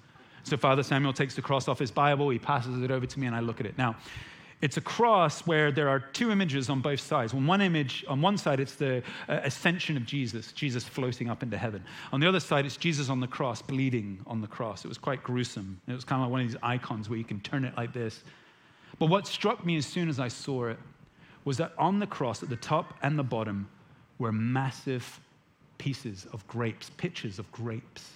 So 0.44 0.58
Father 0.58 0.84
Samuel 0.84 1.14
takes 1.14 1.36
the 1.36 1.42
cross 1.42 1.68
off 1.68 1.80
his 1.80 1.90
Bible, 1.90 2.30
he 2.30 2.38
passes 2.38 2.82
it 2.84 2.92
over 2.92 3.06
to 3.06 3.20
me, 3.20 3.28
and 3.28 3.36
I 3.36 3.40
look 3.40 3.60
at 3.60 3.66
it. 3.66 3.78
Now, 3.78 3.96
it's 4.62 4.78
a 4.78 4.82
cross 4.82 5.42
where 5.42 5.74
there 5.74 5.90
are 5.90 6.00
two 6.00 6.32
images 6.32 6.70
on 6.70 6.80
both 6.80 7.02
sides. 7.02 7.34
On 7.34 7.46
one 7.46 7.60
image, 7.60 8.06
on 8.08 8.22
one 8.22 8.38
side, 8.38 8.62
it's 8.62 8.76
the 8.76 9.04
uh, 9.28 9.40
ascension 9.44 9.98
of 9.98 10.06
Jesus, 10.06 10.54
Jesus 10.54 10.86
floating 10.86 11.30
up 11.30 11.44
into 11.44 11.58
heaven. 11.58 11.84
On 12.14 12.20
the 12.22 12.28
other 12.30 12.40
side, 12.40 12.66
it's 12.66 12.78
Jesus 12.78 13.10
on 13.10 13.20
the 13.20 13.28
cross, 13.28 13.62
bleeding 13.62 14.20
on 14.26 14.40
the 14.40 14.48
cross. 14.48 14.86
It 14.86 14.88
was 14.88 14.98
quite 14.98 15.22
gruesome. 15.22 15.82
It 15.88 15.92
was 15.94 16.06
kind 16.06 16.22
of 16.22 16.28
like 16.28 16.32
one 16.32 16.42
of 16.42 16.48
these 16.48 16.58
icons 16.64 17.10
where 17.10 17.18
you 17.18 17.26
can 17.26 17.42
turn 17.42 17.66
it 17.66 17.76
like 17.76 17.92
this. 17.92 18.24
But 19.00 19.08
what 19.08 19.28
struck 19.28 19.66
me 19.66 19.76
as 19.76 19.86
soon 19.86 20.08
as 20.08 20.20
I 20.20 20.30
saw 20.30 20.68
it 20.68 20.80
was 21.46 21.58
that 21.58 21.74
on 21.78 22.00
the 22.00 22.08
cross, 22.08 22.44
at 22.44 22.50
the 22.50 22.56
top 22.56 22.94
and 23.02 23.18
the 23.18 23.24
bottom, 23.24 23.68
were 24.18 24.32
massive 24.32 25.20
pieces 25.78 26.28
of 26.32 26.48
grapes, 26.48 26.90
pictures 26.92 27.40
of 27.40 27.52
grapes, 27.52 28.10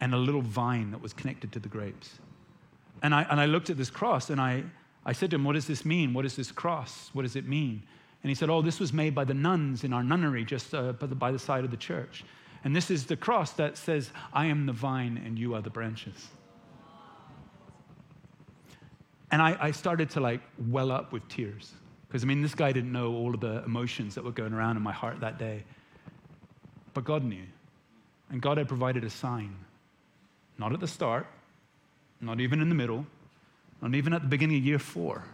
and 0.00 0.14
a 0.14 0.16
little 0.16 0.42
vine 0.42 0.90
that 0.90 1.00
was 1.00 1.12
connected 1.12 1.52
to 1.52 1.58
the 1.58 1.68
grapes. 1.68 2.18
And 3.02 3.14
I, 3.14 3.22
and 3.30 3.40
I 3.40 3.46
looked 3.46 3.70
at 3.70 3.76
this 3.76 3.90
cross 3.90 4.30
and 4.30 4.40
I, 4.40 4.64
I 5.04 5.12
said 5.12 5.30
to 5.30 5.36
him, 5.36 5.44
What 5.44 5.54
does 5.54 5.66
this 5.66 5.84
mean? 5.84 6.14
What 6.14 6.24
is 6.24 6.36
this 6.36 6.50
cross? 6.50 7.10
What 7.12 7.22
does 7.22 7.36
it 7.36 7.46
mean? 7.46 7.82
And 8.22 8.30
he 8.30 8.34
said, 8.34 8.48
Oh, 8.48 8.62
this 8.62 8.78
was 8.80 8.92
made 8.92 9.14
by 9.14 9.24
the 9.24 9.34
nuns 9.34 9.84
in 9.84 9.92
our 9.92 10.02
nunnery 10.02 10.44
just 10.44 10.74
uh, 10.74 10.92
by, 10.92 11.06
the, 11.06 11.14
by 11.14 11.32
the 11.32 11.38
side 11.38 11.64
of 11.64 11.70
the 11.70 11.76
church. 11.76 12.24
And 12.64 12.74
this 12.74 12.90
is 12.90 13.06
the 13.06 13.16
cross 13.16 13.52
that 13.54 13.76
says, 13.76 14.10
I 14.32 14.46
am 14.46 14.66
the 14.66 14.72
vine 14.72 15.20
and 15.24 15.38
you 15.38 15.54
are 15.54 15.60
the 15.60 15.70
branches. 15.70 16.28
And 19.32 19.42
I, 19.42 19.56
I 19.60 19.70
started 19.72 20.10
to 20.10 20.20
like 20.20 20.42
well 20.68 20.92
up 20.92 21.12
with 21.12 21.26
tears. 21.28 21.72
Because 22.12 22.24
I 22.24 22.26
mean, 22.26 22.42
this 22.42 22.54
guy 22.54 22.72
didn't 22.72 22.92
know 22.92 23.14
all 23.14 23.32
of 23.32 23.40
the 23.40 23.64
emotions 23.64 24.16
that 24.16 24.22
were 24.22 24.32
going 24.32 24.52
around 24.52 24.76
in 24.76 24.82
my 24.82 24.92
heart 24.92 25.20
that 25.20 25.38
day. 25.38 25.64
But 26.92 27.04
God 27.04 27.24
knew. 27.24 27.46
And 28.28 28.42
God 28.42 28.58
had 28.58 28.68
provided 28.68 29.02
a 29.02 29.08
sign. 29.08 29.56
Not 30.58 30.74
at 30.74 30.80
the 30.80 30.86
start, 30.86 31.26
not 32.20 32.38
even 32.38 32.60
in 32.60 32.68
the 32.68 32.74
middle, 32.74 33.06
not 33.80 33.94
even 33.94 34.12
at 34.12 34.20
the 34.20 34.28
beginning 34.28 34.58
of 34.58 34.62
year 34.62 34.78
four. 34.78 35.24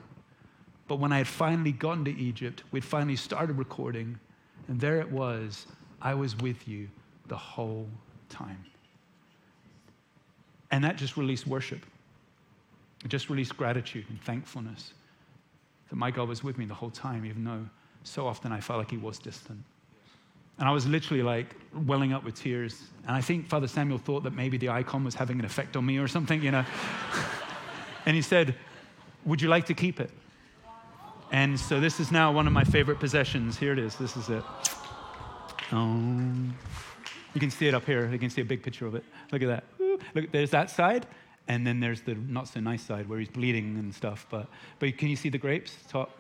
But 0.87 1.01
when 1.01 1.11
I 1.11 1.19
had 1.19 1.27
finally 1.27 1.73
gotten 1.73 2.05
to 2.05 2.17
Egypt, 2.17 2.63
we'd 2.71 2.85
finally 2.85 3.17
started 3.17 3.59
recording, 3.59 4.17
and 4.69 4.81
there 4.81 5.01
it 5.01 5.11
was. 5.11 5.67
I 6.01 6.15
was 6.15 6.37
with 6.37 6.69
you 6.69 6.89
the 7.27 7.37
whole 7.37 7.89
time. 8.29 8.65
And 10.71 10.85
that 10.85 10.95
just 10.95 11.17
released 11.17 11.45
worship. 11.45 11.85
It 13.05 13.09
just 13.09 13.31
released 13.31 13.57
gratitude 13.57 14.05
and 14.09 14.23
thankfulness 14.23 14.93
that 15.89 15.97
my 15.97 16.11
God 16.11 16.29
was 16.29 16.43
with 16.45 16.59
me 16.59 16.65
the 16.65 16.75
whole 16.75 16.91
time, 16.91 17.25
even 17.25 17.45
though 17.45 17.67
so 18.05 18.27
often 18.27 18.53
I 18.53 18.61
felt 18.61 18.79
like 18.79 18.91
he 18.91 18.97
was 18.97 19.19
distant. 19.19 19.63
And 20.59 20.69
I 20.69 20.73
was 20.73 20.87
literally 20.87 21.23
like 21.23 21.55
welling 21.87 22.13
up 22.13 22.25
with 22.25 22.35
tears. 22.35 22.83
And 23.07 23.15
I 23.15 23.21
think 23.21 23.49
Father 23.49 23.69
Samuel 23.69 23.99
thought 23.99 24.25
that 24.25 24.35
maybe 24.35 24.59
the 24.59 24.71
icon 24.71 25.05
was 25.05 25.15
having 25.15 25.39
an 25.39 25.45
effect 25.45 25.77
on 25.77 25.87
me 25.87 25.99
or 25.99 26.09
something, 26.09 26.43
you 26.43 26.51
know. 26.51 26.65
And 28.07 28.17
he 28.17 28.23
said, 28.23 28.55
Would 29.27 29.43
you 29.43 29.49
like 29.49 29.67
to 29.67 29.75
keep 29.75 30.01
it? 30.01 30.11
And 31.31 31.61
so 31.61 31.79
this 31.79 32.01
is 32.01 32.11
now 32.11 32.33
one 32.33 32.47
of 32.47 32.55
my 32.55 32.65
favorite 32.65 32.99
possessions. 32.99 33.59
Here 33.59 33.73
it 33.73 33.79
is. 33.79 33.97
This 33.97 34.17
is 34.17 34.31
it. 34.31 34.43
Um, 35.71 36.57
you 37.35 37.41
can 37.41 37.51
see 37.51 37.69
it 37.69 37.75
up 37.75 37.85
here. 37.85 38.11
You 38.11 38.19
can 38.19 38.31
see 38.31 38.41
a 38.41 38.47
big 38.47 38.63
picture 38.63 38.87
of 38.87 38.95
it. 38.95 39.05
Look 39.31 39.43
at 39.43 39.49
that. 39.49 39.65
Look, 40.15 40.33
there's 40.33 40.51
that 40.51 40.71
side, 40.71 41.07
and 41.49 41.67
then 41.67 41.81
there's 41.81 42.03
the 42.03 42.15
not 42.15 42.47
so 42.47 42.61
nice 42.61 42.83
side 42.83 43.09
where 43.09 43.19
he's 43.19 43.29
bleeding 43.29 43.77
and 43.79 43.95
stuff. 43.95 44.27
But, 44.31 44.47
but 44.79 44.97
can 44.99 45.09
you 45.09 45.17
see 45.17 45.31
the 45.31 45.39
grapes? 45.39 45.75
Top, 45.89 46.11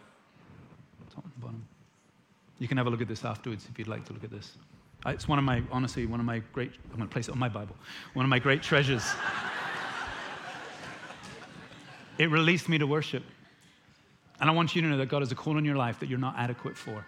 top 1.15 1.25
and 1.25 1.41
bottom. 1.41 1.65
You 2.59 2.67
can 2.67 2.79
have 2.79 2.87
a 2.87 2.91
look 2.91 3.03
at 3.03 3.09
this 3.09 3.25
afterwards 3.25 3.67
if 3.71 3.79
you'd 3.79 3.89
like 3.89 4.05
to 4.07 4.15
look 4.15 4.25
at 4.25 4.31
this. 4.31 4.57
Uh, 5.07 5.11
it's 5.11 5.29
one 5.29 5.39
of 5.39 5.45
my, 5.45 5.63
honestly, 5.71 6.07
one 6.07 6.19
of 6.19 6.27
my 6.27 6.41
great, 6.53 6.73
I'm 6.91 6.97
going 6.97 7.09
to 7.09 7.13
place 7.13 7.29
it 7.29 7.33
on 7.33 7.39
my 7.39 7.49
Bible, 7.49 7.77
one 8.15 8.25
of 8.25 8.31
my 8.31 8.39
great 8.39 8.63
treasures. 8.63 9.05
it 12.19 12.31
released 12.31 12.69
me 12.69 12.79
to 12.79 12.87
worship. 12.87 13.23
And 14.41 14.51
I 14.51 14.53
want 14.53 14.75
you 14.75 14.83
to 14.83 14.89
know 14.89 14.97
that 14.97 15.07
God 15.07 15.23
has 15.23 15.31
a 15.31 15.37
call 15.37 15.57
on 15.57 15.65
your 15.65 15.77
life 15.77 16.01
that 16.01 16.09
you're 16.09 16.19
not 16.19 16.35
adequate 16.37 16.77
for. 16.77 17.05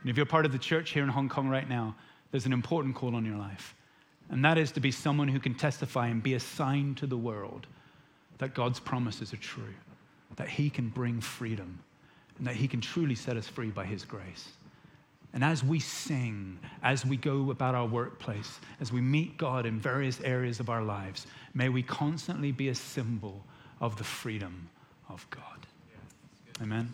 And 0.00 0.10
if 0.10 0.16
you're 0.16 0.26
part 0.26 0.46
of 0.46 0.52
the 0.52 0.58
church 0.58 0.90
here 0.90 1.02
in 1.02 1.08
Hong 1.08 1.28
Kong 1.28 1.48
right 1.48 1.68
now, 1.68 1.94
there's 2.30 2.46
an 2.46 2.52
important 2.52 2.94
call 2.94 3.16
on 3.16 3.24
your 3.24 3.36
life. 3.36 3.74
And 4.30 4.44
that 4.44 4.58
is 4.58 4.72
to 4.72 4.80
be 4.80 4.90
someone 4.90 5.28
who 5.28 5.40
can 5.40 5.54
testify 5.54 6.08
and 6.08 6.22
be 6.22 6.34
a 6.34 6.40
sign 6.40 6.94
to 6.96 7.06
the 7.06 7.16
world 7.16 7.66
that 8.38 8.54
God's 8.54 8.78
promises 8.78 9.32
are 9.32 9.38
true, 9.38 9.74
that 10.36 10.48
He 10.48 10.70
can 10.70 10.88
bring 10.88 11.20
freedom, 11.20 11.78
and 12.36 12.46
that 12.46 12.54
He 12.54 12.68
can 12.68 12.80
truly 12.80 13.14
set 13.14 13.36
us 13.36 13.48
free 13.48 13.70
by 13.70 13.84
His 13.84 14.04
grace. 14.04 14.48
And 15.34 15.44
as 15.44 15.62
we 15.62 15.78
sing, 15.78 16.58
as 16.82 17.04
we 17.04 17.16
go 17.16 17.50
about 17.50 17.74
our 17.74 17.86
workplace, 17.86 18.60
as 18.80 18.92
we 18.92 19.00
meet 19.00 19.36
God 19.36 19.66
in 19.66 19.78
various 19.78 20.20
areas 20.22 20.58
of 20.58 20.70
our 20.70 20.82
lives, 20.82 21.26
may 21.54 21.68
we 21.68 21.82
constantly 21.82 22.50
be 22.50 22.68
a 22.68 22.74
symbol 22.74 23.44
of 23.80 23.96
the 23.98 24.04
freedom 24.04 24.68
of 25.08 25.26
God. 25.30 25.66
Amen. 26.62 26.92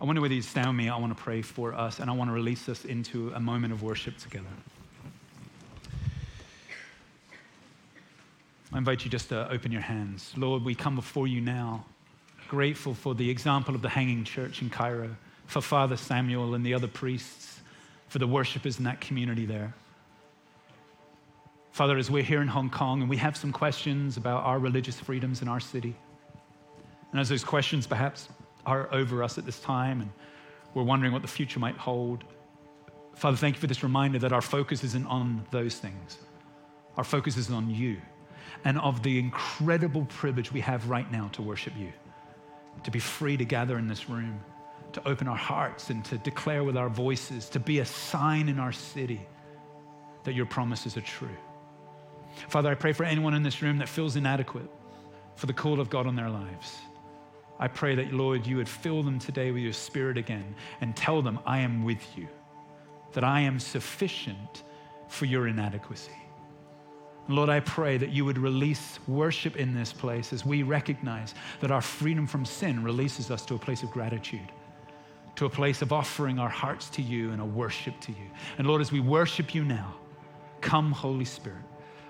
I 0.00 0.04
wonder 0.04 0.22
whether 0.22 0.34
you 0.34 0.42
stand 0.42 0.68
with 0.68 0.76
me. 0.76 0.88
I 0.88 0.96
want 0.96 1.16
to 1.16 1.22
pray 1.22 1.42
for 1.42 1.74
us 1.74 1.98
and 1.98 2.08
I 2.08 2.12
want 2.12 2.30
to 2.30 2.34
release 2.34 2.68
us 2.68 2.84
into 2.84 3.32
a 3.34 3.40
moment 3.40 3.72
of 3.72 3.82
worship 3.82 4.16
together. 4.16 4.46
I 8.70 8.76
invite 8.76 9.04
you 9.04 9.10
just 9.10 9.30
to 9.30 9.50
open 9.50 9.72
your 9.72 9.80
hands. 9.80 10.32
Lord, 10.36 10.62
we 10.62 10.74
come 10.74 10.94
before 10.94 11.26
you 11.26 11.40
now, 11.40 11.86
grateful 12.48 12.92
for 12.92 13.14
the 13.14 13.30
example 13.30 13.74
of 13.74 13.80
the 13.80 13.88
hanging 13.88 14.24
church 14.24 14.60
in 14.60 14.68
Cairo, 14.68 15.16
for 15.46 15.62
Father 15.62 15.96
Samuel 15.96 16.54
and 16.54 16.64
the 16.64 16.74
other 16.74 16.86
priests, 16.86 17.60
for 18.08 18.18
the 18.18 18.26
worshipers 18.26 18.76
in 18.78 18.84
that 18.84 19.00
community 19.00 19.46
there. 19.46 19.72
Father, 21.72 21.96
as 21.96 22.10
we're 22.10 22.22
here 22.22 22.42
in 22.42 22.48
Hong 22.48 22.68
Kong 22.68 23.00
and 23.00 23.08
we 23.08 23.16
have 23.16 23.38
some 23.38 23.52
questions 23.52 24.18
about 24.18 24.44
our 24.44 24.58
religious 24.58 25.00
freedoms 25.00 25.40
in 25.40 25.48
our 25.48 25.60
city, 25.60 25.96
and 27.12 27.20
as 27.20 27.30
those 27.30 27.44
questions 27.44 27.86
perhaps 27.86 28.28
are 28.66 28.92
over 28.92 29.22
us 29.22 29.38
at 29.38 29.46
this 29.46 29.60
time 29.60 30.02
and 30.02 30.10
we're 30.74 30.82
wondering 30.82 31.12
what 31.12 31.22
the 31.22 31.28
future 31.28 31.58
might 31.58 31.76
hold, 31.78 32.22
Father, 33.14 33.36
thank 33.38 33.54
you 33.56 33.60
for 33.62 33.66
this 33.66 33.82
reminder 33.82 34.18
that 34.18 34.34
our 34.34 34.42
focus 34.42 34.84
isn't 34.84 35.06
on 35.06 35.46
those 35.50 35.76
things. 35.76 36.18
Our 36.98 37.04
focus 37.04 37.38
is 37.38 37.50
on 37.50 37.70
you 37.70 37.96
and 38.64 38.78
of 38.78 39.02
the 39.02 39.18
incredible 39.18 40.04
privilege 40.06 40.52
we 40.52 40.60
have 40.60 40.88
right 40.88 41.10
now 41.10 41.28
to 41.32 41.42
worship 41.42 41.72
you, 41.76 41.92
to 42.84 42.90
be 42.90 42.98
free 42.98 43.36
to 43.36 43.44
gather 43.44 43.78
in 43.78 43.88
this 43.88 44.08
room, 44.08 44.40
to 44.92 45.06
open 45.08 45.28
our 45.28 45.36
hearts 45.36 45.90
and 45.90 46.04
to 46.06 46.18
declare 46.18 46.64
with 46.64 46.76
our 46.76 46.88
voices, 46.88 47.48
to 47.50 47.60
be 47.60 47.80
a 47.80 47.84
sign 47.84 48.48
in 48.48 48.58
our 48.58 48.72
city 48.72 49.20
that 50.24 50.34
your 50.34 50.46
promises 50.46 50.96
are 50.96 51.02
true. 51.02 51.36
Father, 52.48 52.70
I 52.70 52.74
pray 52.74 52.92
for 52.92 53.04
anyone 53.04 53.34
in 53.34 53.42
this 53.42 53.62
room 53.62 53.78
that 53.78 53.88
feels 53.88 54.16
inadequate 54.16 54.70
for 55.34 55.46
the 55.46 55.52
call 55.52 55.80
of 55.80 55.90
God 55.90 56.06
on 56.06 56.16
their 56.16 56.30
lives. 56.30 56.78
I 57.58 57.68
pray 57.68 57.94
that, 57.96 58.12
Lord, 58.12 58.46
you 58.46 58.56
would 58.56 58.68
fill 58.68 59.02
them 59.02 59.18
today 59.18 59.50
with 59.50 59.62
your 59.62 59.72
spirit 59.72 60.16
again 60.16 60.54
and 60.80 60.96
tell 60.96 61.22
them, 61.22 61.40
I 61.44 61.58
am 61.58 61.84
with 61.84 62.04
you, 62.16 62.28
that 63.12 63.24
I 63.24 63.40
am 63.40 63.58
sufficient 63.58 64.62
for 65.08 65.24
your 65.24 65.48
inadequacy. 65.48 66.12
Lord, 67.28 67.50
I 67.50 67.60
pray 67.60 67.98
that 67.98 68.08
you 68.08 68.24
would 68.24 68.38
release 68.38 68.98
worship 69.06 69.56
in 69.56 69.74
this 69.74 69.92
place 69.92 70.32
as 70.32 70.46
we 70.46 70.62
recognize 70.62 71.34
that 71.60 71.70
our 71.70 71.82
freedom 71.82 72.26
from 72.26 72.44
sin 72.44 72.82
releases 72.82 73.30
us 73.30 73.44
to 73.46 73.54
a 73.54 73.58
place 73.58 73.82
of 73.82 73.90
gratitude, 73.90 74.50
to 75.36 75.44
a 75.44 75.50
place 75.50 75.82
of 75.82 75.92
offering 75.92 76.38
our 76.38 76.48
hearts 76.48 76.88
to 76.90 77.02
you 77.02 77.30
and 77.32 77.42
a 77.42 77.44
worship 77.44 78.00
to 78.00 78.12
you. 78.12 78.30
And 78.56 78.66
Lord, 78.66 78.80
as 78.80 78.90
we 78.90 79.00
worship 79.00 79.54
you 79.54 79.62
now, 79.62 79.94
come, 80.62 80.90
Holy 80.90 81.26
Spirit 81.26 81.67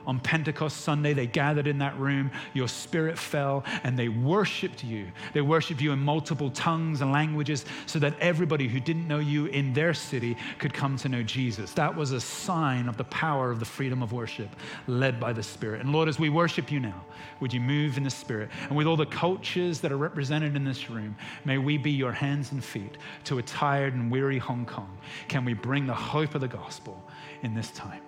on 0.08 0.18
Pentecost 0.20 0.78
Sunday, 0.78 1.12
they 1.12 1.26
gathered 1.26 1.66
in 1.66 1.76
that 1.78 1.96
room, 1.98 2.30
your 2.54 2.66
spirit 2.66 3.18
fell, 3.18 3.62
and 3.84 3.96
they 3.96 4.08
worshiped 4.08 4.82
you. 4.82 5.06
They 5.34 5.42
worshiped 5.42 5.82
you 5.82 5.92
in 5.92 5.98
multiple 5.98 6.50
tongues 6.50 7.02
and 7.02 7.12
languages 7.12 7.66
so 7.84 7.98
that 7.98 8.18
everybody 8.18 8.68
who 8.68 8.80
didn't 8.80 9.06
know 9.06 9.18
you 9.18 9.46
in 9.46 9.74
their 9.74 9.92
city 9.92 10.34
could 10.58 10.72
come 10.72 10.96
to 10.96 11.10
know 11.10 11.22
Jesus. 11.22 11.74
That 11.74 11.94
was 11.94 12.12
a 12.12 12.22
sign 12.22 12.88
of 12.88 12.96
the 12.96 13.04
power 13.04 13.50
of 13.50 13.60
the 13.60 13.66
freedom 13.66 14.02
of 14.02 14.14
worship 14.14 14.48
led 14.86 15.20
by 15.20 15.34
the 15.34 15.42
Spirit. 15.42 15.82
And 15.82 15.92
Lord, 15.92 16.08
as 16.08 16.18
we 16.18 16.30
worship 16.30 16.72
you 16.72 16.80
now, 16.80 17.04
would 17.40 17.52
you 17.52 17.60
move 17.60 17.98
in 17.98 18.04
the 18.04 18.10
Spirit? 18.10 18.48
And 18.62 18.76
with 18.78 18.86
all 18.86 18.96
the 18.96 19.04
cultures 19.04 19.78
that 19.80 19.92
are 19.92 19.98
represented 19.98 20.56
in 20.56 20.64
this 20.64 20.88
room, 20.88 21.16
may 21.44 21.58
we 21.58 21.76
be 21.76 21.90
your 21.90 22.12
hands 22.12 22.52
and 22.52 22.64
feet 22.64 22.96
to 23.24 23.36
a 23.36 23.42
tired 23.42 23.92
and 23.92 24.10
weary 24.10 24.38
Hong 24.38 24.64
Kong. 24.64 24.96
Can 25.28 25.44
we 25.44 25.52
bring 25.52 25.86
the 25.86 25.92
hope 25.92 26.34
of 26.34 26.40
the 26.40 26.48
gospel 26.48 26.98
in 27.42 27.54
this 27.54 27.70
time? 27.72 28.07